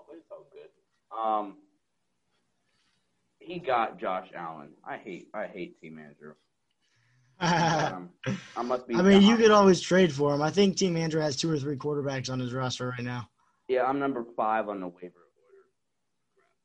but 0.08 0.18
it's 0.18 0.32
all 0.32 0.48
good. 0.52 0.70
Um, 1.16 1.58
he 3.40 3.60
got 3.60 4.00
Josh 4.00 4.28
Allen. 4.36 4.70
I 4.86 4.98
hate 4.98 5.30
I 5.34 5.48
hate 5.48 5.80
team 5.82 5.96
manager. 5.96 6.38
I 7.40 7.92
Um, 7.96 8.10
I 8.56 8.64
must 8.64 8.88
be. 8.88 8.96
I 8.96 9.02
mean, 9.02 9.22
you 9.22 9.38
could 9.38 9.52
always 9.52 9.80
trade 9.80 10.12
for 10.12 10.34
him. 10.34 10.42
I 10.42 10.50
think 10.50 10.76
Team 10.76 10.98
Andrew 10.98 11.22
has 11.22 11.36
two 11.36 11.52
or 11.52 11.58
three 11.60 11.78
quarterbacks 11.78 12.32
on 12.32 12.40
his 12.40 12.52
roster 12.52 12.90
right 12.90 13.04
now. 13.04 13.30
Yeah, 13.68 13.84
I'm 13.84 14.00
number 14.00 14.26
five 14.36 14.70
on 14.70 14.80
the 14.80 14.88
waiver 14.88 15.04
order. 15.04 15.14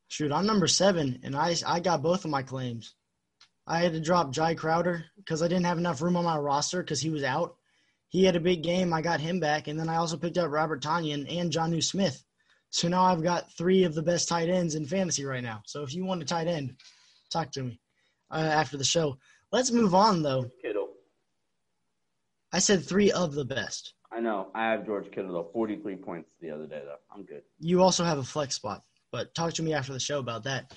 Shoot, 0.07 0.31
I'm 0.31 0.47
number 0.47 0.67
seven, 0.67 1.19
and 1.23 1.35
I 1.35 1.55
I 1.65 1.79
got 1.79 2.01
both 2.01 2.25
of 2.25 2.31
my 2.31 2.41
claims. 2.41 2.95
I 3.65 3.79
had 3.79 3.93
to 3.93 4.01
drop 4.01 4.31
Jai 4.31 4.55
Crowder 4.55 5.05
because 5.15 5.41
I 5.41 5.47
didn't 5.47 5.65
have 5.65 5.77
enough 5.77 6.01
room 6.01 6.17
on 6.17 6.25
my 6.25 6.37
roster 6.37 6.81
because 6.81 7.01
he 7.01 7.09
was 7.09 7.23
out. 7.23 7.55
He 8.09 8.25
had 8.25 8.35
a 8.35 8.41
big 8.41 8.61
game. 8.63 8.93
I 8.93 9.01
got 9.01 9.21
him 9.21 9.39
back, 9.39 9.67
and 9.67 9.79
then 9.79 9.89
I 9.89 9.95
also 9.95 10.17
picked 10.17 10.37
up 10.37 10.51
Robert 10.51 10.83
Tonyan 10.83 11.25
and 11.39 11.51
Jonnu 11.51 11.83
Smith. 11.83 12.23
So 12.73 12.87
now 12.87 13.03
I've 13.03 13.21
got 13.21 13.51
three 13.55 13.83
of 13.83 13.93
the 13.93 14.01
best 14.01 14.27
tight 14.27 14.49
ends 14.49 14.73
in 14.73 14.87
fantasy 14.87 15.25
right 15.25 15.43
now. 15.43 15.61
So 15.67 15.83
if 15.83 15.93
you 15.93 16.05
want 16.05 16.23
a 16.23 16.25
tight 16.25 16.47
end, 16.47 16.73
talk 17.31 17.51
to 17.51 17.61
me 17.61 17.79
uh, 18.31 18.37
after 18.37 18.77
the 18.77 18.83
show. 18.83 19.19
Let's 19.51 19.69
move 19.69 19.93
on 19.93 20.23
though. 20.23 20.49
Kittle. 20.59 20.89
I 22.51 22.57
said 22.57 22.83
three 22.83 23.11
of 23.11 23.35
the 23.35 23.45
best. 23.45 23.93
I 24.11 24.21
know. 24.21 24.47
I 24.55 24.71
have 24.71 24.87
George 24.87 25.11
Kittle 25.11 25.33
though. 25.33 25.49
43 25.53 25.97
points 25.97 26.29
the 26.41 26.49
other 26.49 26.65
day 26.65 26.81
though. 26.83 26.97
I'm 27.13 27.23
good. 27.25 27.43
You 27.59 27.83
also 27.83 28.03
have 28.03 28.17
a 28.17 28.23
flex 28.23 28.55
spot, 28.55 28.81
but 29.11 29.35
talk 29.35 29.53
to 29.53 29.63
me 29.63 29.75
after 29.75 29.93
the 29.93 29.99
show 29.99 30.17
about 30.17 30.45
that. 30.45 30.73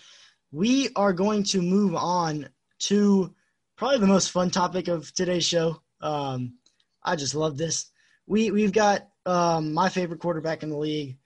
We 0.52 0.90
are 0.96 1.14
going 1.14 1.44
to 1.44 1.62
move 1.62 1.94
on 1.94 2.50
to 2.80 3.34
probably 3.76 4.00
the 4.00 4.06
most 4.06 4.32
fun 4.32 4.50
topic 4.50 4.88
of 4.88 5.10
today's 5.14 5.46
show. 5.46 5.80
Um, 6.02 6.58
I 7.02 7.16
just 7.16 7.34
love 7.34 7.56
this. 7.56 7.90
We 8.26 8.50
we've 8.50 8.72
got 8.72 9.08
um, 9.24 9.72
my 9.72 9.88
favorite 9.88 10.20
quarterback 10.20 10.62
in 10.62 10.68
the 10.68 10.76
league. 10.76 11.16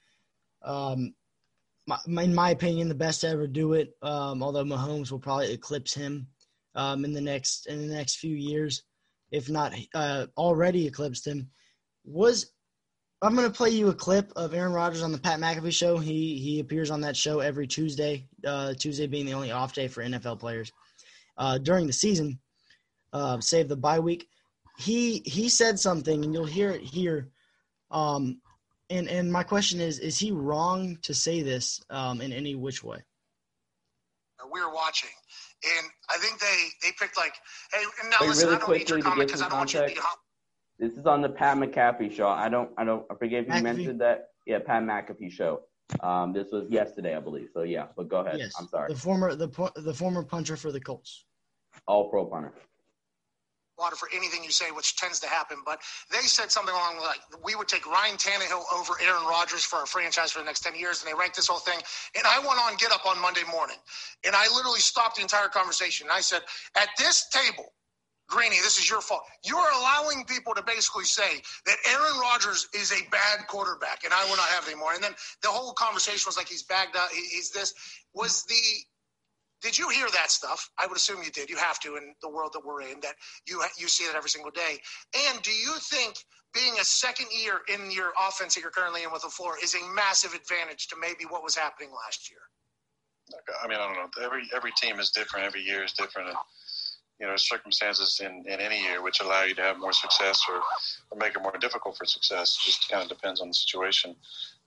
Um, 0.63 1.15
my, 1.87 2.23
in 2.23 2.35
my 2.35 2.51
opinion, 2.51 2.89
the 2.89 2.95
best 2.95 3.23
to 3.23 3.29
ever 3.29 3.47
do 3.47 3.73
it. 3.75 3.95
Um, 4.03 4.43
although 4.43 4.65
Mahomes 4.65 5.11
will 5.11 5.19
probably 5.19 5.53
eclipse 5.53 5.95
him 5.95 6.29
um, 6.75 7.05
in 7.05 7.13
the 7.13 7.21
next 7.21 7.67
in 7.67 7.87
the 7.87 7.95
next 7.95 8.17
few 8.17 8.35
years, 8.35 8.85
if 9.31 9.49
not 9.49 9.75
uh, 9.95 10.27
already 10.37 10.87
eclipsed 10.87 11.27
him. 11.27 11.51
Was 12.05 12.53
I'm 13.23 13.35
going 13.35 13.51
to 13.51 13.57
play 13.57 13.71
you 13.71 13.89
a 13.89 13.95
clip 13.95 14.33
of 14.35 14.55
Aaron 14.55 14.73
Rodgers 14.73 15.03
on 15.03 15.13
the 15.13 15.19
Pat 15.19 15.41
McAfee 15.41 15.73
show. 15.73 15.99
He 15.99 16.39
he 16.39 16.61
appears 16.61 16.91
on 16.91 17.03
that 17.03 17.17
show 17.17 17.41
every 17.41 17.67
Tuesday. 17.67 18.27
Uh, 18.47 18.75
Tuesday 18.75 19.07
being 19.07 19.27
the 19.27 19.35
only 19.35 19.51
off 19.51 19.75
day 19.75 19.89
for 19.89 20.03
NFL 20.03 20.41
players 20.41 20.73
uh, 21.37 21.59
during 21.59 21.87
the 21.87 21.93
season, 21.93 22.39
uh, 23.13 23.41
save 23.41 23.69
the 23.69 23.77
bye 23.77 24.01
week. 24.01 24.27
He 24.79 25.23
he 25.27 25.49
said 25.49 25.79
something, 25.79 26.25
and 26.25 26.33
you'll 26.33 26.47
hear 26.47 26.71
it 26.71 26.83
here. 26.83 27.29
Um, 27.91 28.41
and 28.91 29.09
and 29.09 29.33
my 29.33 29.43
question 29.43 29.81
is: 29.81 29.99
Is 29.99 30.19
he 30.19 30.33
wrong 30.33 30.99
to 31.03 31.15
say 31.15 31.43
this 31.43 31.81
um, 31.91 32.21
in 32.21 32.33
any 32.33 32.55
which 32.55 32.85
way? 32.85 33.03
we 34.53 34.61
were 34.61 34.73
watching, 34.73 35.11
and 35.65 35.87
I 36.09 36.19
think 36.19 36.41
they 36.41 36.69
they 36.83 36.93
picked 36.99 37.17
like, 37.17 37.35
hey, 37.73 37.83
and 38.03 38.11
now 38.11 38.17
Wait, 38.21 38.29
listen, 38.29 38.49
really 38.49 38.57
I 38.57 38.61
don't 38.61 38.71
need 38.71 38.89
your 38.89 38.99
quickly 38.99 39.03
to 39.03 39.09
comment 39.09 39.19
give 39.21 39.27
because 39.29 39.41
some 39.41 39.47
I 39.47 39.51
don't 39.51 39.59
want 39.59 39.75
you 39.75 39.81
to 39.81 39.87
be 39.87 39.95
context? 39.95 40.19
This 40.79 40.93
is 40.95 41.07
on 41.07 41.21
the 41.21 41.29
Pat 41.29 41.59
McAfee 41.59 42.13
show. 42.13 42.29
I 42.29 42.49
don't, 42.49 42.71
I 42.79 42.85
don't, 42.85 43.05
I 43.11 43.15
forget 43.15 43.43
if 43.43 43.49
you 43.49 43.55
McAfee? 43.55 43.63
mentioned 43.63 44.01
that. 44.01 44.29
Yeah, 44.47 44.59
Pat 44.61 44.83
McAfee 44.83 45.31
show. 45.31 45.61
Um, 46.01 46.33
this 46.33 46.53
was 46.53 46.69
yesterday, 46.71 47.17
I 47.17 47.21
believe. 47.21 47.49
So 47.53 47.63
yeah, 47.63 47.87
but 47.97 48.09
go 48.09 48.21
ahead. 48.21 48.39
Yes, 48.39 48.53
I'm 48.59 48.69
sorry. 48.69 48.93
The 48.93 48.99
former 48.99 49.35
the 49.35 49.49
the 49.77 49.95
former 49.95 50.23
puncher 50.23 50.57
for 50.57 50.73
the 50.73 50.81
Colts. 50.81 51.25
All 51.87 52.09
pro 52.09 52.25
punter. 52.25 52.53
Water 53.81 53.97
for 53.97 54.09
anything 54.15 54.45
you 54.45 54.51
say, 54.53 54.71
which 54.71 54.97
tends 54.97 55.19
to 55.21 55.27
happen. 55.27 55.59
But 55.65 55.81
they 56.13 56.19
said 56.19 56.53
something 56.53 56.75
along 56.75 56.97
the 56.97 57.03
like 57.03 57.21
we 57.43 57.57
would 57.57 57.69
take 57.69 57.87
Ryan 57.87 58.17
Tannehill 58.17 58.63
over 58.73 58.95
Aaron 59.03 59.25
Rodgers 59.25 59.65
for 59.65 59.77
our 59.77 59.87
franchise 59.87 60.31
for 60.33 60.39
the 60.41 60.45
next 60.45 60.61
ten 60.61 60.77
years, 60.77 61.03
and 61.03 61.11
they 61.11 61.19
ranked 61.19 61.37
this 61.37 61.49
whole 61.49 61.59
thing. 61.59 61.81
And 62.17 62.25
I 62.27 62.39
went 62.39 62.61
on 62.61 62.77
Get 62.77 62.93
Up 62.93 63.07
on 63.07 63.21
Monday 63.21 63.45
morning, 63.51 63.79
and 64.25 64.37
I 64.37 64.47
literally 64.55 64.81
stopped 64.81 65.17
the 65.17 65.23
entire 65.23 65.49
conversation. 65.49 66.07
And 66.07 66.13
I 66.13 66.21
said, 66.21 66.43
at 66.77 66.91
this 66.99 67.29
table. 67.29 67.73
Greeny, 68.29 68.59
this 68.63 68.79
is 68.79 68.89
your 68.89 69.01
fault. 69.01 69.23
You're 69.45 69.59
allowing 69.59 70.25
people 70.25 70.55
to 70.55 70.63
basically 70.63 71.05
say 71.05 71.43
that 71.67 71.77
Aaron 71.91 72.17
Rodgers 72.21 72.69
is 72.73 72.93
a 72.93 73.03
bad 73.11 73.49
quarterback, 73.49 74.05
and 74.05 74.15
I 74.15 74.25
will 74.27 74.37
not 74.37 74.47
have 74.51 74.69
anymore. 74.69 74.95
And 74.95 75.03
then 75.03 75.15
the 75.43 75.49
whole 75.49 75.73
conversation 75.73 76.23
was 76.27 76.37
like 76.37 76.47
he's 76.47 76.63
bagged 76.63 76.97
out, 76.97 77.09
he's 77.11 77.51
this. 77.51 77.75
Was 78.15 78.45
the 78.45 78.55
did 79.63 79.77
you 79.77 79.89
hear 79.89 80.09
that 80.13 80.31
stuff? 80.31 80.71
I 80.79 80.87
would 80.87 80.97
assume 80.97 81.23
you 81.23 81.31
did. 81.31 81.51
You 81.51 81.57
have 81.57 81.79
to 81.81 81.97
in 81.97 82.15
the 82.23 82.29
world 82.29 82.53
that 82.55 82.65
we're 82.65 82.83
in. 82.83 83.01
That 83.01 83.15
you 83.47 83.63
you 83.79 83.89
see 83.89 84.07
that 84.07 84.17
every 84.17 84.31
single 84.31 84.51
day. 84.51 84.79
And 85.29 85.43
do 85.43 85.53
you 85.53 85.75
think 85.91 86.17
being 86.55 86.75
a 86.81 86.85
second 86.85 87.27
year 87.31 87.61
in 87.73 87.91
your 87.91 88.13
offense 88.29 88.55
that 88.55 88.63
you're 88.63 88.71
currently 88.71 89.05
in 89.05 89.13
with 89.13 89.23
LaFleur 89.23 89.63
is 89.63 89.75
a 89.75 89.95
massive 89.95 90.35
advantage 90.35 90.89
to 90.89 90.97
maybe 91.01 91.25
what 91.29 91.43
was 91.43 91.55
happening 91.55 91.91
last 91.91 92.31
year? 92.31 92.41
I 93.63 93.69
mean, 93.69 93.79
I 93.79 93.87
don't 93.87 93.95
know. 93.95 94.25
Every 94.25 94.49
every 94.55 94.73
team 94.73 94.99
is 94.99 95.11
different. 95.11 95.47
Every 95.47 95.63
year 95.63 95.85
is 95.85 95.93
different. 95.93 96.29
And, 96.29 96.39
you 97.21 97.27
know, 97.27 97.37
circumstances 97.37 98.21
in, 98.25 98.45
in 98.47 98.61
any 98.61 98.81
year 98.81 99.03
which 99.03 99.21
allow 99.21 99.43
you 99.45 99.55
to 99.55 99.61
have 99.61 99.79
more 99.79 99.93
success 99.93 100.43
or, 100.49 100.57
or 101.11 101.19
make 101.19 101.37
it 101.37 101.43
more 101.43 101.53
difficult 101.61 101.99
for 101.99 102.07
success. 102.07 102.57
Just 102.65 102.89
kind 102.89 103.03
of 103.03 103.11
depends 103.11 103.43
on 103.43 103.49
the 103.49 103.55
situation. 103.55 104.17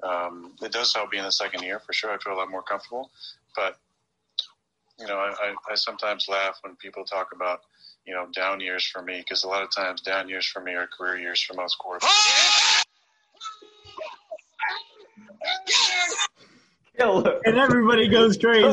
Um, 0.03 0.53
it 0.61 0.71
does 0.71 0.93
help 0.93 1.09
being 1.09 1.23
the 1.23 1.31
second 1.31 1.63
year 1.63 1.79
for 1.79 1.93
sure. 1.93 2.11
I 2.11 2.17
feel 2.19 2.33
a 2.33 2.35
lot 2.35 2.51
more 2.51 2.61
comfortable, 2.61 3.09
but 3.55 3.79
you 4.99 5.07
know, 5.07 5.17
I, 5.17 5.53
I 5.69 5.75
sometimes 5.75 6.27
laugh 6.29 6.57
when 6.61 6.75
people 6.75 7.03
talk 7.03 7.29
about, 7.33 7.61
you 8.05 8.13
know, 8.13 8.27
down 8.33 8.59
years 8.59 8.85
for 8.85 9.01
me 9.01 9.19
because 9.19 9.43
a 9.43 9.47
lot 9.47 9.63
of 9.63 9.73
times 9.73 10.01
down 10.01 10.29
years 10.29 10.45
for 10.45 10.61
me 10.61 10.73
are 10.73 10.87
career 10.87 11.17
years 11.17 11.41
for 11.41 11.53
most 11.55 11.77
quarterbacks. 11.79 12.83
And 17.45 17.57
everybody 17.57 18.07
goes 18.07 18.37
crazy. 18.37 18.67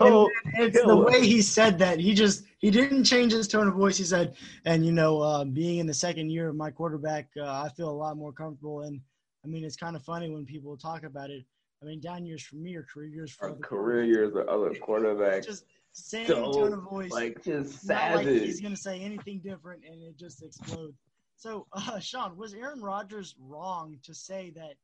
and 0.00 0.28
it's 0.54 0.82
the 0.82 0.96
way 0.96 1.26
he 1.26 1.40
said 1.40 1.78
that. 1.78 1.98
He 1.98 2.14
just 2.14 2.44
he 2.58 2.70
didn't 2.70 3.04
change 3.04 3.32
his 3.32 3.48
tone 3.48 3.68
of 3.68 3.74
voice. 3.74 3.96
He 3.96 4.04
said, 4.04 4.34
and 4.64 4.84
you 4.84 4.92
know, 4.92 5.20
uh, 5.20 5.44
being 5.44 5.78
in 5.78 5.86
the 5.86 5.94
second 5.94 6.30
year 6.30 6.48
of 6.48 6.56
my 6.56 6.70
quarterback, 6.70 7.28
uh, 7.38 7.44
I 7.44 7.70
feel 7.76 7.88
a 7.88 7.92
lot 7.92 8.16
more 8.16 8.32
comfortable. 8.32 8.82
And 8.82 9.00
I 9.44 9.48
mean, 9.48 9.64
it's 9.64 9.76
kind 9.76 9.96
of 9.96 10.04
funny 10.04 10.30
when 10.30 10.44
people 10.44 10.76
talk 10.76 11.04
about 11.04 11.30
it. 11.30 11.44
I 11.84 11.86
mean, 11.86 12.00
down 12.00 12.24
years 12.24 12.42
for 12.42 12.56
me 12.56 12.74
or 12.76 12.82
career 12.82 13.08
years 13.08 13.32
for 13.32 13.50
other 13.50 13.60
career 13.60 14.04
years 14.04 14.32
for 14.32 14.48
other 14.48 14.70
quarterbacks. 14.86 15.44
Just 15.44 15.66
same 15.92 16.26
so, 16.26 16.52
tone 16.52 16.72
of 16.72 16.82
voice, 16.82 17.10
like 17.10 17.44
just 17.44 17.82
savage. 17.82 18.26
Like 18.26 18.42
he's 18.42 18.60
gonna 18.60 18.76
say 18.76 19.00
anything 19.00 19.40
different, 19.44 19.84
and 19.84 20.02
it 20.02 20.16
just 20.18 20.42
explodes. 20.42 20.96
So, 21.36 21.66
uh, 21.72 21.98
Sean, 21.98 22.36
was 22.36 22.54
Aaron 22.54 22.80
Rodgers 22.80 23.34
wrong 23.38 23.98
to 24.04 24.14
say 24.14 24.52
that 24.56 24.74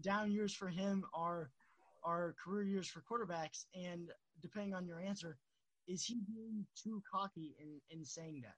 down 0.00 0.32
years 0.32 0.54
for 0.54 0.68
him 0.68 1.04
are 1.12 1.50
are 2.02 2.34
career 2.42 2.64
years 2.64 2.88
for 2.88 3.02
quarterbacks? 3.02 3.66
And 3.74 4.10
depending 4.40 4.72
on 4.72 4.86
your 4.86 5.00
answer, 5.00 5.36
is 5.86 6.04
he 6.04 6.20
being 6.26 6.64
too 6.74 7.02
cocky 7.12 7.54
in 7.60 7.80
in 7.90 8.04
saying 8.04 8.40
that? 8.44 8.54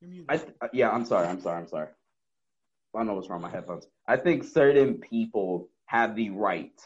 You're 0.00 0.10
muted. 0.10 0.54
I, 0.62 0.68
yeah, 0.72 0.90
I'm 0.90 1.04
sorry. 1.04 1.26
I'm 1.26 1.40
sorry. 1.40 1.58
I'm 1.58 1.66
sorry. 1.66 1.88
I 2.94 2.98
don't 2.98 3.06
know 3.06 3.14
what's 3.14 3.28
wrong 3.28 3.42
with 3.42 3.52
my 3.52 3.56
headphones. 3.56 3.86
I 4.06 4.16
think 4.16 4.44
certain 4.44 4.94
people 4.94 5.68
have 5.86 6.16
the 6.16 6.30
right, 6.30 6.80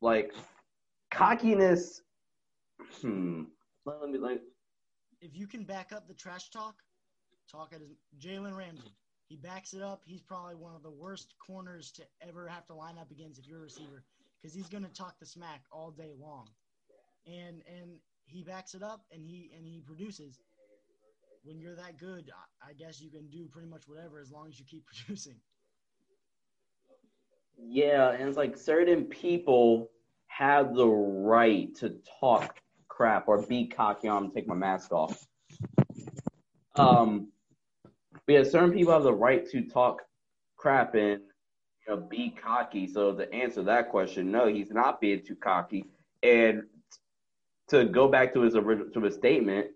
like 0.00 0.32
cockiness. 1.10 2.02
Hmm. 3.00 3.44
Let 3.84 4.10
me 4.10 4.18
like. 4.18 4.42
If 5.20 5.34
you 5.34 5.46
can 5.46 5.64
back 5.64 5.92
up 5.92 6.06
the 6.06 6.14
trash 6.14 6.50
talk, 6.50 6.76
talk 7.50 7.72
at 7.72 7.80
Jalen 8.20 8.56
Ramsey. 8.56 8.92
He 9.28 9.36
backs 9.36 9.72
it 9.72 9.82
up. 9.82 10.02
He's 10.04 10.22
probably 10.22 10.54
one 10.54 10.76
of 10.76 10.82
the 10.82 10.90
worst 10.90 11.34
corners 11.44 11.90
to 11.92 12.02
ever 12.26 12.46
have 12.46 12.66
to 12.66 12.74
line 12.74 12.98
up 12.98 13.10
against 13.10 13.40
if 13.40 13.46
you're 13.48 13.58
a 13.58 13.62
receiver, 13.62 14.04
because 14.40 14.54
he's 14.54 14.68
going 14.68 14.84
to 14.84 14.92
talk 14.92 15.18
the 15.18 15.26
smack 15.26 15.62
all 15.72 15.90
day 15.90 16.12
long, 16.20 16.48
and 17.26 17.62
and 17.66 17.98
he 18.26 18.42
backs 18.42 18.74
it 18.74 18.82
up 18.82 19.04
and 19.12 19.24
he 19.24 19.50
and 19.56 19.66
he 19.66 19.80
produces 19.80 20.40
when 21.46 21.60
you're 21.60 21.76
that 21.76 21.96
good, 21.98 22.30
I 22.60 22.72
guess 22.72 23.00
you 23.00 23.08
can 23.08 23.28
do 23.28 23.46
pretty 23.46 23.68
much 23.68 23.84
whatever 23.86 24.20
as 24.20 24.32
long 24.32 24.48
as 24.48 24.58
you 24.58 24.64
keep 24.68 24.84
producing. 25.06 25.36
Yeah, 27.56 28.10
and 28.10 28.28
it's 28.28 28.36
like 28.36 28.56
certain 28.56 29.04
people 29.04 29.90
have 30.26 30.74
the 30.74 30.86
right 30.86 31.74
to 31.76 31.94
talk 32.20 32.60
crap 32.88 33.28
or 33.28 33.46
be 33.46 33.68
cocky. 33.68 34.08
I'm 34.08 34.24
gonna 34.24 34.34
take 34.34 34.46
my 34.46 34.54
mask 34.54 34.92
off. 34.92 35.24
Um, 36.74 37.28
but 38.26 38.32
yeah, 38.32 38.42
certain 38.42 38.72
people 38.72 38.92
have 38.92 39.04
the 39.04 39.14
right 39.14 39.48
to 39.50 39.62
talk 39.62 40.02
crap 40.56 40.94
and 40.94 41.20
you 41.86 41.88
know 41.88 41.96
be 41.96 42.30
cocky. 42.30 42.86
So 42.86 43.14
to 43.14 43.32
answer 43.32 43.62
that 43.62 43.88
question, 43.90 44.30
no, 44.30 44.46
he's 44.46 44.70
not 44.70 45.00
being 45.00 45.22
too 45.24 45.36
cocky. 45.36 45.86
And 46.22 46.64
to 47.68 47.86
go 47.86 48.08
back 48.08 48.34
to 48.34 48.42
his 48.42 48.56
original 48.56 48.90
to 48.90 49.00
his 49.00 49.14
statement, 49.14 49.68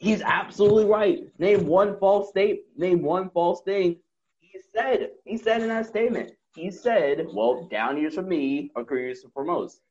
He's 0.00 0.22
absolutely 0.22 0.86
right. 0.86 1.28
Name 1.38 1.66
one 1.66 1.98
false 1.98 2.30
state. 2.30 2.62
Name 2.76 3.02
one 3.02 3.28
false 3.30 3.60
thing. 3.62 3.96
He 4.40 4.58
said. 4.74 5.10
He 5.24 5.36
said 5.36 5.60
in 5.60 5.68
that 5.68 5.86
statement. 5.86 6.32
He 6.56 6.70
said, 6.70 7.26
"Well, 7.32 7.68
down 7.70 7.98
years 7.98 8.14
for 8.14 8.22
me, 8.22 8.72
or 8.74 8.84
career 8.84 9.06
years 9.08 9.24
for 9.34 9.44
most." 9.44 9.82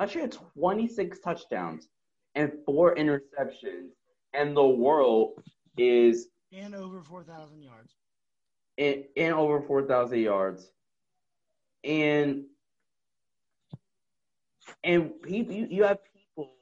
Last 0.00 0.14
year, 0.14 0.26
26 0.26 1.20
touchdowns 1.20 1.88
and 2.34 2.50
four 2.64 2.94
interceptions, 2.96 3.90
and 4.32 4.56
the 4.56 4.66
world 4.66 5.42
is 5.76 6.28
and 6.50 6.74
over 6.74 7.02
4,000 7.02 7.62
yards. 7.62 7.94
And, 8.78 9.04
and 9.16 9.34
over 9.34 9.60
4,000 9.60 10.18
yards, 10.18 10.70
and 11.84 12.44
and 14.82 15.12
you, 15.26 15.66
you 15.70 15.84
have 15.84 15.98
people 16.04 16.54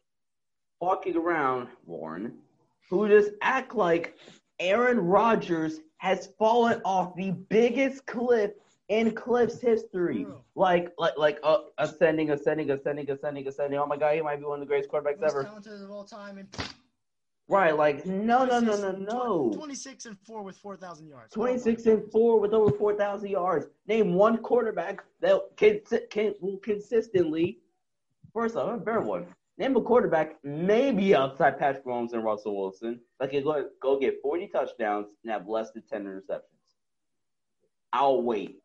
walking 0.81 1.17
around, 1.17 1.69
Warren, 1.87 2.35
who 2.91 3.09
just 3.09 3.31
act 3.43 3.75
like 3.75 4.17
Aaron 4.61 4.99
Rodgers 4.99 5.81
has 5.99 6.29
fallen 6.39 6.81
off 6.85 7.17
the 7.17 7.31
biggest 7.31 8.07
cliff 8.07 8.53
in 8.89 9.13
Cliff's 9.13 9.61
history. 9.61 10.27
Like, 10.55 10.93
like, 10.99 11.17
like, 11.17 11.39
uh, 11.43 11.59
ascending, 11.79 12.31
ascending, 12.31 12.71
ascending, 12.71 13.11
ascending, 13.11 13.49
ascending. 13.49 13.79
Oh 13.79 13.87
my 13.87 13.97
God, 13.97 14.15
he 14.15 14.21
might 14.21 14.37
be 14.37 14.45
one 14.45 14.61
of 14.61 14.61
the 14.61 14.67
greatest 14.67 14.91
quarterbacks 14.91 15.21
Most 15.21 15.33
ever. 15.33 15.45
Talented 15.45 15.83
of 15.83 15.91
all 15.91 16.05
time. 16.05 16.39
And 16.39 16.49
right, 17.49 17.77
like, 17.77 18.05
no, 18.07 18.45
no, 18.45 18.61
no, 18.61 18.77
no, 18.77 18.93
no. 18.93 19.53
Twenty-six 19.55 20.07
and 20.07 20.17
four 20.27 20.43
with 20.43 20.57
four 20.57 20.77
thousand 20.77 21.09
yards. 21.09 21.33
Twenty-six 21.33 21.87
and 21.87 22.11
four 22.13 22.39
with 22.39 22.53
over 22.53 22.71
four 22.77 22.95
thousand 22.95 23.31
yards. 23.31 23.67
Name 23.89 24.15
one 24.15 24.39
quarterback 24.39 25.03
that 25.21 25.41
can 25.57 25.81
can 26.11 26.35
will 26.41 26.59
consistently. 26.59 27.59
First 28.33 28.57
off, 28.57 28.75
a 28.75 28.77
better 28.77 29.01
one. 29.01 29.27
Name 29.57 29.77
a 29.77 29.81
quarterback, 29.81 30.37
maybe 30.43 31.15
outside 31.15 31.59
Patrick 31.59 31.85
Mahomes 31.85 32.13
and 32.13 32.25
Russell 32.25 32.57
Wilson, 32.57 33.01
that 33.21 33.31
can 33.31 33.45
go, 33.45 33.69
go 33.81 33.99
get 33.99 34.21
40 34.21 34.49
touchdowns 34.49 35.07
and 35.23 35.33
have 35.33 35.47
less 35.47 35.71
than 35.71 35.83
10 35.89 36.05
interceptions. 36.05 36.41
I'll 37.93 38.23
wait. 38.23 38.59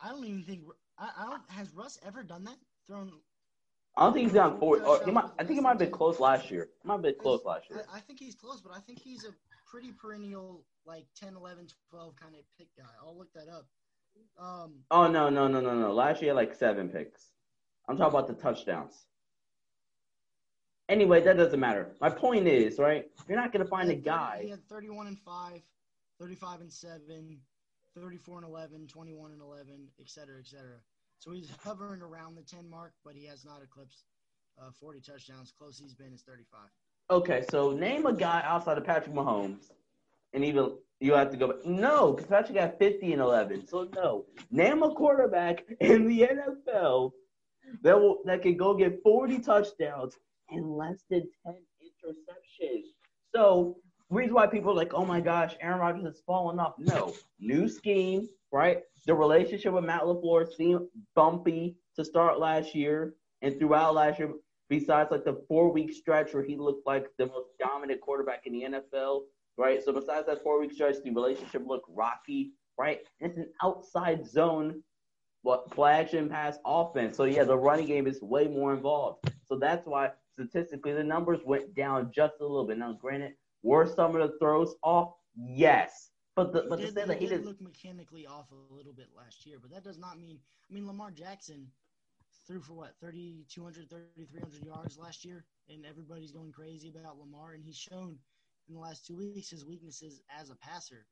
I 0.00 0.10
don't 0.10 0.24
even 0.24 0.44
think 0.44 0.60
I, 0.98 1.10
I 1.18 1.24
don't. 1.30 1.42
Has 1.48 1.72
Russ 1.74 1.98
ever 2.06 2.22
done 2.22 2.44
that? 2.44 2.56
Thrown. 2.86 3.10
I 3.96 4.04
don't 4.04 4.12
think 4.12 4.24
he's 4.24 4.34
done 4.34 4.58
four. 4.58 4.80
Oh, 4.84 5.10
might, 5.10 5.24
I 5.38 5.44
think 5.44 5.56
he 5.56 5.60
might 5.60 5.70
have 5.70 5.78
been 5.78 5.90
close 5.90 6.20
last 6.20 6.50
year. 6.50 6.68
He 6.82 6.86
might 6.86 6.94
have 6.94 7.02
been 7.02 7.14
close 7.18 7.44
last 7.44 7.68
year. 7.70 7.84
I, 7.92 7.96
I 7.96 8.00
think 8.00 8.18
he's 8.18 8.34
close, 8.34 8.60
but 8.60 8.72
I 8.72 8.80
think 8.80 9.00
he's 9.00 9.24
a 9.24 9.30
pretty 9.68 9.92
perennial, 9.92 10.64
like 10.84 11.06
10, 11.16 11.34
11, 11.34 11.68
12 11.90 12.14
kind 12.16 12.34
of 12.34 12.42
pick 12.58 12.68
guy. 12.76 12.84
I'll 13.04 13.16
look 13.16 13.32
that 13.34 13.48
up. 13.48 13.66
Um, 14.38 14.74
oh 14.90 15.08
no 15.08 15.28
no 15.28 15.46
no 15.46 15.60
no 15.60 15.74
no! 15.78 15.92
Last 15.92 16.22
year 16.22 16.32
like 16.32 16.54
seven 16.54 16.88
picks. 16.88 17.32
I'm 17.88 17.96
talking 17.98 18.18
about 18.18 18.28
the 18.28 18.34
touchdowns. 18.34 19.06
Anyway, 20.88 21.20
that 21.20 21.36
doesn't 21.36 21.58
matter. 21.58 21.88
My 22.00 22.08
point 22.08 22.46
is, 22.46 22.78
right? 22.78 23.06
You're 23.28 23.38
not 23.38 23.52
going 23.52 23.64
to 23.64 23.68
find 23.70 23.90
a 23.90 23.94
guy. 23.94 24.40
He 24.42 24.50
had 24.50 24.66
31 24.68 25.08
and 25.08 25.18
5, 25.18 25.60
35 26.20 26.60
and 26.60 26.72
7, 26.72 27.38
34 27.96 28.38
and 28.38 28.46
11, 28.46 28.86
21 28.86 29.32
and 29.32 29.40
11, 29.40 29.88
et 30.00 30.08
cetera, 30.08 30.38
et 30.38 30.46
cetera. 30.46 30.76
So 31.18 31.32
he's 31.32 31.50
hovering 31.64 32.02
around 32.02 32.36
the 32.36 32.42
10 32.42 32.68
mark, 32.70 32.92
but 33.04 33.14
he 33.14 33.26
has 33.26 33.44
not 33.44 33.62
eclipsed 33.62 34.04
uh, 34.60 34.70
40 34.78 35.00
touchdowns. 35.00 35.52
Close 35.58 35.78
he's 35.78 35.94
been 35.94 36.12
is 36.12 36.22
35. 36.22 36.60
Okay, 37.10 37.44
so 37.50 37.72
name 37.72 38.06
a 38.06 38.12
guy 38.12 38.42
outside 38.44 38.78
of 38.78 38.84
Patrick 38.84 39.14
Mahomes, 39.14 39.70
and 40.32 40.44
even 40.44 40.72
you 41.00 41.14
have 41.14 41.30
to 41.30 41.36
go. 41.36 41.48
Back. 41.48 41.64
No, 41.64 42.12
because 42.12 42.28
Patrick 42.28 42.58
got 42.58 42.78
50 42.78 43.12
and 43.12 43.22
11. 43.22 43.66
So 43.68 43.88
no, 43.94 44.24
name 44.50 44.82
a 44.82 44.90
quarterback 44.92 45.64
in 45.80 46.06
the 46.06 46.22
NFL 46.22 47.12
that 47.82 47.98
will 48.00 48.18
that 48.24 48.42
can 48.42 48.56
go 48.56 48.74
get 48.74 49.02
40 49.02 49.38
touchdowns 49.38 50.16
and 50.50 50.76
less 50.76 51.04
than 51.10 51.28
10 51.44 51.54
interceptions. 51.82 52.82
So, 53.34 53.76
reason 54.10 54.34
why 54.34 54.46
people 54.46 54.74
like, 54.74 54.94
oh 54.94 55.04
my 55.04 55.20
gosh, 55.20 55.54
Aaron 55.60 55.80
Rodgers 55.80 56.04
has 56.04 56.22
fallen 56.26 56.58
off. 56.58 56.74
No, 56.78 57.14
new 57.40 57.68
scheme, 57.68 58.28
right? 58.52 58.82
The 59.06 59.14
relationship 59.14 59.72
with 59.72 59.84
Matt 59.84 60.02
LaFleur 60.02 60.52
seemed 60.54 60.88
bumpy 61.14 61.76
to 61.96 62.04
start 62.04 62.38
last 62.38 62.74
year 62.74 63.14
and 63.42 63.58
throughout 63.58 63.94
last 63.94 64.18
year. 64.18 64.32
besides 64.68 65.10
like 65.10 65.24
the 65.24 65.42
four 65.48 65.72
week 65.72 65.92
stretch 65.92 66.34
where 66.34 66.42
he 66.42 66.56
looked 66.56 66.86
like 66.86 67.06
the 67.18 67.26
most 67.26 67.50
dominant 67.58 68.00
quarterback 68.00 68.46
in 68.46 68.52
the 68.52 68.62
NFL, 68.64 69.22
right? 69.56 69.82
So 69.82 69.92
besides 69.92 70.26
that 70.26 70.42
four 70.42 70.60
week 70.60 70.72
stretch, 70.72 70.96
the 71.04 71.10
relationship 71.10 71.62
looked 71.66 71.88
rocky, 71.88 72.52
right? 72.78 73.00
It's 73.20 73.36
an 73.36 73.48
outside 73.62 74.26
zone, 74.26 74.82
what 75.42 75.70
play 75.70 75.92
action 75.92 76.28
pass 76.28 76.58
offense. 76.64 77.16
So 77.16 77.24
yeah, 77.24 77.44
the 77.44 77.56
running 77.56 77.86
game 77.86 78.06
is 78.06 78.20
way 78.20 78.48
more 78.48 78.74
involved. 78.74 79.30
So 79.44 79.56
that's 79.56 79.86
why 79.86 80.10
statistically 80.38 80.92
the 80.92 81.04
numbers 81.04 81.40
went 81.44 81.74
down 81.74 82.10
just 82.14 82.34
a 82.40 82.46
little 82.46 82.66
bit. 82.66 82.78
Now, 82.78 82.92
granted, 82.92 83.32
were 83.62 83.86
some 83.86 84.14
of 84.14 84.22
the 84.22 84.36
throws 84.38 84.74
off? 84.82 85.12
Yes. 85.34 86.10
But 86.34 86.52
the, 86.52 86.66
but 86.68 86.78
he 86.78 86.86
to 86.86 86.92
did, 86.92 87.00
say 87.00 87.06
that 87.06 87.18
he 87.18 87.26
he 87.26 87.30
did 87.30 87.44
look 87.46 87.60
mechanically 87.60 88.26
off 88.26 88.50
a 88.52 88.74
little 88.74 88.92
bit 88.92 89.08
last 89.16 89.46
year, 89.46 89.58
but 89.60 89.70
that 89.70 89.82
does 89.82 89.98
not 89.98 90.20
mean. 90.20 90.38
I 90.70 90.74
mean, 90.74 90.86
Lamar 90.86 91.10
Jackson 91.10 91.66
threw 92.46 92.60
for 92.60 92.74
what 92.74 92.94
3, 93.00 93.44
200, 93.48 93.88
30, 93.90 94.26
300 94.26 94.64
yards 94.64 94.98
last 94.98 95.24
year, 95.24 95.44
and 95.68 95.86
everybody's 95.86 96.32
going 96.32 96.52
crazy 96.52 96.88
about 96.88 97.18
Lamar, 97.18 97.54
and 97.54 97.64
he's 97.64 97.76
shown 97.76 98.18
in 98.68 98.74
the 98.74 98.80
last 98.80 99.06
two 99.06 99.16
weeks 99.16 99.50
his 99.50 99.64
weaknesses 99.64 100.20
as 100.38 100.50
a 100.50 100.56
passer. 100.56 101.06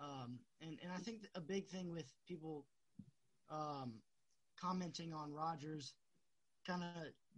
Um, 0.00 0.38
and 0.60 0.78
and 0.82 0.92
I 0.92 0.98
think 0.98 1.28
a 1.36 1.40
big 1.40 1.68
thing 1.68 1.92
with 1.92 2.12
people 2.26 2.66
um, 3.50 3.94
commenting 4.60 5.12
on 5.12 5.32
Rodgers' 5.32 5.94
kind 6.66 6.82
of 6.82 6.90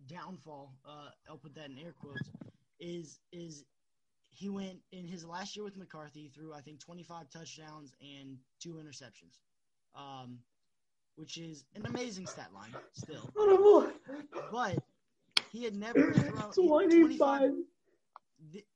downfall, 0.07 0.79
uh, 0.85 1.11
I'll 1.29 1.39
put 1.39 1.55
that 1.57 1.71
in 1.71 1.79
air 1.79 1.93
quotes, 1.93 2.31
is 2.79 3.21
is 3.33 3.65
he 4.31 4.49
went 4.49 4.81
in 4.93 5.07
his 5.07 5.25
last 5.25 5.57
year 5.57 5.65
with 5.65 5.77
McCarthy 5.77 6.29
through 6.29 6.55
I 6.55 6.61
think 6.61 6.81
25 6.81 7.31
touchdowns 7.31 7.95
and 8.01 8.39
two 8.61 8.75
interceptions, 8.75 9.41
um, 9.95 10.41
which 11.17 11.37
is 11.39 11.67
an 11.75 11.87
amazing 11.87 12.27
stat 12.27 12.53
line 12.55 12.79
still. 12.93 13.35
But 14.51 14.81
he 15.49 15.65
had 15.65 15.75
never 15.75 16.13
thrown 16.13 16.55
25 16.91 17.53
th- 18.53 18.67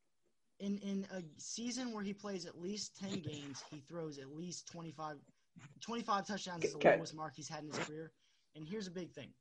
in 0.61 0.79
in 0.79 1.07
a 1.11 1.23
season 1.39 1.93
where 1.93 2.03
he 2.03 2.13
plays 2.15 2.47
at 2.47 2.59
least 2.61 2.97
10 2.97 3.21
games, 3.21 3.65
he 3.71 3.81
throws 3.81 4.19
at 4.19 4.31
least 4.31 4.67
25 4.69 5.19
25 5.81 6.27
touchdowns 6.27 6.67
is 6.67 6.73
the 6.73 6.79
Okay. 6.79 6.97
lowest 6.97 7.15
mark 7.15 7.35
he's 7.37 7.49
had 7.49 7.63
in 7.63 7.69
his 7.69 7.79
career. 7.79 8.13
And 8.55 8.67
here's 8.67 8.87
a 8.87 8.93
big 8.93 9.13
thing. 9.13 9.35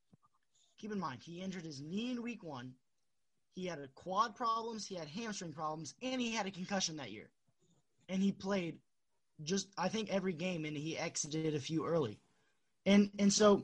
Keep 0.84 0.92
in 0.92 1.00
mind, 1.00 1.22
he 1.24 1.40
injured 1.40 1.64
his 1.64 1.80
knee 1.80 2.12
in 2.12 2.22
week 2.22 2.44
1. 2.44 2.70
He 3.56 3.68
had 3.68 3.80
quad 3.96 4.36
problems, 4.36 4.86
he 4.86 4.96
had 4.96 5.08
hamstring 5.08 5.54
problems, 5.54 5.96
and 6.02 6.20
he 6.20 6.30
had 6.30 6.46
a 6.46 6.52
concussion 6.52 6.98
that 6.98 7.10
year. 7.10 7.30
And 8.10 8.22
he 8.22 8.34
played 8.34 8.80
just 9.44 9.70
I 9.78 9.88
think 9.88 10.10
every 10.10 10.34
game 10.34 10.66
and 10.66 10.76
he 10.76 10.98
exited 10.98 11.56
a 11.56 11.60
few 11.62 11.86
early. 11.86 12.20
And 12.86 13.12
and 13.18 13.32
so 13.32 13.64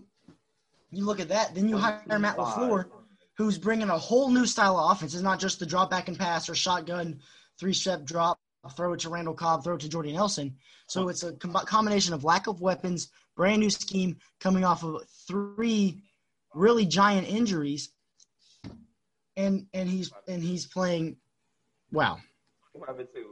you 0.91 1.03
look 1.03 1.19
at 1.19 1.27
that, 1.27 1.53
then 1.53 1.67
you 1.67 1.77
hire 1.77 2.01
Matt 2.17 2.37
LaFleur 2.37 2.85
who's 3.33 3.57
bringing 3.57 3.89
a 3.89 3.97
whole 3.97 4.29
new 4.29 4.45
style 4.45 4.79
of 4.79 4.89
offense. 4.89 5.13
It's 5.13 5.21
not 5.21 5.41
just 5.41 5.59
the 5.59 5.65
drop 5.65 5.89
back 5.89 6.07
and 6.07 6.17
pass 6.17 6.47
or 6.47 6.55
shotgun 6.55 7.19
three 7.59 7.73
step 7.73 8.05
drop, 8.05 8.39
throw 8.77 8.93
it 8.93 9.01
to 9.01 9.09
Randall 9.09 9.33
Cobb, 9.33 9.65
throw 9.65 9.75
it 9.75 9.81
to 9.81 9.89
Jordy 9.89 10.13
Nelson. 10.13 10.55
So 10.87 11.09
it's 11.09 11.23
a 11.23 11.33
com- 11.33 11.51
combination 11.65 12.13
of 12.13 12.23
lack 12.23 12.47
of 12.47 12.61
weapons, 12.61 13.09
brand 13.35 13.59
new 13.59 13.69
scheme 13.69 14.15
coming 14.39 14.63
off 14.63 14.85
of 14.85 15.03
three 15.27 16.01
really 16.53 16.85
giant 16.85 17.27
injuries. 17.27 17.89
And 19.37 19.67
and 19.73 19.89
he's 19.89 20.11
and 20.27 20.43
he's 20.43 20.65
playing 20.65 21.17
wow. 21.91 22.17
25 22.75 22.99
and 22.99 23.07
2. 23.13 23.25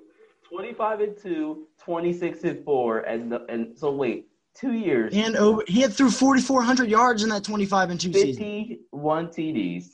25 0.49 1.01
and 1.01 1.17
2, 1.17 1.67
26 1.77 2.43
and 2.43 2.63
4. 2.63 2.99
And, 2.99 3.31
the, 3.31 3.45
and 3.49 3.77
so, 3.77 3.91
wait, 3.91 4.29
two 4.55 4.73
years, 4.73 5.13
And 5.13 5.35
over 5.35 5.63
he 5.67 5.81
had 5.81 5.93
through 5.93 6.11
4400 6.11 6.89
yards 6.89 7.23
in 7.23 7.29
that 7.29 7.43
25 7.43 7.89
and 7.91 7.99
2 7.99 8.13
season. 8.13 8.43
51 8.43 9.27
TDs, 9.27 9.85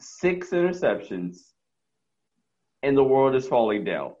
six 0.00 0.50
interceptions, 0.50 1.38
and 2.82 2.96
the 2.96 3.04
world 3.04 3.34
is 3.34 3.46
falling 3.46 3.84
down. 3.84 4.12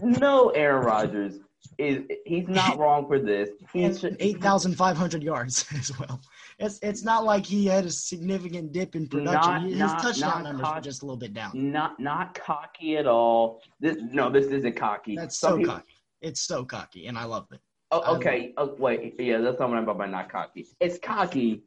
No, 0.00 0.50
Aaron 0.50 0.84
Rodgers 0.84 1.38
is 1.78 2.04
he's 2.24 2.48
not 2.48 2.78
wrong 2.78 3.06
for 3.08 3.18
this. 3.18 3.50
He's 3.72 4.04
8500 4.04 5.22
yards 5.22 5.66
as 5.76 5.98
well. 5.98 6.20
It's 6.62 6.78
it's 6.82 7.04
not 7.04 7.24
like 7.24 7.44
he 7.44 7.66
had 7.66 7.84
a 7.84 7.90
significant 7.90 8.72
dip 8.72 8.94
in 8.94 9.08
production. 9.08 9.52
Not- 9.52 9.62
His 9.62 9.78
not- 9.78 10.02
touchdown 10.02 10.30
not 10.30 10.42
numbers 10.44 10.66
were 10.74 10.80
just 10.80 11.02
a 11.02 11.06
little 11.06 11.16
bit 11.18 11.34
down. 11.34 11.50
not 11.54 11.98
not 11.98 12.34
cocky 12.34 12.96
at 12.96 13.06
all. 13.06 13.60
This 13.80 13.96
no, 14.12 14.30
this 14.30 14.46
isn't 14.46 14.76
cocky. 14.76 15.16
That's 15.16 15.36
so 15.38 15.56
people- 15.58 15.74
cocky. 15.74 15.94
It's 16.20 16.40
so 16.40 16.64
cocky, 16.64 17.08
and 17.08 17.18
I 17.18 17.24
love 17.24 17.48
it. 17.50 17.60
Oh, 17.90 18.14
okay. 18.16 18.54
Oh, 18.56 18.74
wait. 18.78 19.16
Yeah, 19.18 19.38
that's 19.38 19.58
not 19.58 19.68
what 19.68 19.76
I'm 19.76 19.82
about 19.82 19.98
by 19.98 20.06
not 20.06 20.30
cocky. 20.30 20.66
It's 20.80 20.98
cocky, 20.98 21.62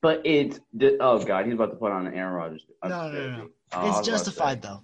but 0.00 0.22
it's 0.24 0.60
oh 1.00 1.18
god, 1.24 1.44
he's 1.46 1.54
about 1.54 1.70
to 1.72 1.76
put 1.76 1.90
on 1.92 2.06
an 2.06 2.14
Aaron 2.14 2.32
Rodgers. 2.34 2.64
No, 2.84 3.10
no, 3.10 3.30
no. 3.30 3.48
Oh, 3.72 3.88
it's 3.98 4.06
justified 4.06 4.62
though. 4.62 4.80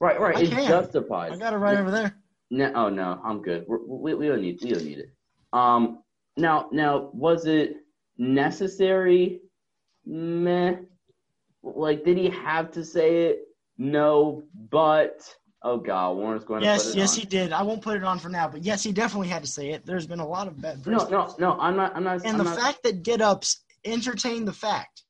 Right, 0.00 0.20
right. 0.20 0.36
I 0.36 0.40
It's 0.42 0.50
can. 0.50 0.68
justified. 0.68 1.32
I 1.32 1.36
got 1.36 1.52
it 1.54 1.56
right 1.56 1.76
over 1.78 1.90
there. 1.90 2.16
No, 2.50 2.72
oh 2.74 2.88
no, 2.88 3.20
I'm 3.24 3.42
good. 3.42 3.64
We're, 3.66 3.78
we 3.84 4.14
we 4.14 4.28
don't 4.28 4.40
need 4.42 4.60
we 4.62 4.70
don't 4.70 4.84
need 4.84 4.98
it. 4.98 5.10
Um, 5.52 6.02
now 6.36 6.68
now 6.70 7.10
was 7.12 7.46
it 7.46 7.76
necessary? 8.18 9.40
Meh. 10.04 10.76
Like, 11.62 12.04
did 12.04 12.16
he 12.16 12.30
have 12.30 12.70
to 12.72 12.84
say 12.84 13.26
it? 13.26 13.40
No, 13.78 14.44
but 14.70 15.20
oh 15.62 15.78
god, 15.78 16.16
Warren's 16.16 16.44
going 16.44 16.60
to 16.60 16.66
Yes, 16.66 16.84
put 16.84 16.94
it 16.94 16.98
yes, 16.98 17.14
on. 17.14 17.20
he 17.20 17.26
did. 17.26 17.52
I 17.52 17.62
won't 17.62 17.82
put 17.82 17.96
it 17.96 18.04
on 18.04 18.18
for 18.18 18.28
now, 18.28 18.48
but 18.48 18.62
yes, 18.62 18.82
he 18.82 18.92
definitely 18.92 19.28
had 19.28 19.42
to 19.42 19.48
say 19.50 19.70
it. 19.70 19.84
There's 19.84 20.06
been 20.06 20.20
a 20.20 20.26
lot 20.26 20.46
of 20.46 20.60
bad. 20.60 20.86
No, 20.86 21.06
no, 21.08 21.34
no. 21.38 21.58
I'm 21.60 21.76
not. 21.76 21.94
I'm 21.94 22.04
not. 22.04 22.24
And 22.24 22.28
I'm 22.32 22.38
the 22.38 22.44
not, 22.44 22.58
fact 22.58 22.82
that 22.84 23.02
Get 23.02 23.20
Ups 23.20 23.64
entertained 23.84 24.48
the 24.48 24.52
fact 24.52 25.02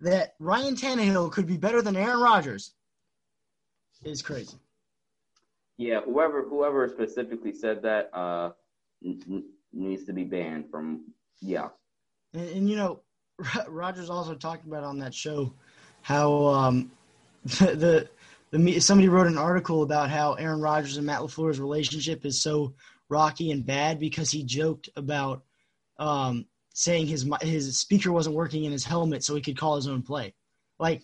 that 0.00 0.34
Ryan 0.38 0.76
Tannehill 0.76 1.32
could 1.32 1.46
be 1.46 1.56
better 1.56 1.82
than 1.82 1.96
Aaron 1.96 2.20
Rodgers 2.20 2.74
is 4.04 4.22
crazy. 4.22 4.56
Yeah, 5.78 6.00
whoever 6.02 6.42
whoever 6.42 6.88
specifically 6.88 7.52
said 7.52 7.82
that 7.82 8.10
uh 8.14 8.52
n- 9.04 9.44
needs 9.72 10.04
to 10.04 10.12
be 10.12 10.24
banned 10.24 10.70
from. 10.70 11.06
Yeah, 11.40 11.68
And, 12.36 12.48
and 12.50 12.70
you 12.70 12.76
know, 12.76 13.00
Rodgers 13.68 14.10
also 14.10 14.34
talked 14.34 14.66
about 14.66 14.84
on 14.84 14.98
that 14.98 15.14
show 15.14 15.52
how 16.02 16.46
um, 16.46 16.90
the, 17.44 17.74
the 17.76 18.08
the 18.52 18.80
somebody 18.80 19.08
wrote 19.08 19.26
an 19.26 19.38
article 19.38 19.82
about 19.82 20.10
how 20.10 20.34
Aaron 20.34 20.60
Rodgers 20.60 20.96
and 20.96 21.06
Matt 21.06 21.20
Lafleur's 21.20 21.58
relationship 21.58 22.24
is 22.24 22.40
so 22.40 22.74
rocky 23.08 23.50
and 23.50 23.64
bad 23.64 23.98
because 23.98 24.30
he 24.30 24.44
joked 24.44 24.88
about 24.96 25.42
um, 25.98 26.46
saying 26.74 27.06
his 27.06 27.28
his 27.40 27.78
speaker 27.78 28.12
wasn't 28.12 28.36
working 28.36 28.64
in 28.64 28.72
his 28.72 28.84
helmet 28.84 29.24
so 29.24 29.34
he 29.34 29.40
could 29.40 29.58
call 29.58 29.76
his 29.76 29.88
own 29.88 30.02
play. 30.02 30.34
Like 30.78 31.02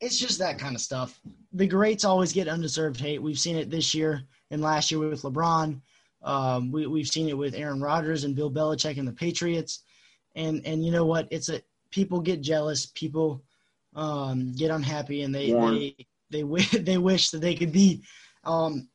it's 0.00 0.18
just 0.18 0.38
that 0.38 0.58
kind 0.58 0.74
of 0.74 0.80
stuff. 0.80 1.20
The 1.52 1.66
greats 1.66 2.04
always 2.04 2.32
get 2.32 2.48
undeserved 2.48 2.98
hate. 2.98 3.22
We've 3.22 3.38
seen 3.38 3.56
it 3.56 3.70
this 3.70 3.94
year 3.94 4.22
and 4.50 4.62
last 4.62 4.90
year 4.90 5.00
with 5.00 5.22
LeBron. 5.22 5.80
Um, 6.22 6.72
we, 6.72 6.86
we've 6.86 7.06
seen 7.06 7.28
it 7.28 7.36
with 7.36 7.54
Aaron 7.54 7.80
Rodgers 7.80 8.24
and 8.24 8.34
Bill 8.34 8.50
Belichick 8.50 8.98
and 8.98 9.06
the 9.06 9.12
Patriots. 9.12 9.82
And 10.34 10.64
and 10.66 10.84
you 10.84 10.90
know 10.90 11.06
what? 11.06 11.28
It's 11.30 11.48
a 11.48 11.62
people 11.90 12.20
get 12.20 12.40
jealous. 12.40 12.86
People 12.86 13.42
um, 13.94 14.52
get 14.52 14.70
unhappy, 14.70 15.22
and 15.22 15.34
they 15.34 15.52
Warren. 15.52 15.74
they 15.74 16.06
they 16.30 16.44
wish 16.54 16.70
they 16.70 16.98
wish 16.98 17.30
that 17.30 17.40
they 17.40 17.54
could 17.54 17.72
be 17.72 18.02
um, 18.44 18.88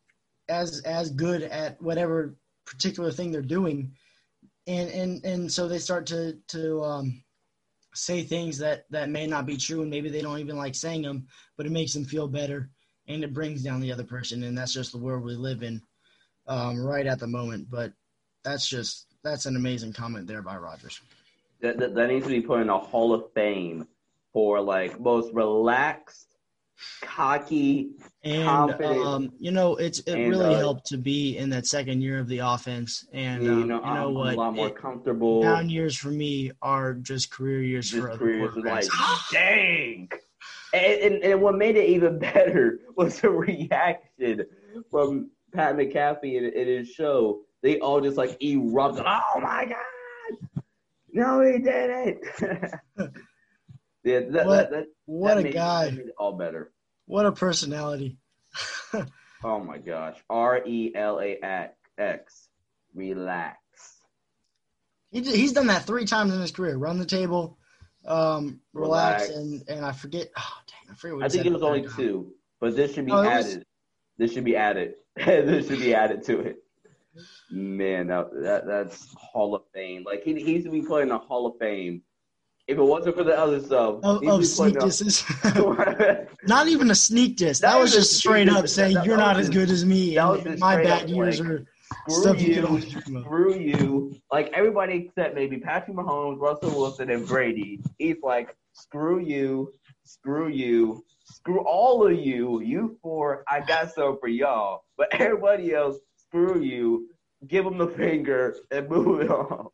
as 0.49 0.81
as 0.81 1.09
good 1.11 1.43
at 1.43 1.81
whatever 1.81 2.35
particular 2.65 3.11
thing 3.11 3.31
they're 3.31 3.41
doing. 3.41 3.91
And 4.67 4.89
and 4.89 5.25
and 5.25 5.51
so 5.51 5.67
they 5.67 5.79
start 5.79 6.05
to 6.07 6.37
to 6.49 6.83
um, 6.83 7.23
say 7.93 8.23
things 8.23 8.57
that 8.59 8.85
that 8.89 9.09
may 9.09 9.25
not 9.25 9.45
be 9.45 9.57
true, 9.57 9.81
and 9.81 9.89
maybe 9.89 10.09
they 10.09 10.21
don't 10.21 10.39
even 10.39 10.57
like 10.57 10.75
saying 10.75 11.01
them, 11.01 11.27
but 11.57 11.65
it 11.65 11.71
makes 11.71 11.93
them 11.93 12.05
feel 12.05 12.27
better, 12.27 12.69
and 13.07 13.23
it 13.23 13.33
brings 13.33 13.63
down 13.63 13.79
the 13.79 13.91
other 13.91 14.03
person, 14.03 14.43
and 14.43 14.57
that's 14.57 14.73
just 14.73 14.91
the 14.91 14.97
world 14.97 15.23
we 15.23 15.35
live 15.35 15.63
in 15.63 15.81
um, 16.47 16.79
right 16.79 17.07
at 17.07 17.19
the 17.19 17.27
moment. 17.27 17.69
But 17.69 17.93
that's 18.43 18.67
just 18.67 19.07
that's 19.23 19.45
an 19.45 19.55
amazing 19.55 19.93
comment 19.93 20.27
there 20.27 20.41
by 20.41 20.57
Rodgers. 20.57 21.01
That, 21.61 21.77
that 21.77 21.95
that 21.95 22.07
needs 22.09 22.25
to 22.25 22.31
be 22.31 22.41
put 22.41 22.61
in 22.61 22.69
a 22.69 22.77
Hall 22.77 23.13
of 23.13 23.31
Fame 23.33 23.87
for 24.33 24.61
like 24.61 24.99
most 24.99 25.33
relaxed, 25.33 26.27
cocky. 27.01 27.91
And 28.23 28.45
Confident. 28.45 29.05
um, 29.05 29.31
you 29.39 29.51
know, 29.51 29.75
it's 29.77 29.99
it 29.99 30.13
And, 30.13 30.29
really 30.29 30.55
uh, 30.55 30.59
helped 30.59 30.85
to 30.87 30.97
be 30.97 31.37
in 31.37 31.49
that 31.49 31.65
second 31.67 32.01
year 32.01 32.19
of 32.19 32.27
the 32.27 32.39
offense. 32.39 33.05
And 33.13 33.43
you 33.43 33.51
um, 33.51 33.67
know, 33.67 33.79
you 33.79 33.93
know 33.93 34.07
I'm, 34.07 34.13
what? 34.13 34.33
a 34.33 34.37
lot 34.37 34.55
more 34.55 34.67
It- 34.67 34.75
comfortable. 34.75 35.41
down 35.41 35.69
years 35.69 35.95
for 35.97 36.09
me 36.09 36.51
are 36.61 36.93
just 36.93 37.31
career 37.31 37.61
years 37.61 37.89
Just 37.89 38.01
for 38.01 38.09
other 38.11 38.19
careers 38.19 38.55
like, 38.57 38.85
dang. 39.31 40.09
And, 40.73 41.01
and, 41.01 41.23
and 41.23 41.41
what 41.41 41.55
made 41.55 41.75
it 41.77 41.89
even 41.89 42.19
better 42.33 42.79
was 42.95 43.19
the 43.21 43.29
reaction 43.29 44.45
from 44.91 45.31
Pat 45.53 45.75
McAfee 45.75 46.35
in, 46.37 46.45
in 46.45 46.67
his 46.67 46.89
show. 46.89 47.41
They 47.63 47.79
all 47.79 47.99
just 47.99 48.17
like 48.17 48.41
erupted. 48.43 49.03
Oh 49.05 49.39
my 49.41 49.65
god! 49.65 49.75
No, 51.13 51.41
he 51.41 51.59
didn't. 51.59 52.19
yeah, 54.03 54.19
that, 54.31 54.45
What- 54.45 54.45
that, 54.45 54.71
that, 54.71 54.85
what 55.05 55.37
a 55.37 55.41
made- 55.41 55.53
guy! 55.53 55.85
that 55.85 55.93
made 55.95 56.07
it 56.07 56.13
all 56.17 56.33
better. 56.33 56.71
What 57.05 57.25
a 57.25 57.31
personality! 57.31 58.17
Oh 59.41 59.57
my 59.63 59.77
gosh. 59.77 60.17
R 60.29 60.61
E 60.67 60.91
L 60.93 61.21
A 61.21 61.37
X. 61.97 62.49
Relax. 62.93 63.57
He, 65.11 65.21
he's 65.21 65.53
done 65.53 65.67
that 65.67 65.85
three 65.85 66.03
times 66.03 66.33
in 66.33 66.41
his 66.41 66.51
career: 66.51 66.75
run 66.77 66.99
the 66.99 67.05
table, 67.05 67.57
um, 68.05 68.59
relax, 68.73 69.29
Relax. 69.29 69.37
and 69.37 69.63
and 69.69 69.85
I 69.85 69.93
forget. 69.93 70.27
Oh, 70.37 70.53
dang, 70.67 70.91
I 70.91 70.95
forget 70.95 71.15
what 71.15 71.23
I 71.25 71.29
think 71.29 71.45
it 71.45 71.53
was 71.53 71.63
only 71.63 71.83
time. 71.83 71.91
two, 71.95 72.33
but 72.59 72.75
this 72.75 72.93
should 72.93 73.05
be 73.05 73.13
Oh, 73.13 73.21
it 73.21 73.33
was- 73.33 73.45
added. 73.53 73.65
This 74.17 74.33
should 74.33 74.43
be 74.43 74.57
added. 74.57 74.95
this 75.15 75.67
should 75.69 75.79
be 75.79 75.95
added 75.95 76.25
to 76.25 76.39
it. 76.41 76.57
Man, 77.49 78.07
that, 78.07 78.29
that 78.33 78.67
that's 78.67 79.13
Hall 79.15 79.55
of 79.55 79.63
Fame. 79.73 80.03
Like 80.05 80.23
he 80.23 80.39
he 80.41 80.61
should 80.61 80.71
be 80.71 80.81
playing 80.81 81.09
the 81.09 81.17
Hall 81.17 81.47
of 81.47 81.57
Fame. 81.59 82.01
If 82.67 82.77
it 82.77 82.83
wasn't 82.83 83.15
for 83.15 83.23
the 83.23 83.35
other 83.35 83.59
stuff, 83.59 83.95
he'd 84.21 84.29
of 84.29 84.45
sneak 84.45 84.77
disses. 84.77 85.25
not 86.47 86.67
even 86.67 86.91
a 86.91 86.95
sneak 86.95 87.37
diss. 87.37 87.61
Not 87.63 87.73
That 87.73 87.79
was 87.79 87.93
just 87.93 88.15
straight 88.15 88.47
up 88.47 88.67
saying 88.67 88.93
That- 88.93 89.05
you're 89.05 89.17
that 89.17 89.23
not 89.23 89.37
as 89.39 89.49
good 89.49 89.71
as 89.71 89.83
me. 89.85 90.17
and 90.17 90.59
my 90.59 90.83
bad 90.83 91.09
years 91.09 91.41
like, 91.41 91.49
are 91.49 91.65
screw 92.07 92.21
stuff 92.21 92.41
you 92.41 92.47
you, 92.47 92.53
can 92.55 92.65
always 92.65 92.85
dream 92.85 93.23
screw 93.23 93.55
you. 93.55 94.15
Like 94.31 94.51
everybody 94.53 94.93
except 94.93 95.35
maybe 95.35 95.57
Patrick 95.57 95.97
Mahomes, 95.97 96.39
Russell 96.39 96.71
Wilson, 96.79 97.09
and 97.09 97.27
Brady. 97.27 97.79
He's 97.97 98.17
like, 98.21 98.55
screw 98.73 99.19
you, 99.19 99.73
screw 100.03 100.47
you, 100.47 101.03
screw 101.25 101.61
all 101.61 102.05
of 102.05 102.13
you. 102.13 102.61
You 102.61 102.97
four, 103.01 103.43
I 103.47 103.61
got 103.61 103.93
some 103.93 104.17
for 104.19 104.27
y'all. 104.27 104.83
But 104.97 105.07
everybody 105.13 105.73
else, 105.73 105.97
screw 106.29 106.61
you. 106.61 107.09
Give 107.47 107.63
them 107.63 107.77
the 107.77 107.87
finger 107.87 108.55
and 108.71 108.89
move 108.89 109.21
it 109.21 109.31
on. 109.31 109.67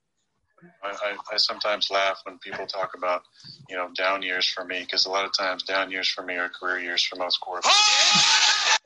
I, 0.84 0.90
I, 0.90 1.18
I 1.34 1.38
sometimes 1.38 1.90
laugh 1.90 2.20
when 2.24 2.38
people 2.40 2.66
talk 2.68 2.92
about, 2.96 3.24
you 3.70 3.76
know, 3.76 3.90
down 3.96 4.22
years 4.22 4.48
for 4.48 4.64
me, 4.64 4.82
because 4.82 5.06
a 5.06 5.10
lot 5.10 5.26
of 5.26 5.36
times 5.36 5.64
down 5.64 5.92
years 5.92 6.08
for 6.08 6.24
me 6.24 6.36
are 6.36 6.50
career 6.50 6.80
years 6.80 7.04
for 7.04 7.16
most 7.18 7.40
quarterbacks. 7.42 8.78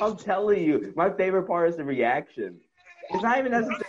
I'm 0.00 0.16
telling 0.16 0.62
you, 0.62 0.92
my 0.94 1.10
favorite 1.10 1.44
part 1.44 1.70
is 1.70 1.76
the 1.76 1.84
reaction. 1.84 2.60
It's 3.10 3.22
not 3.22 3.38
even 3.38 3.52
necessarily. 3.52 3.84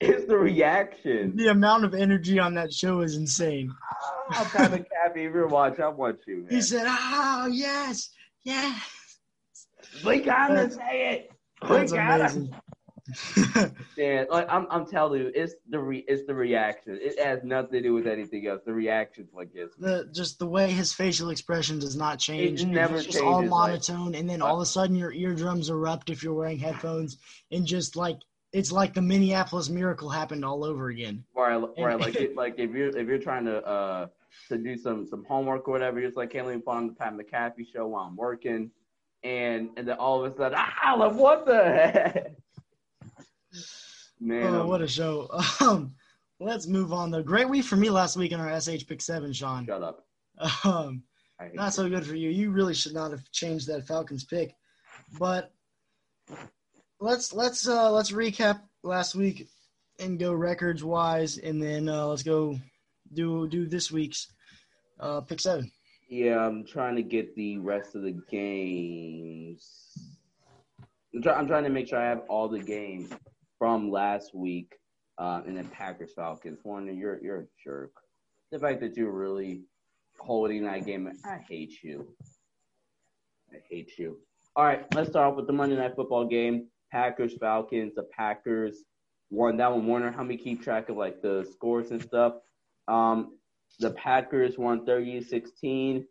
It's 0.00 0.26
the 0.26 0.36
reaction. 0.36 1.36
The 1.36 1.48
amount 1.48 1.84
of 1.84 1.94
energy 1.94 2.38
on 2.38 2.54
that 2.54 2.72
show 2.72 3.00
is 3.00 3.16
insane. 3.16 3.72
Ah, 3.72 4.38
I'll 4.38 4.44
have 4.44 4.72
of 4.72 4.86
happy 5.02 5.24
if 5.24 5.32
you're 5.32 5.46
watching. 5.46 5.84
I 5.84 5.88
want 5.88 6.18
you, 6.26 6.38
man. 6.38 6.46
He 6.50 6.60
said, 6.60 6.84
"Oh 6.88 7.48
yes, 7.50 8.10
yes." 8.42 9.01
We 10.04 10.20
gotta 10.20 10.54
That's- 10.54 10.74
say 10.74 11.12
it. 11.14 11.30
We 11.62 11.76
That's 11.76 11.92
gotta. 11.92 12.24
amazing. 12.24 12.54
Man, 13.98 14.26
like 14.30 14.46
I'm, 14.48 14.66
I'm 14.70 14.86
telling 14.86 15.20
you, 15.22 15.32
it's 15.34 15.54
the 15.68 15.78
re, 15.78 16.04
it's 16.06 16.24
the 16.26 16.34
reaction. 16.34 16.98
It 17.00 17.18
has 17.22 17.40
nothing 17.42 17.72
to 17.72 17.82
do 17.82 17.94
with 17.94 18.06
anything 18.06 18.46
else. 18.46 18.60
The 18.64 18.72
reaction's 18.72 19.28
what 19.32 19.52
gets 19.52 19.76
me. 19.78 19.88
the 19.88 20.08
just 20.12 20.38
the 20.38 20.46
way 20.46 20.70
his 20.70 20.92
facial 20.92 21.30
expression 21.30 21.78
does 21.78 21.96
not 21.96 22.18
change. 22.18 22.62
It 22.62 22.66
never 22.68 22.96
It's 22.96 23.06
just 23.06 23.20
all 23.20 23.40
changes, 23.40 23.50
like- 23.50 23.68
monotone, 23.68 24.14
and 24.14 24.28
then 24.30 24.40
all 24.40 24.56
of 24.56 24.62
a 24.62 24.66
sudden 24.66 24.94
your 24.96 25.12
eardrums 25.12 25.68
erupt 25.68 26.10
if 26.10 26.22
you're 26.22 26.34
wearing 26.34 26.58
headphones, 26.58 27.18
and 27.50 27.66
just 27.66 27.96
like 27.96 28.18
it's 28.52 28.70
like 28.70 28.94
the 28.94 29.02
Minneapolis 29.02 29.68
miracle 29.68 30.08
happened 30.08 30.44
all 30.44 30.64
over 30.64 30.88
again. 30.88 31.24
Right, 31.34 31.54
I, 31.54 31.56
where 31.58 31.90
I 31.90 31.94
like 31.94 32.14
it, 32.16 32.36
like 32.36 32.54
if 32.58 32.70
you're 32.70 32.96
if 32.96 33.08
you're 33.08 33.18
trying 33.18 33.46
to 33.46 33.64
uh 33.66 34.06
to 34.48 34.58
do 34.58 34.76
some 34.76 35.06
some 35.06 35.24
homework 35.24 35.66
or 35.68 35.72
whatever, 35.72 35.98
you're 35.98 36.08
just 36.08 36.16
like 36.16 36.30
can't 36.30 36.46
leave 36.46 36.62
on 36.68 36.86
the 36.88 36.92
Pat 36.94 37.14
McAfee 37.14 37.66
show 37.72 37.88
while 37.88 38.04
I'm 38.04 38.16
working, 38.16 38.70
and 39.24 39.70
and 39.76 39.86
then 39.88 39.96
all 39.98 40.24
of 40.24 40.32
a 40.32 40.36
sudden, 40.36 40.58
ah, 40.60 40.94
like 40.94 41.14
what 41.14 41.46
the 41.46 41.62
heck? 41.64 42.32
Man, 44.20 44.54
Oh, 44.54 44.66
what 44.66 44.82
a 44.82 44.86
show! 44.88 45.28
Um, 45.60 45.94
let's 46.40 46.66
move 46.66 46.92
on. 46.92 47.10
though. 47.10 47.22
great 47.22 47.48
week 47.48 47.64
for 47.64 47.76
me 47.76 47.90
last 47.90 48.16
week 48.16 48.32
in 48.32 48.40
our 48.40 48.60
SH 48.60 48.86
Pick 48.88 49.00
Seven, 49.00 49.32
Sean. 49.32 49.66
shut 49.66 49.82
up. 49.82 50.06
Um, 50.64 51.02
not 51.54 51.74
so 51.74 51.88
good 51.88 52.06
for 52.06 52.14
you. 52.14 52.30
You 52.30 52.50
really 52.50 52.74
should 52.74 52.94
not 52.94 53.10
have 53.10 53.28
changed 53.32 53.66
that 53.68 53.86
Falcons 53.86 54.24
pick. 54.24 54.54
But 55.18 55.52
let's 57.00 57.32
let's 57.32 57.66
uh 57.68 57.90
let's 57.90 58.12
recap 58.12 58.60
last 58.82 59.14
week 59.14 59.48
and 59.98 60.18
go 60.18 60.32
records 60.32 60.82
wise, 60.84 61.38
and 61.38 61.60
then 61.62 61.88
uh, 61.88 62.06
let's 62.06 62.22
go 62.22 62.58
do 63.12 63.48
do 63.48 63.66
this 63.66 63.90
week's 63.90 64.28
uh 65.00 65.20
pick 65.20 65.40
seven. 65.40 65.70
Yeah, 66.12 66.46
I'm 66.46 66.66
trying 66.66 66.96
to 66.96 67.02
get 67.02 67.34
the 67.36 67.56
rest 67.56 67.94
of 67.94 68.02
the 68.02 68.12
games. 68.30 69.96
I'm, 71.14 71.22
try- 71.22 71.32
I'm 71.32 71.46
trying 71.46 71.64
to 71.64 71.70
make 71.70 71.88
sure 71.88 71.98
I 71.98 72.04
have 72.04 72.24
all 72.28 72.48
the 72.48 72.58
games 72.58 73.08
from 73.58 73.90
last 73.90 74.34
week, 74.34 74.74
uh, 75.16 75.40
and 75.46 75.56
then 75.56 75.68
Packers 75.68 76.12
Falcons. 76.14 76.58
One, 76.64 76.94
you're 76.98 77.18
you're 77.24 77.40
a 77.40 77.46
jerk. 77.64 77.92
The 78.50 78.58
fact 78.58 78.82
that 78.82 78.94
you're 78.94 79.10
really 79.10 79.62
holding 80.18 80.64
that 80.64 80.84
game, 80.84 81.10
I 81.24 81.38
hate 81.48 81.82
you. 81.82 82.14
I 83.50 83.60
hate 83.70 83.92
you. 83.96 84.18
All 84.54 84.66
right, 84.66 84.84
let's 84.94 85.08
start 85.08 85.30
off 85.30 85.36
with 85.38 85.46
the 85.46 85.54
Monday 85.54 85.76
Night 85.76 85.96
Football 85.96 86.26
game. 86.26 86.66
Packers 86.90 87.38
Falcons. 87.40 87.94
The 87.94 88.06
Packers 88.14 88.84
won 89.30 89.56
that 89.56 89.72
one. 89.72 89.86
Warner, 89.86 90.12
how 90.12 90.24
me 90.24 90.36
keep 90.36 90.62
track 90.62 90.90
of 90.90 90.98
like 90.98 91.22
the 91.22 91.48
scores 91.50 91.90
and 91.90 92.02
stuff? 92.02 92.34
Um, 92.86 93.38
the 93.80 93.90
Packers 93.92 94.58
won 94.58 94.84
30 94.86 95.22
16. 95.22 96.06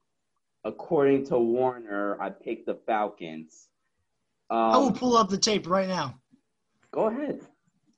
According 0.64 1.26
to 1.28 1.40
Warner, 1.40 2.22
I 2.22 2.30
picked 2.30 2.68
the 2.68 2.76
Falcons. 2.86 3.68
I 4.50 4.78
will 4.78 4.88
Um, 4.88 4.94
pull 4.94 5.18
up 5.18 5.30
the 5.30 5.38
tape 5.38 5.68
right 5.68 5.88
now. 5.88 6.20
go 6.92 7.08
ahead. 7.08 7.42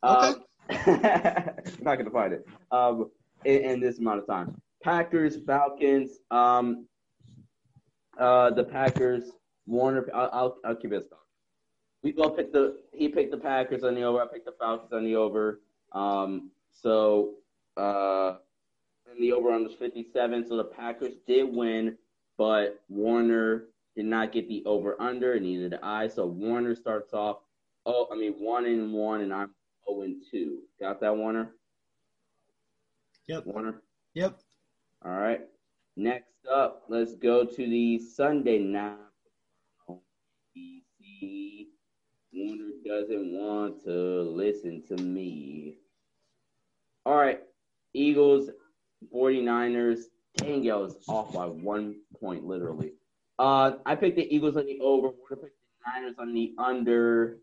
Okay. 0.04 0.28
Um, 0.28 0.36
I'm 0.70 1.84
not 1.84 1.96
going 1.96 2.06
to 2.06 2.12
find 2.12 2.34
it 2.34 2.46
um, 2.72 3.10
in, 3.44 3.64
in 3.64 3.80
this 3.82 4.00
amount 4.00 4.20
of 4.20 4.28
time. 4.28 4.56
Packers, 4.82 5.38
Falcons. 5.46 6.20
Um, 6.32 6.88
uh, 8.18 8.52
the 8.52 8.64
Packers, 8.64 9.32
Warner. 9.66 10.08
I'll, 10.14 10.30
I'll, 10.32 10.58
I'll 10.64 10.76
keep 10.76 10.94
it. 10.94 11.10
We 12.04 12.12
both 12.12 12.38
picked 12.38 12.54
the. 12.54 12.78
He 12.94 13.10
picked 13.10 13.32
the 13.32 13.38
Packers 13.38 13.84
on 13.84 13.96
the 13.96 14.04
over. 14.04 14.22
I 14.22 14.28
picked 14.28 14.46
the 14.46 14.54
Falcons 14.60 14.94
on 14.94 15.04
the 15.04 15.16
over. 15.16 15.62
Um, 15.94 16.52
so, 16.72 17.36
uh, 17.78 18.36
and 19.16 19.24
the 19.24 19.34
over 19.34 19.52
on 19.52 19.64
was 19.64 19.74
57. 19.74 20.48
So 20.48 20.58
the 20.58 20.64
Packers 20.64 21.14
did 21.28 21.54
win, 21.54 21.98
but 22.38 22.82
Warner 22.90 23.66
did 23.96 24.06
not 24.06 24.32
get 24.32 24.48
the 24.48 24.64
over 24.66 25.00
under, 25.00 25.34
and 25.34 25.44
neither 25.44 25.70
did 25.70 25.80
I. 25.82 26.08
So 26.08 26.26
Warner 26.26 26.76
starts 26.76 27.14
off. 27.14 27.38
Oh, 27.86 28.08
I 28.12 28.16
mean 28.16 28.34
one 28.34 28.66
and 28.66 28.94
one, 28.94 29.22
and 29.22 29.34
I'm 29.34 29.52
0 29.88 30.04
and 30.04 30.24
two. 30.32 30.60
Got 30.80 31.02
that, 31.02 31.16
Warner? 31.16 31.52
Yep. 33.28 33.46
Warner. 33.46 33.82
Yep. 34.14 34.40
All 35.06 35.12
right. 35.12 35.42
Next 35.96 36.46
up, 36.52 36.84
let's 36.90 37.16
go 37.16 37.46
to 37.46 37.58
the 37.58 38.00
Sunday 38.00 38.58
night. 38.60 38.98
ABC. 40.58 41.68
Warner 42.34 42.72
doesn't 42.86 43.32
want 43.32 43.84
to 43.84 44.24
listen 44.24 44.82
to 44.88 44.96
me. 45.04 45.78
All 47.06 47.16
right. 47.16 47.42
Eagles, 47.94 48.50
49ers. 49.14 50.02
Dang, 50.38 50.70
I 50.70 50.76
was 50.76 50.96
off 51.08 51.34
by 51.34 51.46
one 51.46 51.96
point, 52.20 52.46
literally. 52.46 52.94
Uh, 53.38 53.74
I 53.86 53.96
picked 53.96 54.16
the 54.16 54.34
Eagles 54.34 54.58
on 54.58 54.66
the 54.66 54.80
over. 54.80 55.10
Warner 55.10 55.36
picked 55.36 55.58
the 55.60 55.92
Niners 55.92 56.16
on 56.18 56.34
the 56.34 56.54
under. 56.58 57.38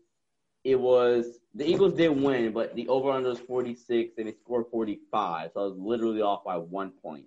It 0.63 0.79
was 0.79 1.39
the 1.55 1.67
Eagles 1.67 1.93
did 1.93 2.09
win, 2.09 2.51
but 2.51 2.75
the 2.75 2.87
over 2.87 3.11
under 3.11 3.29
was 3.29 3.39
46 3.39 4.13
and 4.17 4.27
they 4.27 4.33
scored 4.33 4.65
45. 4.71 5.51
So 5.53 5.59
I 5.59 5.63
was 5.63 5.77
literally 5.77 6.21
off 6.21 6.43
by 6.43 6.57
one 6.57 6.91
point. 6.91 7.25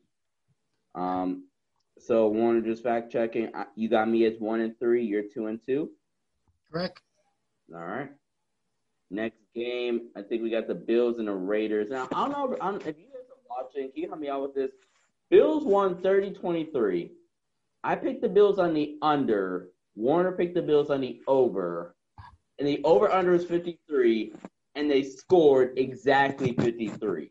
Um, 0.95 1.45
so 1.99 2.29
Warner 2.29 2.61
just 2.61 2.83
fact 2.83 3.11
checking. 3.11 3.51
You 3.75 3.89
got 3.89 4.09
me 4.09 4.25
as 4.25 4.39
one 4.39 4.61
and 4.61 4.79
three. 4.79 5.05
You're 5.05 5.23
two 5.23 5.47
and 5.47 5.61
two. 5.65 5.91
Correct. 6.71 7.01
All 7.75 7.81
right. 7.85 8.11
Next 9.11 9.39
game, 9.55 10.09
I 10.17 10.23
think 10.23 10.43
we 10.43 10.51
got 10.51 10.67
the 10.67 10.75
Bills 10.75 11.19
and 11.19 11.29
the 11.29 11.35
Raiders. 11.35 11.91
Now 11.91 12.09
I 12.13 12.29
don't 12.29 12.61
know 12.61 12.81
if 12.85 12.99
you 12.99 13.07
watching. 13.65 13.91
Can 13.93 14.03
you 14.03 14.09
help 14.09 14.21
me 14.21 14.29
out 14.29 14.43
with 14.43 14.55
this? 14.55 14.71
Bills 15.31 15.65
won 15.65 15.97
30-23. 15.97 17.11
I 17.83 17.95
picked 17.97 18.23
the 18.23 18.29
Bills 18.29 18.59
on 18.59 18.75
the 18.75 18.99
under. 19.03 19.71
Warner 19.97 20.33
picked 20.33 20.55
the 20.55 20.63
Bills 20.63 20.91
on 20.91 21.01
the 21.01 21.21
over, 21.29 21.95
and 22.59 22.67
the 22.67 22.83
over 22.85 23.11
under 23.11 23.35
is 23.35 23.45
53, 23.45 24.33
and 24.75 24.91
they 24.91 25.03
scored 25.03 25.75
exactly 25.77 26.53
53. 26.53 27.31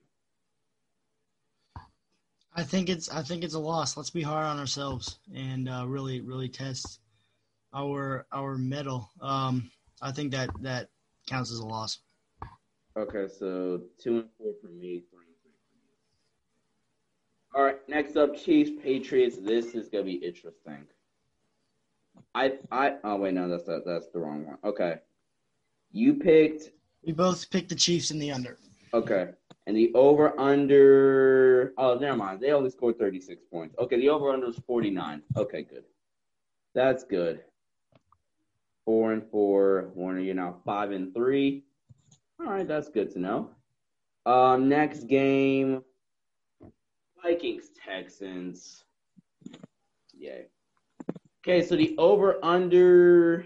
I 2.56 2.62
think 2.62 2.88
it's 2.88 3.10
I 3.10 3.24
think 3.24 3.44
it's 3.44 3.56
a 3.56 3.60
loss. 3.60 3.98
Let's 3.98 4.12
be 4.12 4.22
hard 4.22 4.46
on 4.46 4.60
ourselves 4.60 5.18
and 5.36 5.68
uh, 5.68 5.86
really 5.88 6.22
really 6.22 6.48
test 6.48 7.00
our 7.74 8.28
our 8.32 8.60
mettle. 8.60 9.10
Um, 9.22 9.72
I 10.04 10.12
think 10.12 10.32
that 10.34 10.52
that 10.62 10.90
counts 11.26 11.52
as 11.52 11.58
a 11.60 11.66
loss. 11.66 11.98
Okay, 12.96 13.28
so 13.28 13.82
two 14.00 14.20
and 14.20 14.30
four 14.38 14.54
for 14.62 14.68
me, 14.68 15.02
three 15.10 15.26
and 15.26 15.36
three 15.42 15.58
for 15.66 15.74
you. 15.74 15.90
All 17.56 17.64
right, 17.64 17.78
next 17.88 18.16
up, 18.18 18.36
Chiefs 18.36 18.72
Patriots. 18.82 19.38
This 19.38 19.76
is 19.76 19.88
gonna 19.90 20.04
be 20.06 20.14
interesting. 20.14 20.86
I 22.36 22.54
I 22.72 22.96
oh 23.04 23.18
wait 23.18 23.34
no 23.34 23.48
that's 23.48 23.64
that, 23.66 23.84
that's 23.86 24.08
the 24.08 24.20
wrong 24.20 24.46
one. 24.46 24.58
Okay, 24.64 24.96
you 25.92 26.16
picked 26.16 26.72
We 27.06 27.14
both 27.14 27.50
picked 27.52 27.70
the 27.70 27.76
Chiefs 27.76 28.12
in 28.12 28.18
the 28.20 28.32
under. 28.32 28.58
okay, 28.94 29.30
and 29.68 29.76
the 29.78 29.92
over 29.94 30.40
under. 30.40 31.74
Oh, 31.78 31.96
never 31.96 32.18
mind. 32.18 32.40
They 32.42 32.52
only 32.52 32.70
scored 32.72 32.98
thirty 32.98 33.20
six 33.22 33.44
points. 33.52 33.76
Okay, 33.80 33.98
the 33.98 34.10
over 34.10 34.32
under 34.32 34.48
was 34.48 34.58
forty 34.66 34.90
nine. 34.90 35.22
Okay, 35.38 35.62
good. 35.64 35.84
That's 36.74 37.04
good. 37.04 37.42
Four 38.86 39.14
and 39.14 39.24
four. 39.30 39.92
Warner, 39.94 40.20
you're 40.20 40.36
now 40.36 40.58
five 40.66 40.92
and 40.92 41.14
three. 41.14 41.64
All 42.40 42.48
right, 42.48 42.68
that's 42.68 42.90
good 42.90 43.12
to 43.12 43.20
know. 43.20 43.52
Um, 44.26 44.68
next 44.70 45.04
game. 45.08 45.84
Vikings 47.24 47.70
Texans. 47.84 48.84
Yay. 50.14 50.46
Okay, 51.42 51.66
so 51.66 51.76
the 51.76 51.96
over 51.98 52.38
under 52.44 53.46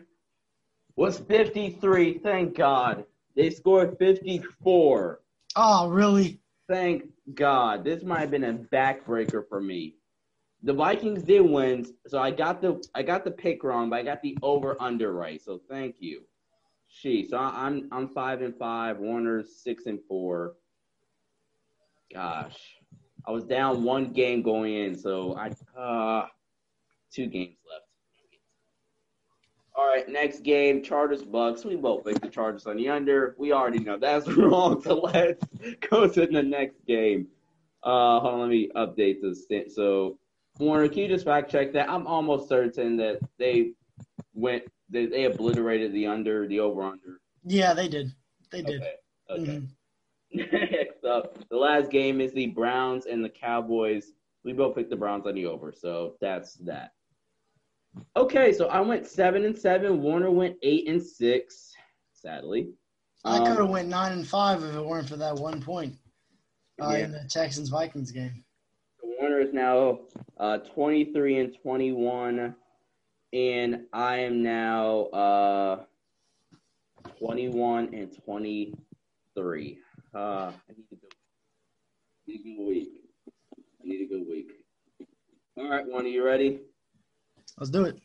was 0.95 1.19
53. 1.19 2.19
Thank 2.19 2.55
God. 2.55 3.05
They 3.35 3.49
scored 3.51 3.97
54. 3.99 5.19
Oh, 5.55 5.89
really? 5.89 6.39
Thank 6.67 7.05
God. 7.35 7.83
This 7.83 8.03
might 8.03 8.21
have 8.21 8.31
been 8.31 8.43
a 8.43 8.53
backbreaker 8.53 9.47
for 9.47 9.61
me. 9.61 9.95
The 10.63 10.73
Vikings 10.73 11.23
did 11.23 11.41
win, 11.41 11.85
so 12.07 12.17
I 12.17 12.31
got 12.31 12.61
the 12.61 12.83
I 12.95 13.03
got 13.03 13.23
the 13.23 13.31
pick 13.31 13.63
wrong, 13.63 13.91
but 13.91 13.99
I 13.99 14.03
got 14.03 14.23
the 14.23 14.35
over 14.41 14.75
under 14.81 15.13
right. 15.13 15.39
So 15.39 15.61
thank 15.69 15.97
you. 15.99 16.23
She. 16.87 17.27
So 17.27 17.37
I'm 17.37 17.87
I'm 17.91 18.09
five 18.09 18.41
and 18.41 18.57
five. 18.57 18.97
Warner's 18.97 19.61
six 19.61 19.85
and 19.85 19.99
four. 20.07 20.55
Gosh, 22.11 22.76
I 23.27 23.31
was 23.31 23.43
down 23.43 23.83
one 23.83 24.13
game 24.13 24.41
going 24.41 24.73
in, 24.73 24.95
so 24.97 25.35
I 25.35 25.51
uh 25.79 26.27
two 27.11 27.27
games 27.27 27.57
left. 27.69 27.83
All 29.75 29.85
right, 29.85 30.07
next 30.09 30.39
game, 30.41 30.81
Chargers 30.81 31.23
Bucks. 31.23 31.63
We 31.63 31.75
both 31.75 32.05
picked 32.05 32.21
the 32.21 32.29
Chargers 32.29 32.65
on 32.65 32.77
the 32.77 32.89
under. 32.89 33.35
We 33.37 33.51
already 33.51 33.79
know 33.79 33.97
that's 33.99 34.27
wrong. 34.37 34.81
So 34.81 34.95
let's 34.95 35.43
go 35.89 36.07
to 36.07 36.25
the 36.25 36.41
next 36.41 36.83
game. 36.87 37.27
Uh, 37.83 38.19
hold 38.19 38.33
on, 38.35 38.39
let 38.39 38.49
me 38.49 38.69
update 38.75 39.21
this. 39.21 39.45
So, 39.75 40.17
Warner, 40.57 40.87
can 40.87 40.99
you 40.99 41.07
just 41.07 41.25
fact 41.25 41.51
check 41.51 41.73
that? 41.73 41.89
I'm 41.89 42.07
almost 42.07 42.49
certain 42.49 42.97
that 42.97 43.19
they 43.37 43.73
went, 44.33 44.63
they, 44.89 45.05
they 45.05 45.25
obliterated 45.25 45.93
the 45.93 46.07
under, 46.07 46.47
the 46.47 46.59
over 46.59 46.81
under. 46.81 47.21
Yeah, 47.45 47.73
they 47.73 47.87
did. 47.87 48.11
They 48.51 48.63
did. 48.63 48.81
Okay. 48.81 48.93
okay. 49.29 49.43
Mhm. 49.43 49.67
Next 50.33 51.03
up, 51.05 51.37
the 51.49 51.57
last 51.57 51.89
game 51.89 52.19
is 52.21 52.33
the 52.33 52.47
Browns 52.47 53.05
and 53.05 53.23
the 53.23 53.29
Cowboys. 53.29 54.11
We 54.43 54.53
both 54.53 54.75
picked 54.75 54.89
the 54.89 54.95
Browns 54.95 55.25
on 55.25 55.35
the 55.35 55.45
over, 55.45 55.71
so 55.71 56.15
that's 56.21 56.55
that. 56.55 56.91
Okay, 58.15 58.53
so 58.53 58.67
I 58.67 58.79
went 58.81 59.07
seven 59.07 59.45
and 59.45 59.57
seven. 59.57 60.01
Warner 60.01 60.29
went 60.31 60.57
eight 60.63 60.87
and 60.87 61.01
six. 61.01 61.73
Sadly, 62.13 62.69
I 63.25 63.37
Um, 63.39 63.47
could 63.47 63.57
have 63.59 63.69
went 63.69 63.87
nine 63.89 64.11
and 64.11 64.27
five 64.27 64.63
if 64.63 64.75
it 64.75 64.85
weren't 64.85 65.07
for 65.09 65.15
that 65.17 65.35
one 65.35 65.61
point 65.61 65.95
uh, 66.81 66.89
Yeah. 66.91 67.05
in 67.05 67.11
the 67.11 67.25
Texans 67.29 67.69
Vikings 67.69 68.11
game. 68.11 68.43
Warner 69.01 69.39
is 69.39 69.53
now 69.53 70.01
uh, 70.37 70.59
23 70.59 71.39
and 71.39 71.57
21, 71.61 72.55
and 73.33 73.85
I 73.93 74.17
am 74.17 74.43
now 74.43 75.05
uh, 75.07 75.85
21 77.17 77.93
and 77.93 78.15
23. 78.23 79.79
Uh, 80.13 80.51
I 80.51 80.73
need 80.75 80.85
a 80.91 80.95
good, 80.95 81.13
need 82.25 82.39
a 82.39 82.43
good 82.43 82.67
week. 82.67 82.89
I 83.57 83.87
need 83.87 84.01
a 84.01 84.07
good 84.07 84.27
week. 84.27 84.51
All 85.57 85.69
right, 85.69 85.85
Warner, 85.85 86.07
you 86.07 86.25
ready? 86.25 86.61
Let's 87.57 87.69
do 87.69 87.85
it. 87.85 87.97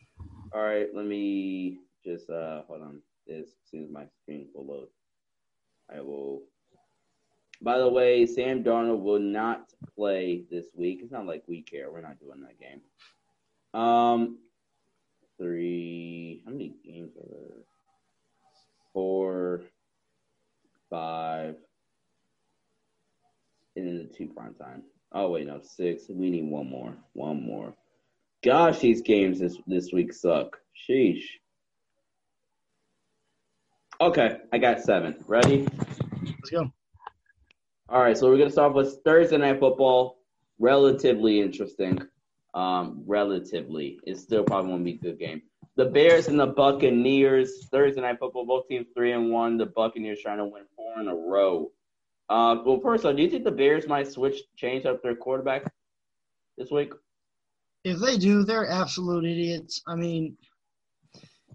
All 0.53 0.61
right, 0.61 0.87
let 0.93 1.05
me 1.05 1.79
just 2.05 2.29
uh, 2.29 2.63
hold 2.67 2.81
on. 2.81 3.01
As 3.29 3.45
soon 3.69 3.83
as 3.85 3.89
my 3.89 4.05
screen 4.21 4.47
will 4.53 4.65
load, 4.65 4.87
I 5.95 6.01
will. 6.01 6.41
By 7.61 7.77
the 7.77 7.87
way, 7.87 8.25
Sam 8.25 8.63
Darnold 8.63 9.01
will 9.01 9.19
not 9.19 9.69
play 9.95 10.43
this 10.51 10.65
week. 10.75 10.99
It's 11.01 11.11
not 11.11 11.25
like 11.25 11.43
we 11.47 11.61
care. 11.61 11.89
We're 11.89 12.01
not 12.01 12.19
doing 12.19 12.41
that 12.41 12.59
game. 12.59 12.81
Um, 13.79 14.39
three. 15.37 16.43
How 16.45 16.51
many 16.51 16.73
games 16.83 17.15
are 17.15 17.29
there? 17.29 17.63
Four, 18.91 19.61
five, 20.89 21.55
and 23.75 23.87
then 23.87 23.97
the 23.97 24.13
two 24.17 24.31
prime 24.33 24.53
time. 24.55 24.83
Oh 25.11 25.29
wait, 25.29 25.47
no, 25.47 25.59
six. 25.61 26.05
We 26.09 26.29
need 26.29 26.45
one 26.45 26.69
more. 26.69 26.95
One 27.13 27.45
more. 27.45 27.73
Gosh, 28.43 28.79
these 28.79 29.01
games 29.01 29.39
this 29.39 29.57
this 29.67 29.91
week 29.93 30.13
suck. 30.13 30.57
Sheesh. 30.89 31.23
Okay, 34.01 34.37
I 34.51 34.57
got 34.57 34.81
seven. 34.81 35.15
Ready? 35.27 35.67
Let's 36.25 36.49
go. 36.49 36.71
All 37.89 38.01
right, 38.01 38.17
so 38.17 38.29
we're 38.29 38.37
gonna 38.37 38.49
start 38.49 38.73
with 38.73 38.99
Thursday 39.05 39.37
night 39.37 39.59
football. 39.59 40.19
Relatively 40.59 41.41
interesting. 41.41 42.01
Um, 42.53 43.03
relatively, 43.07 43.99
it's 44.03 44.21
still 44.21 44.43
probably 44.43 44.71
won't 44.71 44.85
be 44.85 44.93
a 44.93 44.97
good 44.97 45.19
game. 45.19 45.41
The 45.75 45.85
Bears 45.85 46.27
and 46.27 46.39
the 46.39 46.47
Buccaneers. 46.47 47.67
Thursday 47.71 48.01
night 48.01 48.19
football. 48.19 48.45
Both 48.45 48.67
teams 48.67 48.87
three 48.95 49.11
and 49.11 49.31
one. 49.31 49.57
The 49.57 49.65
Buccaneers 49.65 50.21
trying 50.21 50.37
to 50.37 50.45
win 50.45 50.63
four 50.75 50.99
in 50.99 51.07
a 51.07 51.15
row. 51.15 51.71
Uh, 52.29 52.57
well, 52.65 52.79
first 52.79 53.05
of 53.05 53.15
do 53.15 53.21
you 53.21 53.29
think 53.29 53.43
the 53.43 53.51
Bears 53.51 53.87
might 53.87 54.07
switch, 54.07 54.41
change 54.55 54.85
up 54.85 55.01
their 55.03 55.15
quarterback 55.15 55.71
this 56.57 56.71
week? 56.71 56.93
If 57.83 57.99
they 57.99 58.17
do, 58.17 58.43
they're 58.43 58.69
absolute 58.69 59.25
idiots. 59.25 59.81
I 59.87 59.95
mean, 59.95 60.37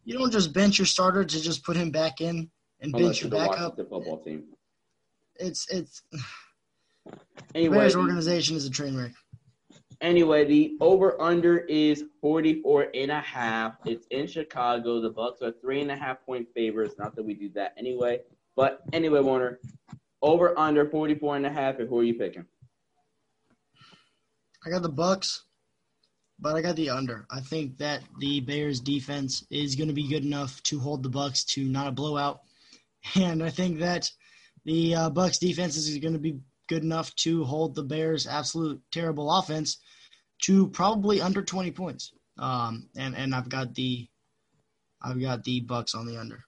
you 0.05 0.19
don't 0.19 0.33
just 0.33 0.53
bench 0.53 0.79
your 0.79 0.87
starter 0.87 1.25
to 1.25 1.41
just 1.41 1.65
put 1.65 1.77
him 1.77 1.91
back 1.91 2.21
in 2.21 2.51
and 2.81 2.95
Unless 2.95 3.21
bench 3.21 3.23
your 3.23 3.41
you're 3.41 3.71
the 3.77 3.85
football 3.85 4.19
team. 4.23 4.45
It's 5.37 5.69
it's 5.71 6.03
Anyway, 7.55 7.75
the 7.75 7.81
Bears 7.81 7.97
organization 7.97 8.57
is 8.57 8.67
a 8.67 8.71
train 8.71 8.97
wreck. 8.97 9.13
Anyway, 10.01 10.45
the 10.45 10.77
over 10.81 11.21
under 11.21 11.59
is 11.59 12.05
44 12.21 12.89
and 12.95 13.11
a 13.11 13.21
half. 13.21 13.75
It's 13.85 14.07
in 14.11 14.27
Chicago. 14.27 15.01
The 15.01 15.11
Bucks 15.11 15.43
are 15.43 15.53
three 15.61 15.81
and 15.81 15.91
a 15.91 15.97
half 15.97 16.25
point 16.25 16.47
favorites. 16.55 16.95
Not 16.99 17.17
that 17.17 17.25
we 17.25 17.35
do 17.35 17.49
that 17.55 17.75
anyway. 17.77 18.21
But 18.55 18.81
anyway, 18.93 19.21
Warner, 19.21 19.59
over 20.23 20.59
under 20.59 20.89
44 20.89 21.37
and 21.37 21.47
a 21.47 21.51
half. 21.51 21.79
And 21.79 21.89
who 21.89 22.01
are 22.01 22.05
you 22.05 22.15
picking? 22.15 22.45
I 24.67 24.71
got 24.71 24.83
the 24.83 24.89
Bucks, 24.89 25.45
but 26.39 26.57
I 26.57 26.63
got 26.63 26.77
the 26.77 26.91
under. 26.91 27.27
I 27.31 27.41
think 27.41 27.79
that 27.79 28.03
the 28.19 28.41
Bears 28.41 28.81
defense 28.81 29.47
is 29.51 29.77
going 29.77 29.89
to 29.89 29.95
be 29.95 30.09
good 30.09 30.25
enough 30.25 30.63
to 30.65 30.79
hold 30.79 31.03
the 31.03 31.09
Bucks 31.09 31.45
to 31.45 31.65
not 31.65 31.87
a 31.87 31.93
blowout, 31.93 32.41
and 33.15 33.43
I 33.43 33.51
think 33.51 33.79
that 33.79 34.11
the 34.65 34.95
uh, 34.95 35.11
Bucks 35.11 35.39
defense 35.39 35.77
is 35.77 35.99
going 35.99 36.13
to 36.13 36.19
be 36.19 36.41
good 36.69 36.83
enough 36.83 37.15
to 37.17 37.45
hold 37.45 37.75
the 37.75 37.83
Bears' 37.83 38.27
absolute 38.27 38.81
terrible 38.91 39.31
offense 39.31 39.79
to 40.43 40.69
probably 40.69 41.21
under 41.21 41.43
20 41.43 41.71
points. 41.71 42.13
Um, 42.39 42.89
and 42.97 43.17
and 43.17 43.35
I've 43.35 43.49
got 43.49 43.75
the 43.75 44.09
I've 45.03 45.21
got 45.21 45.43
the 45.45 45.61
Bucks 45.61 45.95
on 45.95 46.07
the 46.07 46.17
under. 46.17 46.45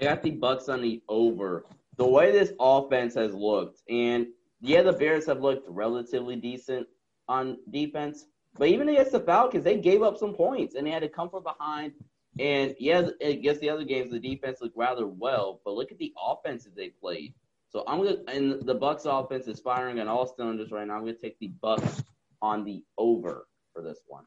I 0.00 0.04
got 0.04 0.22
the 0.22 0.30
Bucks 0.30 0.68
on 0.68 0.82
the 0.82 1.02
over. 1.08 1.64
The 1.96 2.06
way 2.06 2.32
this 2.32 2.52
offense 2.58 3.14
has 3.14 3.34
looked, 3.34 3.82
and 3.88 4.26
yeah, 4.60 4.82
the 4.82 4.92
Bears 4.92 5.26
have 5.26 5.40
looked 5.40 5.68
relatively 5.68 6.36
decent 6.36 6.86
on 7.28 7.58
defense, 7.70 8.26
but 8.56 8.68
even 8.68 8.88
against 8.88 9.12
the 9.12 9.20
Falcons, 9.20 9.64
they 9.64 9.78
gave 9.78 10.02
up 10.02 10.16
some 10.16 10.34
points 10.34 10.74
and 10.74 10.86
they 10.86 10.90
had 10.90 11.02
to 11.02 11.08
come 11.08 11.28
from 11.30 11.42
behind. 11.42 11.92
And 12.38 12.74
yeah, 12.78 13.08
against 13.20 13.60
the 13.60 13.68
other 13.68 13.84
games, 13.84 14.10
the 14.10 14.18
defense 14.18 14.60
looked 14.60 14.76
rather 14.76 15.06
well, 15.06 15.60
but 15.64 15.74
look 15.74 15.92
at 15.92 15.98
the 15.98 16.12
offenses 16.22 16.72
they 16.74 16.88
played. 16.88 17.34
So 17.68 17.84
I'm 17.86 17.98
gonna, 18.04 18.18
and 18.28 18.66
the 18.66 18.74
Bucks 18.74 19.04
offense 19.04 19.46
is 19.48 19.60
firing 19.60 19.98
on 20.00 20.08
all 20.08 20.26
cylinders 20.26 20.70
right 20.70 20.86
now. 20.86 20.94
I'm 20.94 21.00
gonna 21.00 21.14
take 21.14 21.38
the 21.38 21.48
Bucks 21.48 22.02
on 22.40 22.64
the 22.64 22.84
over 22.98 23.46
for 23.72 23.82
this 23.82 24.00
one. 24.06 24.24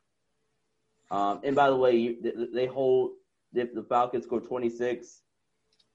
Um, 1.11 1.41
and 1.43 1.55
by 1.55 1.70
the 1.70 1.76
way, 1.76 1.95
you, 1.95 2.49
they 2.53 2.66
hold 2.66 3.11
if 3.53 3.74
the 3.74 3.84
Falcons 3.84 4.26
score 4.26 4.41
26, 4.41 5.22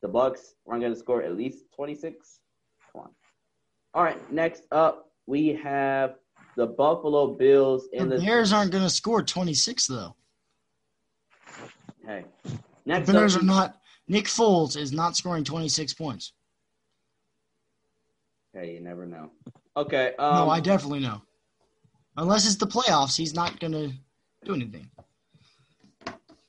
the 0.03 0.09
Bucks 0.09 0.55
aren't 0.67 0.83
going 0.83 0.93
to 0.93 0.99
score 0.99 1.23
at 1.23 1.37
least 1.37 1.65
26. 1.75 2.41
Come 2.93 3.03
on. 3.03 3.11
All 3.95 4.03
right, 4.03 4.33
next 4.33 4.65
up 4.73 5.11
we 5.27 5.49
have 5.63 6.17
the 6.57 6.67
Buffalo 6.67 7.35
Bills 7.35 7.89
The 7.93 7.99
and 8.01 8.13
the 8.13 8.19
Bears 8.19 8.53
aren't 8.53 8.73
going 8.73 8.85
to 8.85 8.91
score 8.91 9.23
26 9.23 9.87
though. 9.87 10.15
Hey, 12.07 12.25
The 12.45 12.59
next 12.87 13.11
Bears 13.11 13.37
up, 13.37 13.43
are 13.43 13.45
not. 13.45 13.77
Nick 14.09 14.25
Foles 14.25 14.77
is 14.77 14.93
not 14.93 15.17
scoring 15.17 15.45
26 15.45 15.95
points. 15.95 16.33
Hey, 18.53 18.75
you 18.75 18.81
never 18.81 19.07
know. 19.07 19.31
Okay. 19.77 20.15
Um, 20.19 20.35
no, 20.35 20.51
I 20.51 20.59
definitely 20.59 20.99
know. 20.99 21.23
Unless 22.17 22.47
it's 22.47 22.57
the 22.57 22.67
playoffs, 22.67 23.17
he's 23.17 23.35
not 23.35 23.61
going 23.61 23.73
to 23.73 23.93
do 24.45 24.55
anything. 24.55 24.91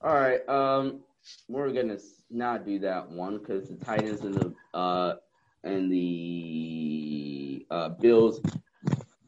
All 0.03 0.15
right. 0.15 0.47
Um, 0.49 1.01
we're 1.47 1.71
gonna 1.71 1.99
not 2.31 2.65
do 2.65 2.79
that 2.79 3.09
one 3.09 3.37
because 3.37 3.69
the 3.69 3.75
Titans 3.75 4.21
and 4.21 4.35
the 4.35 4.53
uh 4.73 5.15
and 5.63 5.91
the 5.91 7.65
uh, 7.69 7.89
Bills. 7.89 8.41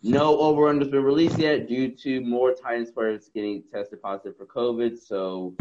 No 0.01 0.37
over 0.39 0.63
unders 0.63 0.91
been 0.91 1.03
released 1.03 1.37
yet 1.37 1.67
due 1.67 1.89
to 1.89 2.21
more 2.21 2.53
Titans 2.53 2.91
players 2.91 3.29
getting 3.33 3.63
tested 3.71 4.01
positive 4.01 4.35
for 4.35 4.45
COVID. 4.45 4.99
So 4.99 5.55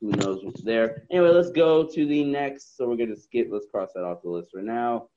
who 0.00 0.10
knows 0.10 0.44
what's 0.44 0.62
there? 0.62 1.04
Anyway, 1.10 1.30
let's 1.30 1.50
go 1.50 1.86
to 1.86 2.06
the 2.06 2.24
next. 2.24 2.76
So 2.76 2.88
we're 2.88 2.96
gonna 2.96 3.16
skip. 3.16 3.48
Let's 3.50 3.66
cross 3.70 3.92
that 3.94 4.04
off 4.04 4.22
the 4.22 4.28
list 4.28 4.50
for 4.52 4.62
now. 4.62 5.08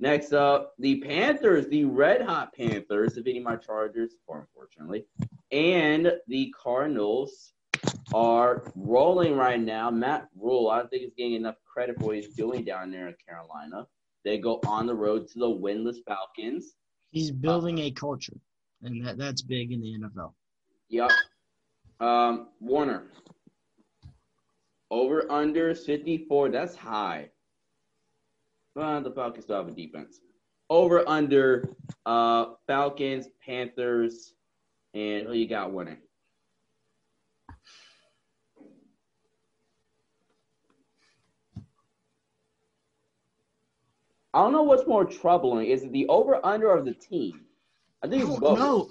Next 0.00 0.32
up, 0.32 0.72
the 0.78 1.00
Panthers, 1.00 1.68
the 1.68 1.84
Red 1.84 2.22
Hot 2.22 2.52
Panthers, 2.54 3.12
defeating 3.12 3.44
my 3.44 3.56
Chargers, 3.56 4.16
or 4.26 4.40
unfortunately, 4.40 5.04
and 5.52 6.12
the 6.26 6.52
Cardinals 6.60 7.52
are 8.14 8.64
rolling 8.74 9.36
right 9.36 9.60
now. 9.60 9.90
Matt 9.90 10.28
Rhule, 10.36 10.70
I 10.70 10.78
don't 10.78 10.90
think 10.90 11.02
he's 11.02 11.14
getting 11.16 11.34
enough 11.34 11.56
credit 11.64 11.98
for 11.98 12.06
what 12.06 12.16
he's 12.16 12.34
doing 12.34 12.64
down 12.64 12.90
there 12.90 13.08
in 13.08 13.14
Carolina. 13.26 13.86
They 14.24 14.38
go 14.38 14.60
on 14.66 14.86
the 14.86 14.94
road 14.94 15.28
to 15.28 15.38
the 15.38 15.46
winless 15.46 15.96
Falcons. 16.06 16.74
He's 17.10 17.30
building 17.30 17.78
a 17.80 17.90
culture, 17.90 18.36
and 18.82 19.04
that, 19.04 19.18
that's 19.18 19.42
big 19.42 19.72
in 19.72 19.80
the 19.80 19.98
NFL. 19.98 20.32
Yep. 20.88 21.10
Um, 22.00 22.48
Warner. 22.60 23.04
Over 24.90 25.30
under 25.30 25.74
54. 25.74 26.50
That's 26.50 26.76
high. 26.76 27.30
Well, 28.74 29.02
the 29.02 29.10
Falcons 29.10 29.44
still 29.44 29.56
have 29.56 29.68
a 29.68 29.72
defense. 29.72 30.20
Over 30.70 31.06
under 31.08 31.68
uh, 32.06 32.46
Falcons, 32.66 33.28
Panthers, 33.44 34.34
and 34.94 35.26
who 35.26 35.34
you 35.34 35.48
got 35.48 35.72
winning? 35.72 35.98
I 44.34 44.42
don't 44.42 44.52
know 44.52 44.62
what's 44.62 44.86
more 44.86 45.04
troubling. 45.04 45.66
Is 45.66 45.82
it 45.82 45.92
the 45.92 46.06
over 46.08 46.44
under 46.44 46.72
of 46.72 46.84
the 46.84 46.94
team? 46.94 47.42
I 48.02 48.08
think 48.08 48.22
it's 48.28 48.38
both. 48.38 48.58
No. 48.58 48.90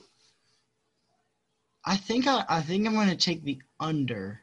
I 1.84 1.98
think 1.98 2.28
I, 2.28 2.46
I 2.48 2.62
think 2.62 2.86
I'm 2.86 2.94
gonna 2.94 3.16
take 3.16 3.44
the 3.44 3.60
under. 3.80 4.42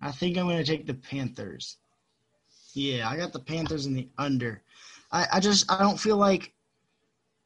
I 0.00 0.12
think 0.12 0.38
I'm 0.38 0.46
gonna 0.46 0.64
take 0.64 0.86
the 0.86 0.94
Panthers. 0.94 1.78
Yeah, 2.74 3.08
I 3.08 3.16
got 3.16 3.32
the 3.32 3.40
Panthers 3.40 3.86
in 3.86 3.94
the 3.94 4.08
under. 4.18 4.62
I, 5.10 5.26
I 5.34 5.40
just 5.40 5.70
I 5.70 5.78
don't 5.78 5.98
feel 5.98 6.16
like 6.16 6.52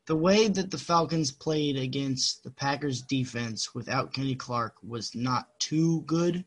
the 0.07 0.17
way 0.17 0.49
that 0.49 0.71
the 0.71 0.79
Falcons 0.79 1.31
played 1.31 1.77
against 1.77 2.43
the 2.43 2.51
Packers 2.51 3.03
defense 3.03 3.75
without 3.75 4.13
Kenny 4.13 4.35
Clark 4.35 4.75
was 4.83 5.15
not 5.15 5.59
too 5.59 6.03
good. 6.03 6.45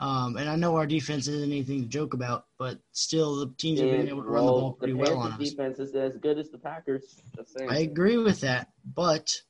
Um, 0.00 0.36
and 0.38 0.48
I 0.48 0.56
know 0.56 0.76
our 0.76 0.86
defense 0.86 1.28
isn't 1.28 1.52
anything 1.52 1.82
to 1.82 1.86
joke 1.86 2.14
about, 2.14 2.46
but 2.58 2.78
still 2.90 3.40
the 3.40 3.52
teams 3.58 3.80
have 3.80 3.90
been 3.90 4.08
able 4.08 4.22
to 4.22 4.30
run 4.30 4.46
the 4.46 4.50
ball 4.50 4.72
pretty 4.72 4.94
the 4.94 4.98
well 4.98 5.18
on 5.18 5.32
Panthers 5.32 5.48
us. 5.48 5.50
defense 5.50 5.78
is 5.78 5.94
as 5.94 6.16
good 6.16 6.38
as 6.38 6.48
the 6.48 6.56
Packers. 6.56 7.20
Just. 7.36 7.60
I 7.68 7.80
agree 7.80 8.16
with 8.16 8.40
that, 8.40 8.68
but 8.82 9.42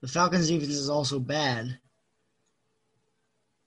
the 0.00 0.08
Falcons 0.08 0.48
defense 0.48 0.72
is 0.72 0.90
also 0.90 1.20
bad. 1.20 1.78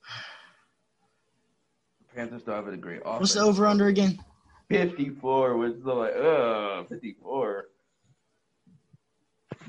Panthers 2.14 2.44
don't 2.44 2.56
have 2.56 2.68
a 2.68 2.76
great 2.76 3.00
offense. 3.06 3.22
What's 3.22 3.34
the 3.36 3.44
over 3.44 3.66
under 3.66 3.88
again? 3.88 4.20
54 4.68 5.56
was 5.56 5.76
so 5.86 5.96
like, 5.96 6.16
ugh, 6.18 6.90
54. 6.90 7.66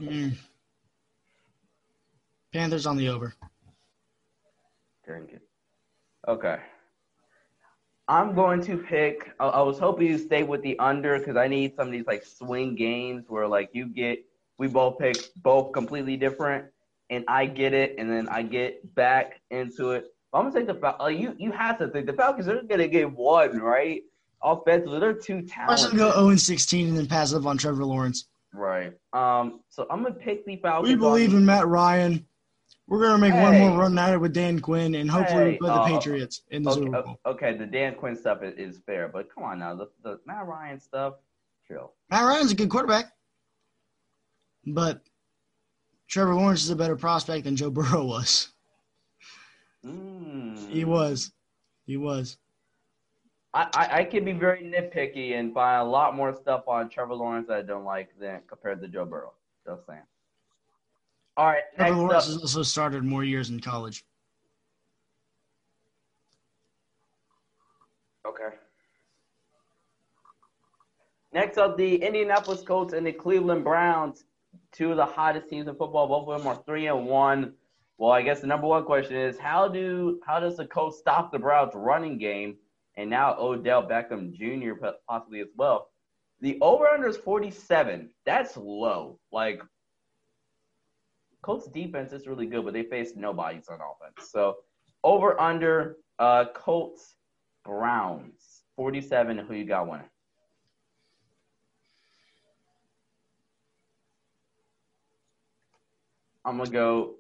Mm. 0.01 0.33
Panthers 2.53 2.87
on 2.87 2.97
the 2.97 3.09
over. 3.09 3.35
It. 5.17 5.43
Okay. 6.29 6.59
I'm 8.09 8.35
going 8.35 8.61
to 8.63 8.79
pick. 8.79 9.31
I, 9.39 9.47
I 9.47 9.63
was 9.63 9.79
hoping 9.79 10.09
you 10.09 10.19
stay 10.19 10.43
with 10.43 10.63
the 10.63 10.79
under 10.79 11.19
because 11.19 11.37
I 11.37 11.49
need 11.49 11.75
some 11.77 11.87
of 11.89 11.93
these 11.93 12.07
like 12.07 12.25
swing 12.25 12.75
games 12.75 13.25
where 13.29 13.47
like 13.47 13.71
you 13.73 13.87
get 13.87 14.25
we 14.59 14.69
both 14.69 14.99
pick 14.99 15.17
both 15.37 15.73
completely 15.73 16.17
different, 16.17 16.67
and 17.11 17.25
I 17.29 17.47
get 17.47 17.75
it, 17.75 17.97
and 17.99 18.11
then 18.11 18.29
I 18.29 18.43
get 18.43 18.95
back 18.95 19.41
into 19.51 19.93
it. 19.93 20.07
I'm 20.33 20.45
gonna 20.45 20.55
take 20.55 20.67
the 20.67 20.75
Fal- 20.75 21.01
uh, 21.01 21.07
you. 21.09 21.35
You 21.39 21.53
have 21.53 21.79
to 21.79 21.89
think 21.89 22.07
the 22.07 22.13
Falcons 22.13 22.49
are 22.49 22.63
gonna 22.63 22.89
get 22.89 23.11
one 23.11 23.59
right 23.59 24.03
offensively. 24.43 24.99
They're 24.99 25.15
too 25.15 25.43
talented. 25.43 25.91
them 25.91 25.97
go 25.99 26.13
0 26.13 26.29
and 26.31 26.41
16 26.41 26.89
and 26.89 26.97
then 26.99 27.07
pass 27.07 27.33
up 27.33 27.47
on 27.47 27.57
Trevor 27.59 27.85
Lawrence. 27.85 28.29
Right. 28.53 28.93
Um. 29.13 29.61
So 29.71 29.87
I'm 29.91 30.03
gonna 30.03 30.15
pick 30.15 30.45
the 30.45 30.57
Falcons. 30.57 30.91
We 30.91 30.97
believe 30.97 31.31
on- 31.31 31.39
in 31.39 31.47
Matt 31.47 31.67
Ryan. 31.67 32.27
We're 32.93 33.01
gonna 33.01 33.17
make 33.17 33.33
one 33.33 33.59
more 33.59 33.79
run 33.79 33.97
at 33.97 34.13
it 34.13 34.19
with 34.19 34.35
Dan 34.35 34.61
Quinn, 34.61 34.97
and 34.97 35.11
hopefully 35.11 35.45
Hey, 35.45 35.51
we 35.53 35.57
play 35.57 35.71
the 35.71 35.81
uh, 35.81 35.87
Patriots 35.87 36.43
in 36.51 36.63
the 36.63 36.73
Okay, 36.73 36.81
Super 36.81 37.03
Bowl. 37.03 37.21
okay, 37.25 37.57
the 37.57 37.65
Dan 37.65 37.95
Quinn 37.95 38.15
stuff 38.15 38.43
is, 38.43 38.53
is 38.59 38.83
fair, 38.85 39.09
but 39.09 39.35
come 39.35 39.45
on 39.45 39.61
now, 39.61 39.75
the, 39.75 39.89
the 40.03 40.21
Matt 40.27 40.47
Ryan 40.47 40.79
stuff, 40.79 41.15
chill. 41.67 41.95
Matt 42.11 42.25
Ryan's 42.25 42.53
a 42.53 42.55
good 42.55 42.69
quarterback, 42.69 43.07
but 44.67 45.01
Trevor 46.07 46.35
Lawrence 46.35 46.65
is 46.65 46.69
a 46.69 46.77
better 46.77 46.95
prospect 46.95 47.45
than 47.45 47.57
Joe 47.57 47.71
Burrow 47.71 48.05
was. 48.05 48.49
Mm. 49.83 50.69
He 50.69 50.85
was. 50.85 51.33
He 51.87 51.97
was. 51.97 52.37
I, 53.55 53.69
I, 53.73 54.01
I 54.01 54.05
can 54.05 54.23
be 54.23 54.33
very 54.33 54.65
nitpicky 54.65 55.41
and 55.41 55.55
find 55.55 55.81
a 55.81 55.91
lot 55.91 56.15
more 56.15 56.35
stuff 56.35 56.69
on 56.69 56.91
Trevor 56.91 57.15
Lawrence 57.15 57.49
that 57.49 57.57
I 57.57 57.63
don't 57.63 57.85
like 57.87 58.11
than 58.21 58.43
compared 58.47 58.83
to 58.83 58.89
Joe 58.89 59.07
Burrow. 59.07 59.33
Just 59.67 59.87
saying. 59.87 60.03
All 61.37 61.47
right, 61.47 61.63
Trevor 61.77 61.95
Lawrence 61.97 62.25
up. 62.27 62.33
has 62.33 62.43
also 62.43 62.63
started 62.63 63.05
more 63.05 63.25
years 63.25 63.51
in 63.51 63.61
college. 63.61 64.05
Okay. 68.27 68.55
Next 71.33 71.57
up, 71.57 71.79
the 71.79 71.97
Indianapolis 71.97 72.63
Colts 72.63 72.93
and 72.93 73.07
the 73.07 73.13
Cleveland 73.13 73.65
Browns, 73.65 74.25
two 74.73 74.91
of 74.91 74.99
the 74.99 75.07
hottest 75.07 75.49
teams 75.49 75.67
in 75.67 75.75
football. 75.75 76.07
Both 76.07 76.29
of 76.29 76.39
them 76.39 76.47
are 76.47 76.63
three 76.67 76.87
and 76.89 77.07
one. 77.07 77.55
Well, 77.97 78.11
I 78.11 78.21
guess 78.21 78.41
the 78.41 78.47
number 78.47 78.67
one 78.67 78.85
question 78.85 79.17
is 79.17 79.39
how 79.39 79.69
do 79.69 80.21
how 80.27 80.39
does 80.41 80.57
the 80.59 80.67
Colts 80.67 80.99
stop 80.99 81.33
the 81.33 81.39
Browns' 81.39 81.73
running 81.75 82.19
game? 82.19 82.57
And 82.97 83.09
now 83.09 83.37
Odell 83.39 83.83
Beckham 83.83 84.35
Jr. 84.35 84.75
possibly 85.09 85.41
as 85.41 85.49
well. 85.57 85.89
The 86.43 86.59
over 86.61 86.87
under 86.89 87.09
is 87.09 87.17
47. 87.17 88.11
That's 88.27 88.57
low. 88.57 89.19
Like 89.31 89.63
Colts 91.43 91.67
defense 91.69 92.13
is 92.13 92.27
really 92.27 92.47
good, 92.47 92.65
but 92.65 92.73
they 92.73 92.85
face 92.85 93.15
nobodies 93.17 93.69
on 93.69 93.79
offense. 93.81 94.31
So 94.31 94.59
over 95.05 95.41
under 95.41 95.97
uh 96.19 96.47
Colts 96.55 97.17
Browns 97.65 98.63
47. 98.77 99.39
Who 99.39 99.55
you 99.55 99.65
got 99.65 99.89
winning? 99.89 100.07
I'm 106.45 106.59
gonna 106.59 106.71
go. 106.71 107.15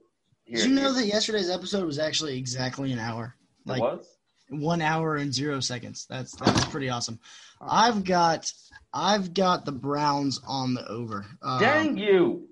Here, 0.44 0.56
Did 0.58 0.66
you 0.66 0.74
know 0.74 0.92
that 0.92 1.06
yesterday's 1.06 1.50
episode 1.50 1.84
was 1.84 1.98
actually 1.98 2.36
exactly 2.36 2.92
an 2.92 2.98
hour? 2.98 3.36
It 3.66 3.70
Like 3.70 3.80
was? 3.82 4.06
one 4.48 4.82
hour 4.82 5.16
and 5.16 5.32
zero 5.32 5.60
seconds. 5.60 6.06
That's 6.10 6.34
that's 6.36 6.64
pretty 6.66 6.88
awesome. 6.88 7.20
I've 7.60 8.04
got 8.04 8.52
I've 8.92 9.32
got 9.32 9.64
the 9.64 9.72
Browns 9.72 10.40
on 10.46 10.74
the 10.74 10.86
over. 10.88 11.24
Um, 11.42 11.60
Dang 11.60 11.96
you! 11.96 12.48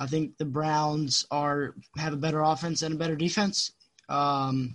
I 0.00 0.06
think 0.06 0.38
the 0.38 0.46
Browns 0.46 1.26
are 1.30 1.74
have 1.98 2.14
a 2.14 2.16
better 2.16 2.40
offense 2.40 2.80
and 2.82 2.94
a 2.94 2.98
better 2.98 3.14
defense. 3.16 3.72
Um, 4.08 4.74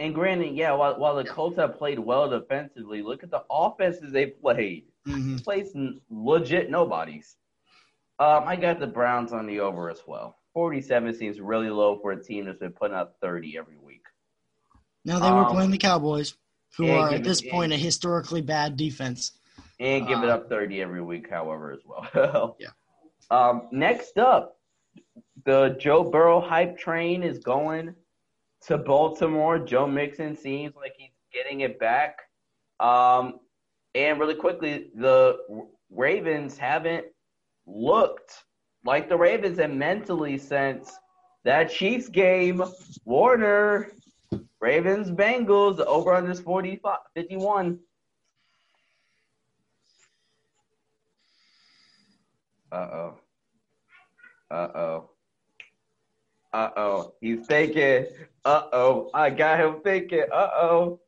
And 0.00 0.12
granted, 0.12 0.56
yeah, 0.56 0.72
while, 0.72 0.98
while 0.98 1.14
the 1.14 1.24
Colts 1.24 1.56
have 1.56 1.78
played 1.78 2.00
well 2.00 2.28
defensively, 2.28 3.00
look 3.00 3.22
at 3.22 3.30
the 3.30 3.44
offenses 3.48 4.10
they 4.12 4.26
played. 4.26 4.86
mhm. 5.06 5.42
Plays 5.44 5.70
legit 6.10 6.68
nobodies. 6.68 7.36
Um, 8.18 8.42
I 8.46 8.56
got 8.56 8.80
the 8.80 8.86
Browns 8.88 9.32
on 9.32 9.46
the 9.46 9.60
over 9.60 9.88
as 9.90 10.00
well. 10.06 10.36
47 10.52 11.14
seems 11.14 11.40
really 11.40 11.70
low 11.70 11.98
for 12.00 12.10
a 12.12 12.22
team 12.22 12.46
that's 12.46 12.58
been 12.58 12.72
putting 12.72 12.96
up 12.96 13.16
30 13.20 13.56
every 13.56 13.78
week. 13.78 14.02
Now 15.04 15.18
they 15.20 15.30
were 15.30 15.44
Um, 15.44 15.52
playing 15.54 15.70
the 15.70 15.78
Cowboys, 15.78 16.34
who 16.76 16.90
are 16.90 17.10
at 17.10 17.22
this 17.24 17.42
yeah. 17.42 17.52
point 17.52 17.72
a 17.72 17.76
historically 17.76 18.40
bad 18.42 18.76
defense. 18.76 19.32
And 19.78 20.06
give 20.08 20.22
it 20.22 20.28
Uh, 20.28 20.34
up 20.34 20.48
30 20.48 20.80
every 20.82 21.02
week, 21.02 21.28
however, 21.30 21.70
as 21.72 21.80
well. 21.84 22.56
Yeah. 22.60 22.68
Um, 23.30 23.68
next 23.70 24.18
up, 24.18 24.56
the 25.44 25.76
Joe 25.78 26.04
Burrow 26.04 26.40
hype 26.40 26.78
train 26.78 27.22
is 27.22 27.38
going 27.38 27.94
to 28.66 28.78
Baltimore. 28.78 29.58
Joe 29.58 29.86
Mixon 29.86 30.36
seems 30.36 30.74
like 30.74 30.94
he's 30.96 31.10
getting 31.32 31.60
it 31.60 31.78
back. 31.78 32.18
Um, 32.80 33.40
and 33.94 34.18
really 34.18 34.34
quickly, 34.34 34.90
the 34.94 35.38
Ravens 35.90 36.58
haven't 36.58 37.06
looked 37.66 38.44
like 38.84 39.08
the 39.08 39.16
Ravens 39.16 39.58
have 39.58 39.70
mentally 39.70 40.38
since 40.38 40.92
that 41.44 41.70
Chiefs 41.70 42.08
game. 42.08 42.62
Warner, 43.04 43.92
Ravens, 44.60 45.10
Bengals, 45.10 45.78
over 45.80 46.14
under 46.14 46.30
is 46.30 46.40
45, 46.40 46.98
51. 47.14 47.78
Uh 52.74 52.88
oh. 52.92 53.14
Uh 54.50 54.68
oh. 54.74 55.10
Uh 56.52 56.70
oh. 56.76 57.14
He's 57.20 57.46
thinking. 57.46 58.06
Uh 58.44 58.62
oh. 58.72 59.10
I 59.14 59.30
got 59.30 59.60
him 59.60 59.76
thinking. 59.84 60.24
Uh 60.32 60.50
oh. 60.54 61.00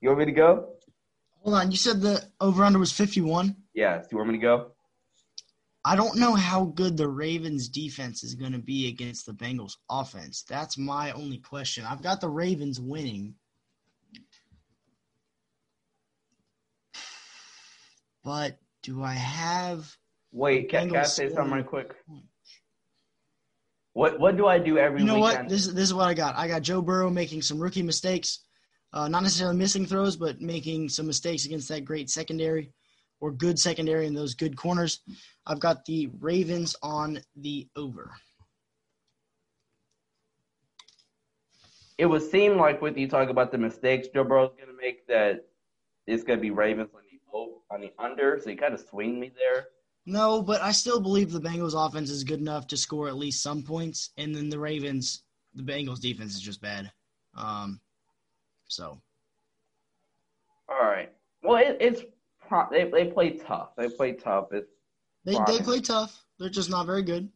You 0.00 0.08
want 0.08 0.20
me 0.20 0.24
to 0.24 0.32
go? 0.32 0.68
Hold 1.42 1.56
on, 1.56 1.70
you 1.70 1.76
said 1.76 2.00
the 2.00 2.22
over 2.40 2.64
under 2.64 2.78
was 2.78 2.90
fifty 2.90 3.20
one. 3.20 3.56
Yes. 3.74 4.06
Do 4.06 4.08
you 4.12 4.18
want 4.18 4.30
me 4.30 4.38
to 4.38 4.42
go? 4.42 4.72
I 5.84 5.94
don't 5.94 6.16
know 6.16 6.34
how 6.34 6.64
good 6.64 6.96
the 6.96 7.08
Ravens 7.08 7.68
defense 7.68 8.24
is 8.24 8.34
going 8.34 8.52
to 8.52 8.58
be 8.58 8.88
against 8.88 9.26
the 9.26 9.32
Bengals 9.32 9.76
offense. 9.90 10.42
That's 10.48 10.78
my 10.78 11.12
only 11.12 11.38
question. 11.38 11.84
I've 11.84 12.02
got 12.02 12.22
the 12.22 12.30
Ravens 12.30 12.80
winning. 12.80 13.34
But 18.24 18.58
do 18.82 19.02
I 19.02 19.12
have 19.12 19.94
Wait, 20.38 20.68
can, 20.70 20.88
can 20.88 20.96
I 20.96 21.02
Bengals 21.02 21.06
say 21.06 21.28
something 21.28 21.34
scoring 21.34 21.50
right 21.50 21.66
quick? 21.66 21.96
What 23.94 24.20
What 24.20 24.36
do 24.36 24.46
I 24.46 24.58
do 24.58 24.78
every 24.78 25.00
You 25.00 25.06
know 25.06 25.16
weekend? 25.16 25.38
what? 25.44 25.48
This 25.48 25.66
is 25.66 25.74
this 25.74 25.84
is 25.84 25.94
what 25.94 26.06
I 26.06 26.14
got. 26.14 26.36
I 26.36 26.46
got 26.46 26.62
Joe 26.62 26.80
Burrow 26.80 27.10
making 27.10 27.42
some 27.42 27.58
rookie 27.58 27.82
mistakes, 27.82 28.44
uh, 28.92 29.08
not 29.08 29.24
necessarily 29.24 29.56
missing 29.56 29.84
throws, 29.84 30.16
but 30.16 30.40
making 30.40 30.90
some 30.90 31.06
mistakes 31.06 31.44
against 31.44 31.68
that 31.70 31.84
great 31.84 32.08
secondary. 32.08 32.72
or 33.20 33.32
good 33.32 33.58
secondary 33.58 34.06
and 34.06 34.16
those 34.16 34.34
good 34.34 34.56
corners. 34.56 35.00
I've 35.44 35.58
got 35.58 35.84
the 35.86 36.08
Ravens 36.20 36.76
on 36.82 37.18
the 37.34 37.66
over. 37.74 38.12
It 41.98 42.06
would 42.06 42.22
seem 42.22 42.56
like 42.56 42.80
with 42.80 42.96
you 42.96 43.08
talk 43.08 43.28
about 43.28 43.50
the 43.50 43.58
mistakes 43.58 44.06
Joe 44.14 44.22
Burrow's 44.22 44.52
going 44.56 44.68
to 44.68 44.76
make 44.80 45.04
that 45.08 45.46
it's 46.06 46.22
going 46.22 46.38
to 46.38 46.40
be 46.40 46.52
Ravens 46.52 46.90
on 46.94 47.02
the 47.10 47.18
on 47.74 47.80
the 47.80 47.92
under. 47.98 48.38
So 48.40 48.50
you 48.50 48.56
kind 48.56 48.72
of 48.72 48.80
swing 48.80 49.18
me 49.18 49.32
there. 49.36 49.66
No, 50.08 50.40
but 50.40 50.62
I 50.62 50.72
still 50.72 51.00
believe 51.00 51.30
the 51.30 51.40
Bengals 51.40 51.74
offense 51.74 52.08
is 52.08 52.24
good 52.24 52.40
enough 52.40 52.66
to 52.68 52.78
score 52.78 53.08
at 53.08 53.18
least 53.18 53.42
some 53.42 53.62
points, 53.62 54.10
and 54.16 54.34
then 54.34 54.48
the 54.48 54.58
Ravens, 54.58 55.22
the 55.54 55.62
Bengals 55.62 56.00
defense 56.00 56.34
is 56.34 56.40
just 56.40 56.62
bad. 56.62 56.90
Um, 57.36 57.78
so. 58.68 59.02
All 60.66 60.80
right. 60.80 61.12
Well, 61.42 61.56
it, 61.56 61.76
it's 61.78 62.00
they 62.70 62.90
they 62.90 63.04
play 63.04 63.32
tough. 63.32 63.76
They 63.76 63.90
play 63.90 64.12
tough. 64.12 64.46
It's 64.50 64.70
they 65.26 65.36
they 65.46 65.58
play 65.58 65.80
tough. 65.80 66.24
They're 66.38 66.48
just 66.48 66.70
not 66.70 66.86
very 66.86 67.02
good. 67.02 67.28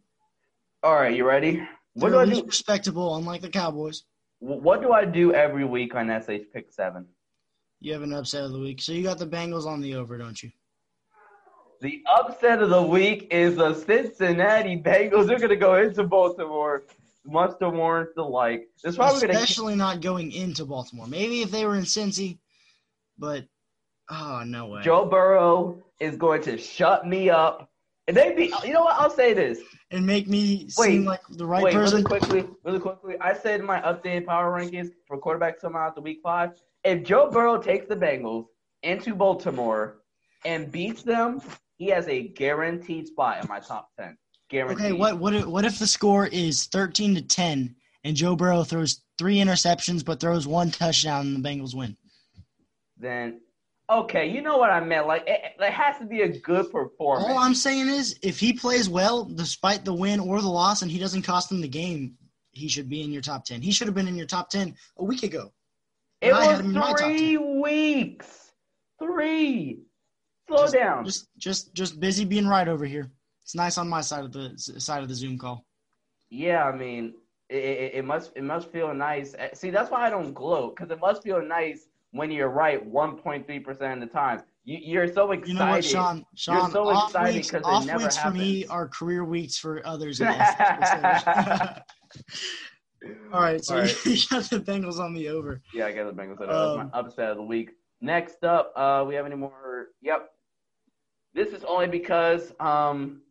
All 0.83 0.95
right, 0.95 1.15
you 1.15 1.29
ready? 1.29 1.61
What 1.93 2.11
They're 2.13 2.25
do 2.25 2.33
I 2.33 2.35
do? 2.35 2.47
Respectable, 2.47 3.17
unlike 3.17 3.43
the 3.43 3.51
Cowboys. 3.51 4.05
What 4.39 4.81
do 4.81 4.93
I 4.93 5.05
do 5.05 5.35
every 5.35 5.67
week 5.67 5.95
on 5.95 6.09
SH 6.09 6.51
Pick 6.55 6.73
Seven? 6.73 7.05
You 7.81 7.93
have 7.93 8.03
an 8.03 8.15
upset 8.15 8.45
of 8.45 8.53
the 8.53 8.59
week. 8.59 8.81
So 8.81 8.93
you 8.93 9.03
got 9.03 9.19
the 9.19 9.27
Bengals 9.27 9.67
on 9.67 9.83
the 9.83 9.95
over, 9.97 10.17
don't 10.17 10.43
you? 10.43 10.51
The 11.83 12.01
upset 12.09 12.63
of 12.63 12.71
the 12.71 12.81
week 12.81 13.27
is 13.33 13.57
the 13.57 13.75
Cincinnati 13.75 14.81
Bengals. 14.81 15.27
They're 15.27 15.39
going 15.39 15.49
to 15.49 15.57
go 15.57 15.75
into 15.75 16.05
Baltimore. 16.05 16.85
Must 17.27 17.61
have 17.61 17.73
warrant 17.73 18.15
the 18.15 18.23
like. 18.23 18.69
This 18.85 18.95
probably 18.95 19.29
especially 19.29 19.73
gonna... 19.73 19.95
not 19.95 20.01
going 20.01 20.31
into 20.31 20.65
Baltimore. 20.65 21.09
Maybe 21.09 21.43
if 21.43 21.51
they 21.51 21.67
were 21.67 21.75
in 21.75 21.83
Cincy, 21.83 22.39
but 23.19 23.47
oh 24.11 24.45
no 24.47 24.67
way. 24.67 24.83
Joe 24.83 25.07
Burrow 25.07 25.83
is 25.99 26.15
going 26.15 26.43
to 26.43 26.57
shut 26.57 27.05
me 27.05 27.31
up. 27.31 27.69
And 28.07 28.17
they 28.17 28.33
be, 28.33 28.55
you 28.65 28.73
know 28.73 28.85
what? 28.85 29.01
I'll 29.01 29.11
say 29.11 29.35
this 29.35 29.59
and 29.91 30.07
make 30.07 30.29
me 30.29 30.69
wait, 30.79 30.87
seem 30.87 31.05
like 31.05 31.23
the 31.31 31.47
right 31.47 31.65
wait, 31.65 31.75
person. 31.75 32.05
Really 32.05 32.21
quickly, 32.21 32.45
really 32.65 32.79
quickly. 32.79 33.17
I 33.21 33.35
said 33.35 33.59
in 33.59 33.67
my 33.67 33.81
updated 33.81 34.27
power 34.27 34.57
rankings 34.57 34.93
for 35.09 35.21
quarterbacks 35.21 35.61
coming 35.61 35.81
out 35.81 35.97
the 35.97 36.01
week 36.01 36.21
five. 36.23 36.53
If 36.85 37.03
Joe 37.03 37.29
Burrow 37.29 37.61
takes 37.61 37.89
the 37.89 37.97
Bengals 37.97 38.47
into 38.85 39.17
Baltimore 39.17 39.99
and 40.45 40.71
beats 40.71 41.03
them, 41.03 41.41
he 41.77 41.89
has 41.89 42.07
a 42.09 42.29
guaranteed 42.29 43.07
spot 43.09 43.43
in 43.43 43.49
my 43.49 43.61
top 43.61 43.91
ten. 43.99 44.17
Guaranteed. 44.49 44.87
Okay, 44.87 44.93
what 44.93 45.19
what 45.19 45.35
if, 45.35 45.47
what 45.47 45.65
if 45.65 45.79
the 45.79 45.87
score 45.87 46.27
is 46.27 46.67
thirteen 46.67 47.15
to 47.15 47.23
ten 47.23 47.75
and 48.05 48.17
Joe 48.17 48.37
Burrow 48.37 48.65
throws 48.65 49.03
three 49.19 49.39
interceptions 49.39 50.05
but 50.05 50.21
throws 50.21 50.47
one 50.47 50.71
touchdown 50.71 51.27
and 51.27 51.45
the 51.45 51.49
Bengals 51.49 51.75
win? 51.75 51.97
Then 52.99 53.41
okay, 53.89 54.29
you 54.29 54.43
know 54.43 54.59
what 54.59 54.71
I 54.71 54.81
meant. 54.81 55.07
Like 55.07 55.25
it, 55.27 55.41
it 55.59 55.73
has 55.73 55.99
to 55.99 56.05
be 56.05 56.23
a 56.23 56.29
good 56.29 56.71
performance. 56.71 57.29
All 57.29 57.39
I'm 57.39 57.55
saying 57.55 57.89
is, 57.89 58.19
if 58.23 58.39
he 58.39 58.53
plays 58.53 58.89
well 58.89 59.25
despite 59.25 59.85
the 59.85 59.95
win 59.95 60.21
or 60.21 60.41
the 60.41 60.49
loss, 60.49 60.83
and 60.83 60.91
he 60.91 60.99
doesn't 60.99 61.23
cost 61.23 61.49
them 61.49 61.61
the 61.61 61.69
game, 61.69 62.17
he 62.51 62.69
should 62.69 62.89
be 62.89 63.03
in 63.03 63.11
your 63.11 63.23
top 63.23 63.45
ten. 63.45 63.63
He 63.63 63.73
should 63.73 63.89
have 63.89 63.95
been 63.95 64.09
in 64.09 64.17
your 64.17 64.27
top 64.27 64.51
ten 64.51 64.75
a 64.99 65.05
week 65.05 65.23
ago. 65.23 65.53
It 66.21 66.33
was 66.33 67.01
three 67.01 67.37
weeks. 67.37 68.53
Three. 69.01 69.81
Slow 70.53 70.65
just, 70.65 70.75
down. 70.75 71.05
Just, 71.05 71.29
just, 71.39 71.75
just 71.75 72.01
busy 72.01 72.25
being 72.25 72.47
right 72.47 72.69
over 72.69 72.85
here. 72.85 73.11
It's 73.43 73.55
nice 73.55 73.79
on 73.79 73.89
my 73.89 74.01
side 74.01 74.25
of 74.25 74.33
the 74.33 74.57
side 74.57 75.03
of 75.03 75.09
the 75.09 75.15
Zoom 75.15 75.39
call. 75.39 75.65
Yeah, 76.31 76.65
I 76.65 76.77
mean, 76.77 77.15
it, 77.49 77.57
it, 77.57 77.95
it 77.97 78.05
must 78.05 78.33
it 78.37 78.45
must 78.45 78.71
feel 78.71 78.95
nice. 78.95 79.35
Eh, 79.37 79.49
see, 79.55 79.71
that's 79.71 79.91
why 79.91 80.07
I 80.07 80.11
don't 80.11 80.33
gloat 80.33 80.77
because 80.77 80.91
it 80.91 81.01
must 81.01 81.23
feel 81.23 81.43
nice 81.43 81.89
when 82.13 82.31
you're 82.31 82.49
right 82.49 82.81
1.3 82.91 83.65
percent 83.65 84.03
of 84.03 84.09
the 84.09 84.13
time. 84.13 84.43
You, 84.65 85.01
are 85.01 85.13
so 85.13 85.33
excited. 85.33 85.53
You 85.53 85.59
know 85.59 85.71
what, 85.71 85.85
Sean? 85.85 86.25
Sean, 86.37 86.57
you're 86.57 86.71
so 86.71 86.89
off 86.89 87.11
excited 87.11 87.35
weeks, 87.35 87.55
off 87.65 87.85
never 87.85 88.05
weeks 88.05 88.17
for 88.17 88.31
me 88.31 88.65
are 88.67 88.87
career 88.87 89.25
weeks 89.25 89.59
for 89.59 89.85
others. 89.85 90.21
All 93.33 93.41
right, 93.41 93.65
so 93.65 93.75
All 93.75 93.81
right. 93.81 94.07
you 94.07 94.17
got 94.31 94.45
the 94.45 94.61
Bengals 94.61 95.01
on 95.01 95.15
the 95.15 95.29
over. 95.29 95.61
Yeah, 95.75 95.87
I 95.87 95.93
got 95.93 96.15
the 96.15 96.23
Bengals 96.23 96.41
on 96.41 96.47
the. 96.47 96.55
Um, 96.55 96.91
my 96.93 96.99
upset 96.99 97.31
of 97.31 97.39
the 97.39 97.43
week. 97.43 97.71
Next 98.01 98.45
up, 98.45 98.73
uh, 98.77 99.05
we 99.07 99.15
have 99.17 99.27
any 99.27 99.35
more? 99.35 99.89
Yep. 100.01 100.31
This 101.35 101.49
is 101.49 101.65
only 101.65 101.87
because 101.87 102.53
um, 102.61 103.23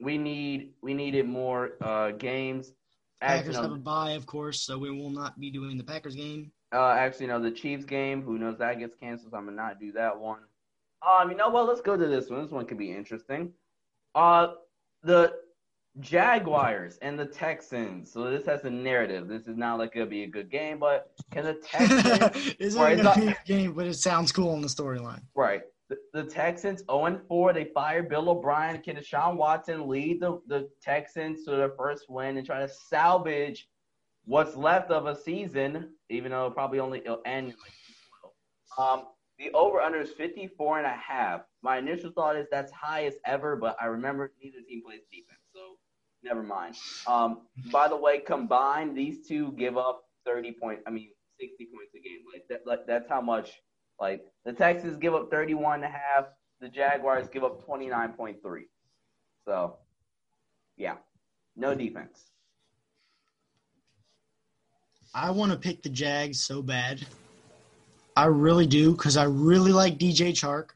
we 0.00 0.16
need 0.16 0.72
we 0.82 0.94
needed 0.94 1.28
more 1.28 1.72
uh, 1.80 2.12
games. 2.12 2.72
Packers 3.20 3.56
have 3.56 3.70
a 3.72 3.76
bye, 3.76 4.12
of 4.12 4.26
course, 4.26 4.62
so 4.62 4.78
we 4.78 4.90
will 4.90 5.10
not 5.10 5.38
be 5.38 5.50
doing 5.50 5.76
the 5.76 5.84
Packers 5.84 6.14
game. 6.14 6.50
Uh, 6.72 6.90
actually, 6.92 7.26
no, 7.26 7.40
the 7.40 7.50
Chiefs 7.50 7.84
game. 7.84 8.22
Who 8.22 8.38
knows 8.38 8.58
that 8.58 8.78
gets 8.78 8.96
canceled? 8.96 9.32
So 9.32 9.36
I'm 9.36 9.44
gonna 9.44 9.56
not 9.56 9.78
do 9.78 9.92
that 9.92 10.18
one. 10.18 10.40
Um, 11.06 11.30
you 11.30 11.36
know 11.36 11.50
what? 11.50 11.66
Let's 11.66 11.80
go 11.80 11.96
to 11.96 12.06
this 12.06 12.30
one. 12.30 12.42
This 12.42 12.50
one 12.50 12.64
could 12.64 12.78
be 12.78 12.92
interesting. 12.92 13.52
Uh, 14.14 14.48
the 15.02 15.34
Jaguars 15.98 16.98
and 17.02 17.18
the 17.18 17.26
Texans. 17.26 18.12
So 18.12 18.30
this 18.30 18.46
has 18.46 18.64
a 18.64 18.70
narrative. 18.70 19.28
This 19.28 19.46
is 19.46 19.56
not 19.56 19.78
like 19.78 19.94
gonna 19.94 20.06
be 20.06 20.22
a 20.22 20.28
good 20.28 20.50
game, 20.50 20.78
but 20.78 21.10
can 21.30 21.44
the 21.44 21.54
Texans? 21.62 22.74
gonna 22.74 23.14
be 23.16 23.28
a 23.28 23.36
game, 23.46 23.72
but 23.72 23.86
it 23.86 23.94
sounds 23.94 24.32
cool 24.32 24.54
in 24.54 24.62
the 24.62 24.68
storyline. 24.68 25.22
Right. 25.34 25.62
The, 26.12 26.24
Texans 26.24 26.82
0 26.90 27.20
4. 27.26 27.52
They 27.52 27.64
fired 27.64 28.08
Bill 28.08 28.30
O'Brien. 28.30 28.80
Can 28.80 28.96
Deshaun 28.96 29.36
Watson 29.36 29.88
lead 29.88 30.20
the, 30.20 30.40
the 30.46 30.68
Texans 30.82 31.44
to 31.44 31.52
their 31.52 31.72
first 31.76 32.08
win 32.08 32.36
and 32.36 32.46
try 32.46 32.60
to 32.60 32.68
salvage 32.68 33.68
what's 34.24 34.56
left 34.56 34.90
of 34.90 35.06
a 35.06 35.16
season, 35.16 35.90
even 36.08 36.30
though 36.30 36.50
probably 36.50 36.78
only 36.78 37.00
it'll 37.00 37.22
end 37.26 37.48
like 37.48 37.72
um, 38.78 39.04
the 39.38 39.50
over 39.52 39.80
under 39.80 40.00
is 40.00 40.10
54 40.10 40.78
and 40.78 40.86
a 40.86 40.90
half. 40.90 41.42
My 41.62 41.78
initial 41.78 42.12
thought 42.12 42.36
is 42.36 42.46
that's 42.50 42.72
highest 42.72 43.18
ever, 43.24 43.56
but 43.56 43.76
I 43.80 43.86
remember 43.86 44.32
neither 44.42 44.58
team 44.68 44.82
plays 44.84 45.00
defense, 45.10 45.40
so 45.54 45.76
never 46.22 46.42
mind. 46.42 46.76
Um, 47.06 47.42
by 47.72 47.88
the 47.88 47.96
way, 47.96 48.18
combined, 48.18 48.96
these 48.96 49.26
two 49.26 49.52
give 49.52 49.76
up 49.76 50.02
30 50.26 50.52
points. 50.52 50.82
I 50.86 50.90
mean, 50.90 51.10
60 51.40 51.68
points 51.74 51.92
a 51.94 52.00
game. 52.00 52.20
Like, 52.32 52.44
that, 52.48 52.66
like 52.66 52.86
that's 52.86 53.08
how 53.08 53.20
much. 53.20 53.52
Like 54.00 54.24
the 54.44 54.52
Texans 54.52 54.96
give 54.96 55.14
up 55.14 55.30
31 55.30 55.76
and 55.76 55.84
a 55.84 55.88
half. 55.88 56.26
The 56.60 56.68
Jaguars 56.68 57.28
give 57.28 57.44
up 57.44 57.66
29.3. 57.66 58.36
So, 59.46 59.76
yeah, 60.76 60.96
no 61.56 61.74
defense. 61.74 62.30
I 65.14 65.30
want 65.30 65.52
to 65.52 65.58
pick 65.58 65.82
the 65.82 65.88
Jags 65.88 66.40
so 66.40 66.62
bad. 66.62 67.04
I 68.16 68.26
really 68.26 68.66
do 68.66 68.92
because 68.92 69.16
I 69.16 69.24
really 69.24 69.72
like 69.72 69.98
DJ 69.98 70.30
Chark. 70.30 70.70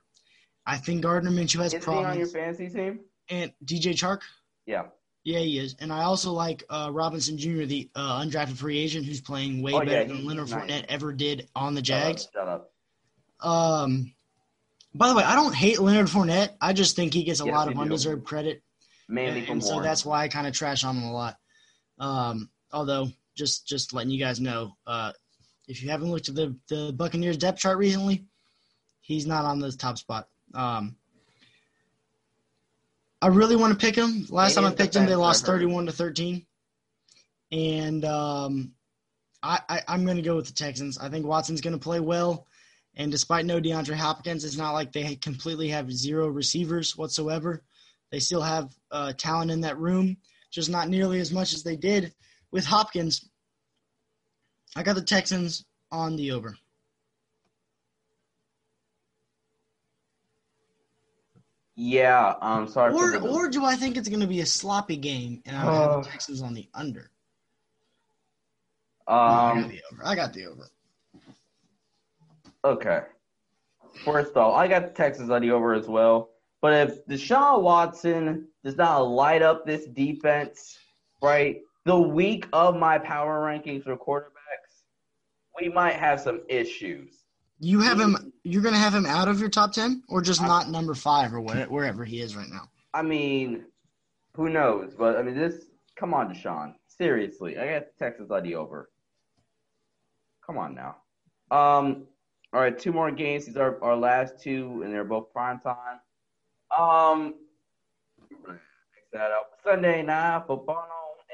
I 0.66 0.76
think 0.78 1.02
Gardner 1.02 1.30
Minshew 1.30 1.62
has 1.62 1.74
is 1.74 1.84
problems. 1.84 2.16
Is 2.16 2.32
he 2.32 2.38
on 2.38 2.44
your 2.44 2.54
fantasy 2.56 2.68
team? 2.68 3.00
And 3.28 3.52
DJ 3.64 3.92
Chark? 3.92 4.22
Yeah. 4.66 4.84
Yeah, 5.24 5.40
he 5.40 5.58
is. 5.58 5.76
And 5.80 5.92
I 5.92 6.02
also 6.02 6.32
like 6.32 6.64
uh, 6.68 6.90
Robinson 6.92 7.38
Jr., 7.38 7.64
the 7.64 7.88
uh, 7.94 8.20
undrafted 8.20 8.56
free 8.56 8.78
agent 8.78 9.06
who's 9.06 9.20
playing 9.20 9.62
way 9.62 9.72
oh, 9.72 9.80
better 9.80 9.92
yeah, 9.92 10.04
than 10.04 10.26
Leonard 10.26 10.50
nice. 10.50 10.70
Fournette 10.70 10.84
ever 10.88 11.12
did 11.12 11.48
on 11.54 11.74
the 11.74 11.82
Jags. 11.82 12.28
Shut 12.32 12.42
up. 12.42 12.48
Shut 12.48 12.48
up. 12.48 12.73
Um, 13.44 14.12
by 14.94 15.08
the 15.08 15.14
way, 15.14 15.22
I 15.22 15.34
don't 15.34 15.54
hate 15.54 15.80
Leonard 15.80 16.06
Fournette. 16.06 16.50
I 16.60 16.72
just 16.72 16.96
think 16.96 17.12
he 17.12 17.24
gets 17.24 17.40
a 17.40 17.44
yes, 17.44 17.54
lot 17.54 17.68
of 17.68 17.78
undeserved 17.78 18.24
credit. 18.24 18.62
Mainly 19.08 19.40
and, 19.40 19.48
and 19.48 19.64
so 19.64 19.80
that's 19.80 20.04
why 20.04 20.22
I 20.22 20.28
kind 20.28 20.46
of 20.46 20.54
trash 20.54 20.82
on 20.82 20.96
him 20.96 21.04
a 21.04 21.12
lot. 21.12 21.36
Um, 21.98 22.48
although 22.72 23.08
just 23.34 23.66
just 23.66 23.92
letting 23.92 24.10
you 24.10 24.18
guys 24.18 24.40
know. 24.40 24.76
Uh, 24.86 25.12
if 25.68 25.82
you 25.82 25.90
haven't 25.90 26.10
looked 26.10 26.28
at 26.28 26.34
the 26.34 26.56
the 26.68 26.92
Buccaneers 26.96 27.36
depth 27.36 27.58
chart 27.58 27.78
recently, 27.78 28.24
he's 29.00 29.26
not 29.26 29.44
on 29.44 29.58
the 29.58 29.72
top 29.72 29.98
spot. 29.98 30.28
Um, 30.54 30.96
I 33.20 33.28
really 33.28 33.56
want 33.56 33.78
to 33.78 33.84
pick 33.84 33.96
him. 33.96 34.26
Last 34.28 34.54
time 34.54 34.64
I 34.64 34.70
picked 34.72 34.96
him, 34.96 35.06
they 35.06 35.14
lost 35.14 35.46
thirty-one 35.46 35.86
to 35.86 35.92
thirteen, 35.92 36.46
and 37.50 38.04
um, 38.04 38.72
I, 39.42 39.60
I 39.68 39.80
I'm 39.88 40.04
going 40.04 40.16
to 40.16 40.22
go 40.22 40.36
with 40.36 40.46
the 40.46 40.52
Texans. 40.52 40.98
I 40.98 41.08
think 41.08 41.26
Watson's 41.26 41.60
going 41.60 41.72
to 41.72 41.82
play 41.82 42.00
well, 42.00 42.46
and 42.96 43.10
despite 43.10 43.46
no 43.46 43.60
DeAndre 43.60 43.94
Hopkins, 43.94 44.44
it's 44.44 44.56
not 44.56 44.72
like 44.72 44.92
they 44.92 45.16
completely 45.16 45.68
have 45.68 45.92
zero 45.92 46.28
receivers 46.28 46.96
whatsoever. 46.96 47.62
They 48.10 48.20
still 48.20 48.42
have 48.42 48.72
uh, 48.90 49.12
talent 49.14 49.50
in 49.50 49.60
that 49.62 49.78
room, 49.78 50.16
just 50.50 50.70
not 50.70 50.88
nearly 50.88 51.20
as 51.20 51.32
much 51.32 51.52
as 51.52 51.62
they 51.62 51.76
did 51.76 52.12
with 52.54 52.64
Hopkins, 52.64 53.28
I 54.76 54.84
got 54.84 54.94
the 54.94 55.02
Texans 55.02 55.64
on 55.90 56.14
the 56.14 56.30
over. 56.30 56.56
Yeah, 61.74 62.34
I'm 62.40 62.60
um, 62.60 62.68
sorry. 62.68 62.94
Or, 62.94 63.18
or 63.18 63.48
do 63.48 63.64
I 63.64 63.74
think 63.74 63.96
it's 63.96 64.08
going 64.08 64.20
to 64.20 64.28
be 64.28 64.40
a 64.40 64.46
sloppy 64.46 64.96
game 64.96 65.42
and 65.44 65.56
I 65.56 65.60
have 65.62 65.90
the 65.90 65.98
uh. 65.98 66.02
Texans 66.04 66.42
on 66.42 66.54
the 66.54 66.68
under? 66.72 67.10
Um, 69.08 69.18
I 69.18 69.54
got 69.60 69.68
the 69.68 69.82
over. 69.92 70.06
I 70.06 70.14
got 70.14 70.32
the 70.32 70.46
over. 70.46 70.68
Okay. 72.64 73.02
First 74.04 74.30
of 74.30 74.36
all, 74.38 74.54
I 74.54 74.66
got 74.66 74.82
the 74.82 74.92
Texans 74.92 75.30
on 75.30 75.42
the 75.42 75.50
over 75.50 75.74
as 75.74 75.86
well. 75.86 76.30
But 76.60 76.88
if 76.88 77.06
Deshaun 77.06 77.62
Watson 77.62 78.48
does 78.64 78.76
not 78.76 79.00
light 79.00 79.42
up 79.42 79.66
this 79.66 79.86
defense, 79.86 80.78
right, 81.22 81.60
the 81.84 81.98
week 81.98 82.46
of 82.52 82.76
my 82.76 82.98
power 82.98 83.40
rankings 83.40 83.84
for 83.84 83.96
quarterbacks, 83.96 84.84
we 85.60 85.68
might 85.68 85.94
have 85.96 86.20
some 86.20 86.40
issues. 86.48 87.24
You 87.60 87.80
have 87.80 88.00
him. 88.00 88.32
You're 88.42 88.62
gonna 88.62 88.78
have 88.78 88.94
him 88.94 89.06
out 89.06 89.28
of 89.28 89.40
your 89.40 89.50
top 89.50 89.72
ten, 89.72 90.02
or 90.08 90.22
just 90.22 90.40
not 90.42 90.70
number 90.70 90.94
five, 90.94 91.32
or 91.32 91.40
what, 91.40 91.70
wherever 91.70 92.04
he 92.04 92.20
is 92.20 92.34
right 92.34 92.48
now. 92.50 92.68
I 92.92 93.02
mean, 93.02 93.64
who 94.34 94.48
knows? 94.48 94.94
But 94.94 95.16
I 95.16 95.22
mean, 95.22 95.36
this. 95.36 95.66
Come 95.96 96.14
on, 96.14 96.34
Deshaun. 96.34 96.74
Seriously, 96.88 97.58
I 97.58 97.74
got 97.74 97.84
Texas 97.98 98.30
ID 98.30 98.54
over. 98.54 98.90
Come 100.44 100.58
on 100.58 100.74
now. 100.74 100.96
Um. 101.50 102.06
All 102.54 102.60
right, 102.60 102.78
two 102.78 102.92
more 102.92 103.10
games. 103.10 103.46
These 103.46 103.56
are 103.56 103.82
our 103.82 103.96
last 103.96 104.40
two, 104.40 104.82
and 104.84 104.94
they're 104.94 105.02
both 105.02 105.32
prime 105.32 105.58
time. 105.58 105.98
Um. 106.78 107.34
That 109.12 109.32
up. 109.32 109.50
Sunday 109.64 110.02
night 110.02 110.44
football 110.46 110.86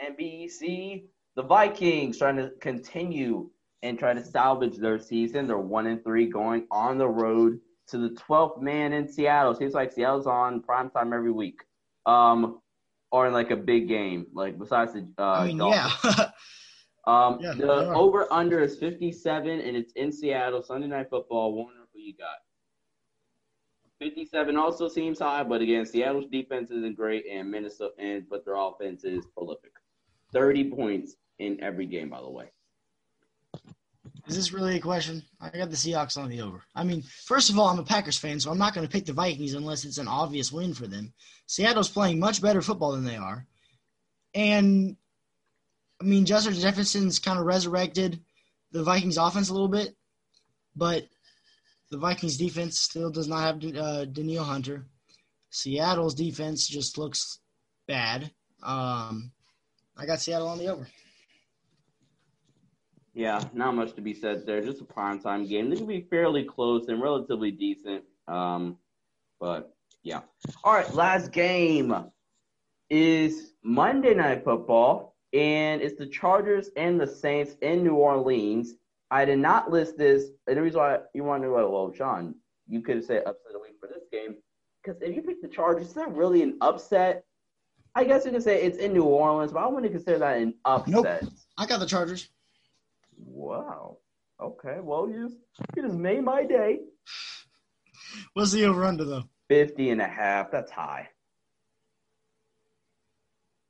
on 0.02 0.14
NBC. 0.14 1.04
The 1.36 1.42
Vikings 1.42 2.16
trying 2.16 2.36
to 2.36 2.52
continue 2.60 3.50
and 3.82 3.98
try 3.98 4.14
to 4.14 4.24
salvage 4.24 4.76
their 4.76 4.98
season. 4.98 5.46
They're 5.46 5.58
one 5.58 5.86
and 5.86 6.02
three 6.02 6.26
going 6.26 6.66
on 6.70 6.96
the 6.96 7.08
road 7.08 7.60
to 7.88 7.98
the 7.98 8.10
12th 8.10 8.62
man 8.62 8.94
in 8.94 9.06
Seattle. 9.06 9.54
Seems 9.54 9.74
like 9.74 9.92
Seattle's 9.92 10.26
on 10.26 10.62
prime 10.62 10.90
time 10.90 11.12
every 11.12 11.32
week. 11.32 11.60
Um, 12.06 12.60
or 13.12 13.26
in 13.26 13.32
like 13.34 13.50
a 13.50 13.56
big 13.56 13.88
game, 13.88 14.26
like 14.32 14.58
besides 14.58 14.94
the 14.94 15.06
uh, 15.18 15.22
I 15.22 15.46
mean, 15.48 15.58
Dolphins. 15.58 16.16
yeah. 16.16 16.30
Um, 17.06 17.38
Yeah, 17.40 17.54
the 17.54 17.92
over 17.94 18.30
under 18.32 18.60
is 18.60 18.76
57, 18.76 19.60
and 19.60 19.76
it's 19.76 19.92
in 19.94 20.12
Seattle. 20.12 20.62
Sunday 20.62 20.86
night 20.86 21.08
football. 21.10 21.54
Warner, 21.54 21.86
who 21.92 22.00
you 22.00 22.14
got? 22.14 22.38
57 23.98 24.56
also 24.56 24.88
seems 24.88 25.18
high, 25.18 25.42
but 25.42 25.60
again, 25.60 25.84
Seattle's 25.84 26.26
defense 26.30 26.70
isn't 26.70 26.96
great, 26.96 27.24
and 27.30 27.50
Minnesota, 27.50 27.92
and 27.98 28.28
but 28.28 28.44
their 28.44 28.54
offense 28.54 29.04
is 29.04 29.26
prolific. 29.34 29.72
30 30.32 30.70
points 30.70 31.16
in 31.38 31.60
every 31.62 31.86
game, 31.86 32.08
by 32.08 32.20
the 32.20 32.30
way. 32.30 32.50
Is 34.26 34.36
this 34.36 34.52
really 34.52 34.76
a 34.76 34.80
question? 34.80 35.22
I 35.40 35.50
got 35.50 35.70
the 35.70 35.76
Seahawks 35.76 36.16
on 36.16 36.28
the 36.28 36.40
over. 36.40 36.62
I 36.74 36.84
mean, 36.84 37.02
first 37.02 37.50
of 37.50 37.58
all, 37.58 37.66
I'm 37.66 37.78
a 37.78 37.84
Packers 37.84 38.16
fan, 38.16 38.38
so 38.38 38.50
I'm 38.50 38.58
not 38.58 38.74
going 38.74 38.86
to 38.86 38.92
pick 38.92 39.04
the 39.04 39.12
Vikings 39.12 39.54
unless 39.54 39.84
it's 39.84 39.98
an 39.98 40.06
obvious 40.06 40.52
win 40.52 40.72
for 40.72 40.86
them. 40.86 41.12
Seattle's 41.46 41.88
playing 41.88 42.20
much 42.20 42.40
better 42.40 42.62
football 42.62 42.92
than 42.92 43.04
they 43.04 43.16
are. 43.16 43.46
And, 44.34 44.96
I 46.00 46.04
mean, 46.04 46.24
Justin 46.24 46.54
Jefferson's 46.54 47.18
kind 47.18 47.38
of 47.38 47.44
resurrected 47.44 48.20
the 48.72 48.82
Vikings 48.82 49.18
offense 49.18 49.50
a 49.50 49.52
little 49.52 49.68
bit, 49.68 49.94
but 50.74 51.04
the 51.90 51.98
Vikings 51.98 52.36
defense 52.36 52.80
still 52.80 53.10
does 53.10 53.28
not 53.28 53.40
have 53.42 53.76
uh, 53.76 54.04
Danielle 54.06 54.44
Hunter. 54.44 54.86
Seattle's 55.50 56.14
defense 56.14 56.66
just 56.66 56.96
looks 56.96 57.40
bad. 57.86 58.30
Um, 58.62 59.32
I 59.96 60.06
got 60.06 60.20
Seattle 60.20 60.48
on 60.48 60.58
the 60.58 60.68
over. 60.68 60.86
Yeah, 63.12 63.42
not 63.52 63.74
much 63.74 63.94
to 63.94 64.00
be 64.00 64.14
said 64.14 64.46
there. 64.46 64.64
Just 64.64 64.80
a 64.80 64.84
prime 64.84 65.18
time 65.18 65.46
game. 65.46 65.68
They 65.68 65.76
can 65.76 65.86
be 65.86 66.06
fairly 66.08 66.44
close 66.44 66.86
and 66.88 67.02
relatively 67.02 67.50
decent. 67.50 68.04
Um, 68.28 68.78
but 69.40 69.74
yeah. 70.02 70.20
All 70.62 70.72
right, 70.72 70.94
last 70.94 71.32
game 71.32 71.94
is 72.88 73.54
Monday 73.62 74.14
Night 74.14 74.44
Football, 74.44 75.09
and 75.32 75.80
it's 75.80 75.98
the 75.98 76.06
Chargers 76.06 76.70
and 76.76 77.00
the 77.00 77.06
Saints 77.06 77.56
in 77.62 77.84
New 77.84 77.94
Orleans. 77.94 78.74
I 79.10 79.24
did 79.24 79.38
not 79.38 79.70
list 79.70 79.98
this. 79.98 80.26
And 80.46 80.56
the 80.56 80.62
reason 80.62 80.80
why 80.80 80.98
you 81.14 81.24
want 81.24 81.42
to 81.42 81.48
know, 81.48 81.70
well, 81.70 81.92
Sean, 81.92 82.34
you 82.68 82.80
could 82.80 83.04
said 83.04 83.22
upset 83.26 83.54
a 83.54 83.58
week 83.58 83.76
for 83.80 83.88
this 83.88 84.04
game 84.12 84.36
because 84.82 85.00
if 85.02 85.14
you 85.14 85.22
pick 85.22 85.42
the 85.42 85.48
Chargers, 85.48 85.88
it's 85.88 85.96
not 85.96 86.14
really 86.14 86.42
an 86.42 86.56
upset. 86.60 87.24
I 87.94 88.04
guess 88.04 88.24
you 88.24 88.30
could 88.30 88.42
say 88.42 88.62
it's 88.62 88.78
in 88.78 88.92
New 88.92 89.02
Orleans, 89.02 89.52
but 89.52 89.60
I 89.60 89.66
wouldn't 89.66 89.92
consider 89.92 90.18
that 90.18 90.38
an 90.38 90.54
upset. 90.64 91.22
Nope. 91.22 91.32
I 91.58 91.66
got 91.66 91.80
the 91.80 91.86
Chargers. 91.86 92.28
Wow. 93.18 93.98
Okay. 94.40 94.78
Well, 94.80 95.08
you 95.08 95.28
just, 95.28 95.38
you 95.76 95.82
just 95.82 95.98
made 95.98 96.22
my 96.22 96.44
day. 96.44 96.80
What's 98.34 98.52
the 98.52 98.64
over 98.64 98.84
under 98.84 99.04
though? 99.04 99.24
50 99.48 99.90
and 99.90 100.00
a 100.00 100.06
half. 100.06 100.50
That's 100.50 100.70
high. 100.70 101.08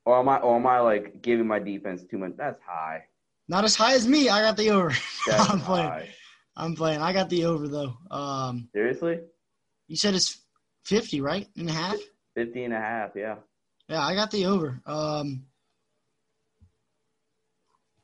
Or 0.05 0.19
am 0.19 0.29
I, 0.29 0.37
or 0.37 0.55
am 0.57 0.65
I 0.67 0.79
like 0.79 1.21
giving 1.21 1.45
my 1.47 1.59
defense 1.59 2.03
too 2.09 2.17
much? 2.17 2.33
That's 2.37 2.59
high. 2.65 3.03
Not 3.47 3.63
as 3.65 3.75
high 3.75 3.93
as 3.93 4.07
me. 4.07 4.29
I 4.29 4.41
got 4.41 4.57
the 4.57 4.69
over. 4.71 4.89
That's 5.27 5.49
I'm 5.49 5.59
playing. 5.61 5.87
high. 5.87 6.09
I'm 6.55 6.75
playing. 6.75 7.01
I 7.01 7.13
got 7.13 7.29
the 7.29 7.45
over 7.45 7.67
though. 7.67 7.93
Um, 8.09 8.69
Seriously? 8.73 9.19
you 9.87 9.95
said 9.95 10.15
it's 10.15 10.41
50, 10.85 11.21
right? 11.21 11.47
And 11.57 11.69
a 11.69 11.73
half? 11.73 11.97
50 12.35 12.63
and 12.63 12.73
a 12.73 12.77
half. 12.79 13.11
Yeah. 13.15 13.35
Yeah, 13.89 14.05
I 14.05 14.15
got 14.15 14.31
the 14.31 14.45
over. 14.45 14.81
Um, 14.85 15.43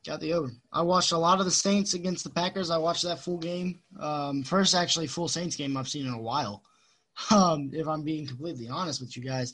got 0.06 0.20
the 0.20 0.34
over. 0.34 0.50
I 0.72 0.82
watched 0.82 1.12
a 1.12 1.18
lot 1.18 1.38
of 1.40 1.46
the 1.46 1.50
Saints 1.50 1.94
against 1.94 2.24
the 2.24 2.30
Packers. 2.30 2.70
I 2.70 2.78
watched 2.78 3.04
that 3.04 3.20
full 3.20 3.38
game. 3.38 3.80
Um, 3.98 4.42
first, 4.42 4.74
actually, 4.74 5.06
full 5.06 5.28
Saints 5.28 5.56
game 5.56 5.76
I've 5.76 5.88
seen 5.88 6.06
in 6.06 6.12
a 6.14 6.20
while. 6.22 6.62
Um, 7.32 7.70
if 7.72 7.88
I'm 7.88 8.04
being 8.04 8.28
completely 8.28 8.68
honest 8.68 9.00
with 9.00 9.16
you 9.16 9.24
guys. 9.24 9.52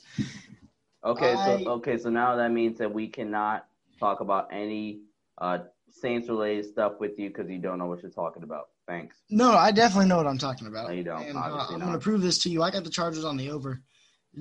Okay. 1.05 1.33
I- 1.33 1.63
So, 1.63 1.69
okay. 1.73 1.97
So 1.97 2.09
now 2.09 2.35
that 2.35 2.51
means 2.51 2.77
that 2.79 2.91
we 2.91 3.07
cannot 3.07 3.67
talk 3.99 4.19
about 4.21 4.47
any, 4.51 5.01
uh, 5.37 5.59
Saints 5.89 6.27
related 6.27 6.65
stuff 6.65 6.99
with 6.99 7.17
you 7.17 7.29
because 7.29 7.49
you 7.49 7.57
don't 7.59 7.77
know 7.77 7.85
what 7.85 8.01
you're 8.01 8.11
talking 8.11 8.43
about. 8.43 8.65
Thanks. 8.87 9.15
No, 9.29 9.53
I 9.53 9.71
definitely 9.71 10.07
know 10.07 10.17
what 10.17 10.27
I'm 10.27 10.37
talking 10.37 10.67
about. 10.67 10.89
No, 10.89 10.93
you 10.93 11.03
don't. 11.03 11.23
And, 11.23 11.37
uh, 11.37 11.67
I'm 11.69 11.79
going 11.79 11.93
to 11.93 11.99
prove 11.99 12.21
this 12.21 12.37
to 12.39 12.49
you. 12.49 12.61
I 12.63 12.69
got 12.69 12.83
the 12.83 12.89
Chargers 12.89 13.23
on 13.23 13.37
the 13.37 13.49
over. 13.49 13.81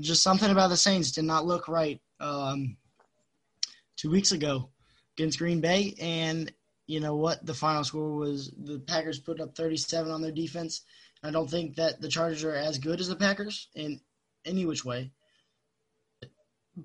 Just 0.00 0.22
something 0.22 0.50
about 0.50 0.68
the 0.68 0.76
Saints 0.76 1.12
did 1.12 1.24
not 1.24 1.46
look 1.46 1.68
right 1.68 2.00
um, 2.18 2.76
two 3.96 4.10
weeks 4.10 4.32
ago 4.32 4.70
against 5.16 5.38
Green 5.38 5.60
Bay. 5.60 5.94
And 6.00 6.52
you 6.86 6.98
know 6.98 7.14
what? 7.16 7.46
The 7.46 7.54
final 7.54 7.84
score 7.84 8.10
was 8.16 8.50
the 8.64 8.80
Packers 8.80 9.20
put 9.20 9.40
up 9.40 9.54
37 9.54 10.10
on 10.10 10.20
their 10.20 10.32
defense. 10.32 10.82
I 11.22 11.30
don't 11.30 11.48
think 11.48 11.76
that 11.76 12.00
the 12.00 12.08
Chargers 12.08 12.42
are 12.44 12.54
as 12.56 12.78
good 12.78 13.00
as 13.00 13.08
the 13.08 13.16
Packers 13.16 13.68
in 13.76 14.00
any 14.44 14.66
which 14.66 14.84
way. 14.84 15.12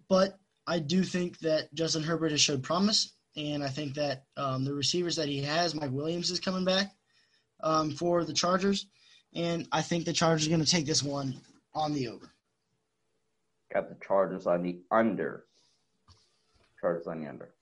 But 0.07 0.37
I 0.67 0.79
do 0.79 1.03
think 1.03 1.39
that 1.39 1.73
Justin 1.73 2.03
Herbert 2.03 2.31
has 2.31 2.41
showed 2.41 2.63
promise. 2.63 3.13
And 3.35 3.63
I 3.63 3.67
think 3.67 3.93
that 3.95 4.23
um, 4.37 4.65
the 4.65 4.73
receivers 4.73 5.15
that 5.15 5.27
he 5.27 5.41
has, 5.43 5.75
Mike 5.75 5.91
Williams 5.91 6.31
is 6.31 6.39
coming 6.39 6.65
back 6.65 6.91
um, 7.61 7.91
for 7.91 8.23
the 8.23 8.33
Chargers, 8.33 8.87
and 9.35 9.67
I 9.71 9.81
think 9.81 10.05
the 10.05 10.13
Chargers 10.13 10.47
are 10.47 10.49
going 10.49 10.63
to 10.63 10.69
take 10.69 10.85
this 10.85 11.03
one 11.03 11.39
on 11.73 11.93
the 11.93 12.07
over. 12.07 12.31
Got 13.73 13.89
the 13.89 13.97
Chargers 14.05 14.47
on 14.47 14.63
the 14.63 14.79
under. 14.91 15.45
Chargers 16.81 17.07
on 17.07 17.21
the 17.21 17.29
under. 17.29 17.53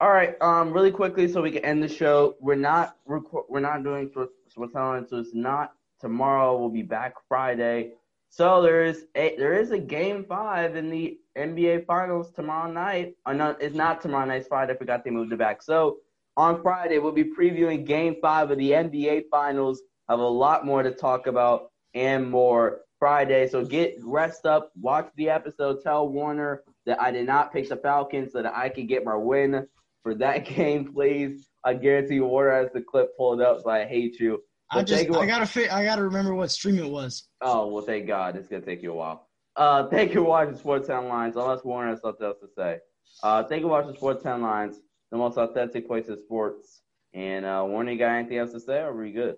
All 0.00 0.10
right. 0.10 0.40
Um, 0.40 0.72
really 0.72 0.90
quickly, 0.90 1.28
so 1.28 1.42
we 1.42 1.50
can 1.50 1.64
end 1.64 1.82
the 1.82 1.88
show. 1.88 2.36
We're 2.40 2.54
not. 2.54 2.96
We're 3.06 3.60
not 3.60 3.82
doing 3.82 4.10
Switzerland, 4.48 5.06
so 5.10 5.18
it's 5.18 5.34
not 5.34 5.74
tomorrow. 6.00 6.58
We'll 6.58 6.68
be 6.68 6.82
back 6.82 7.14
Friday. 7.28 7.92
So 8.36 8.60
there 8.60 8.84
is 8.84 9.06
a 9.14 9.34
there 9.38 9.58
is 9.58 9.70
a 9.70 9.78
game 9.78 10.22
five 10.28 10.76
in 10.76 10.90
the 10.90 11.18
NBA 11.38 11.86
Finals 11.86 12.32
tomorrow 12.32 12.70
night. 12.70 13.14
Uh, 13.24 13.32
no, 13.32 13.56
it's 13.58 13.74
not 13.74 14.02
tomorrow 14.02 14.26
night. 14.26 14.40
It's 14.40 14.48
Friday. 14.48 14.74
I 14.74 14.76
forgot 14.76 15.04
they 15.04 15.10
moved 15.10 15.32
it 15.32 15.38
back. 15.38 15.62
So 15.62 16.00
on 16.36 16.60
Friday 16.60 16.98
we'll 16.98 17.12
be 17.12 17.24
previewing 17.24 17.86
Game 17.86 18.16
Five 18.20 18.50
of 18.50 18.58
the 18.58 18.72
NBA 18.72 19.30
Finals. 19.30 19.80
Have 20.10 20.18
a 20.18 20.22
lot 20.22 20.66
more 20.66 20.82
to 20.82 20.90
talk 20.90 21.28
about 21.28 21.70
and 21.94 22.30
more 22.30 22.82
Friday. 22.98 23.48
So 23.48 23.64
get 23.64 23.96
rest 24.04 24.44
up, 24.44 24.70
watch 24.78 25.08
the 25.16 25.30
episode, 25.30 25.82
tell 25.82 26.06
Warner 26.06 26.62
that 26.84 27.00
I 27.00 27.12
did 27.12 27.24
not 27.24 27.54
pick 27.54 27.70
the 27.70 27.76
Falcons 27.76 28.32
so 28.32 28.42
that 28.42 28.54
I 28.54 28.68
could 28.68 28.86
get 28.86 29.02
my 29.02 29.16
win 29.16 29.66
for 30.02 30.14
that 30.16 30.44
game, 30.44 30.92
please. 30.92 31.48
I 31.64 31.72
guarantee 31.72 32.20
Warner 32.20 32.52
has 32.64 32.68
the 32.74 32.82
clip 32.82 33.16
pulled 33.16 33.40
up, 33.40 33.62
so 33.62 33.70
I 33.70 33.86
hate 33.86 34.20
you. 34.20 34.42
I 34.70 34.82
just 34.82 35.08
I 35.10 35.26
gotta 35.26 35.46
fi- 35.46 35.68
I 35.68 35.84
gotta 35.84 36.02
remember 36.02 36.34
what 36.34 36.50
stream 36.50 36.78
it 36.78 36.90
was. 36.90 37.28
Oh 37.40 37.68
well, 37.68 37.84
thank 37.84 38.06
God. 38.06 38.36
It's 38.36 38.48
gonna 38.48 38.64
take 38.64 38.82
you 38.82 38.92
a 38.92 38.96
while. 38.96 39.28
Uh, 39.54 39.86
thank 39.88 40.10
you 40.10 40.16
for 40.22 40.28
watching 40.28 40.56
Sports 40.56 40.88
Headlines. 40.88 41.36
Unless 41.36 41.64
Warner 41.64 41.90
has 41.90 42.00
something 42.00 42.26
else 42.26 42.38
to 42.40 42.48
say. 42.56 42.78
Uh, 43.22 43.44
thank 43.44 43.60
you 43.60 43.66
for 43.68 43.70
watching 43.72 43.94
Sports 43.94 44.24
Headlines, 44.24 44.80
the 45.10 45.16
most 45.16 45.38
authentic 45.38 45.86
place 45.86 46.08
in 46.08 46.18
sports. 46.18 46.82
And 47.14 47.46
uh, 47.46 47.64
Warner, 47.66 47.92
you 47.92 47.98
got 47.98 48.10
anything 48.12 48.38
else 48.38 48.52
to 48.52 48.60
say, 48.60 48.80
or 48.80 48.90
are 48.90 48.96
we 48.96 49.12
good? 49.12 49.36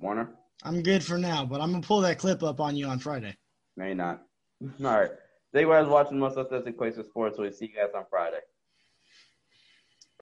Warner, 0.00 0.30
I'm 0.64 0.82
good 0.82 1.02
for 1.04 1.16
now, 1.16 1.46
but 1.46 1.60
I'm 1.60 1.70
gonna 1.70 1.82
pull 1.82 2.00
that 2.00 2.18
clip 2.18 2.42
up 2.42 2.60
on 2.60 2.76
you 2.76 2.86
on 2.86 2.98
Friday. 2.98 3.36
maybe 3.76 3.94
not. 3.94 4.22
All 4.84 5.00
right. 5.00 5.10
Thank 5.52 5.66
you 5.66 5.72
guys 5.72 5.84
for 5.84 5.90
watching 5.92 6.14
the 6.18 6.20
most 6.20 6.36
authentic 6.38 6.76
place 6.78 6.96
in 6.96 7.04
sports. 7.04 7.38
We'll 7.38 7.52
see 7.52 7.66
you 7.66 7.74
guys 7.74 7.92
on 7.94 8.04
Friday. 8.10 8.38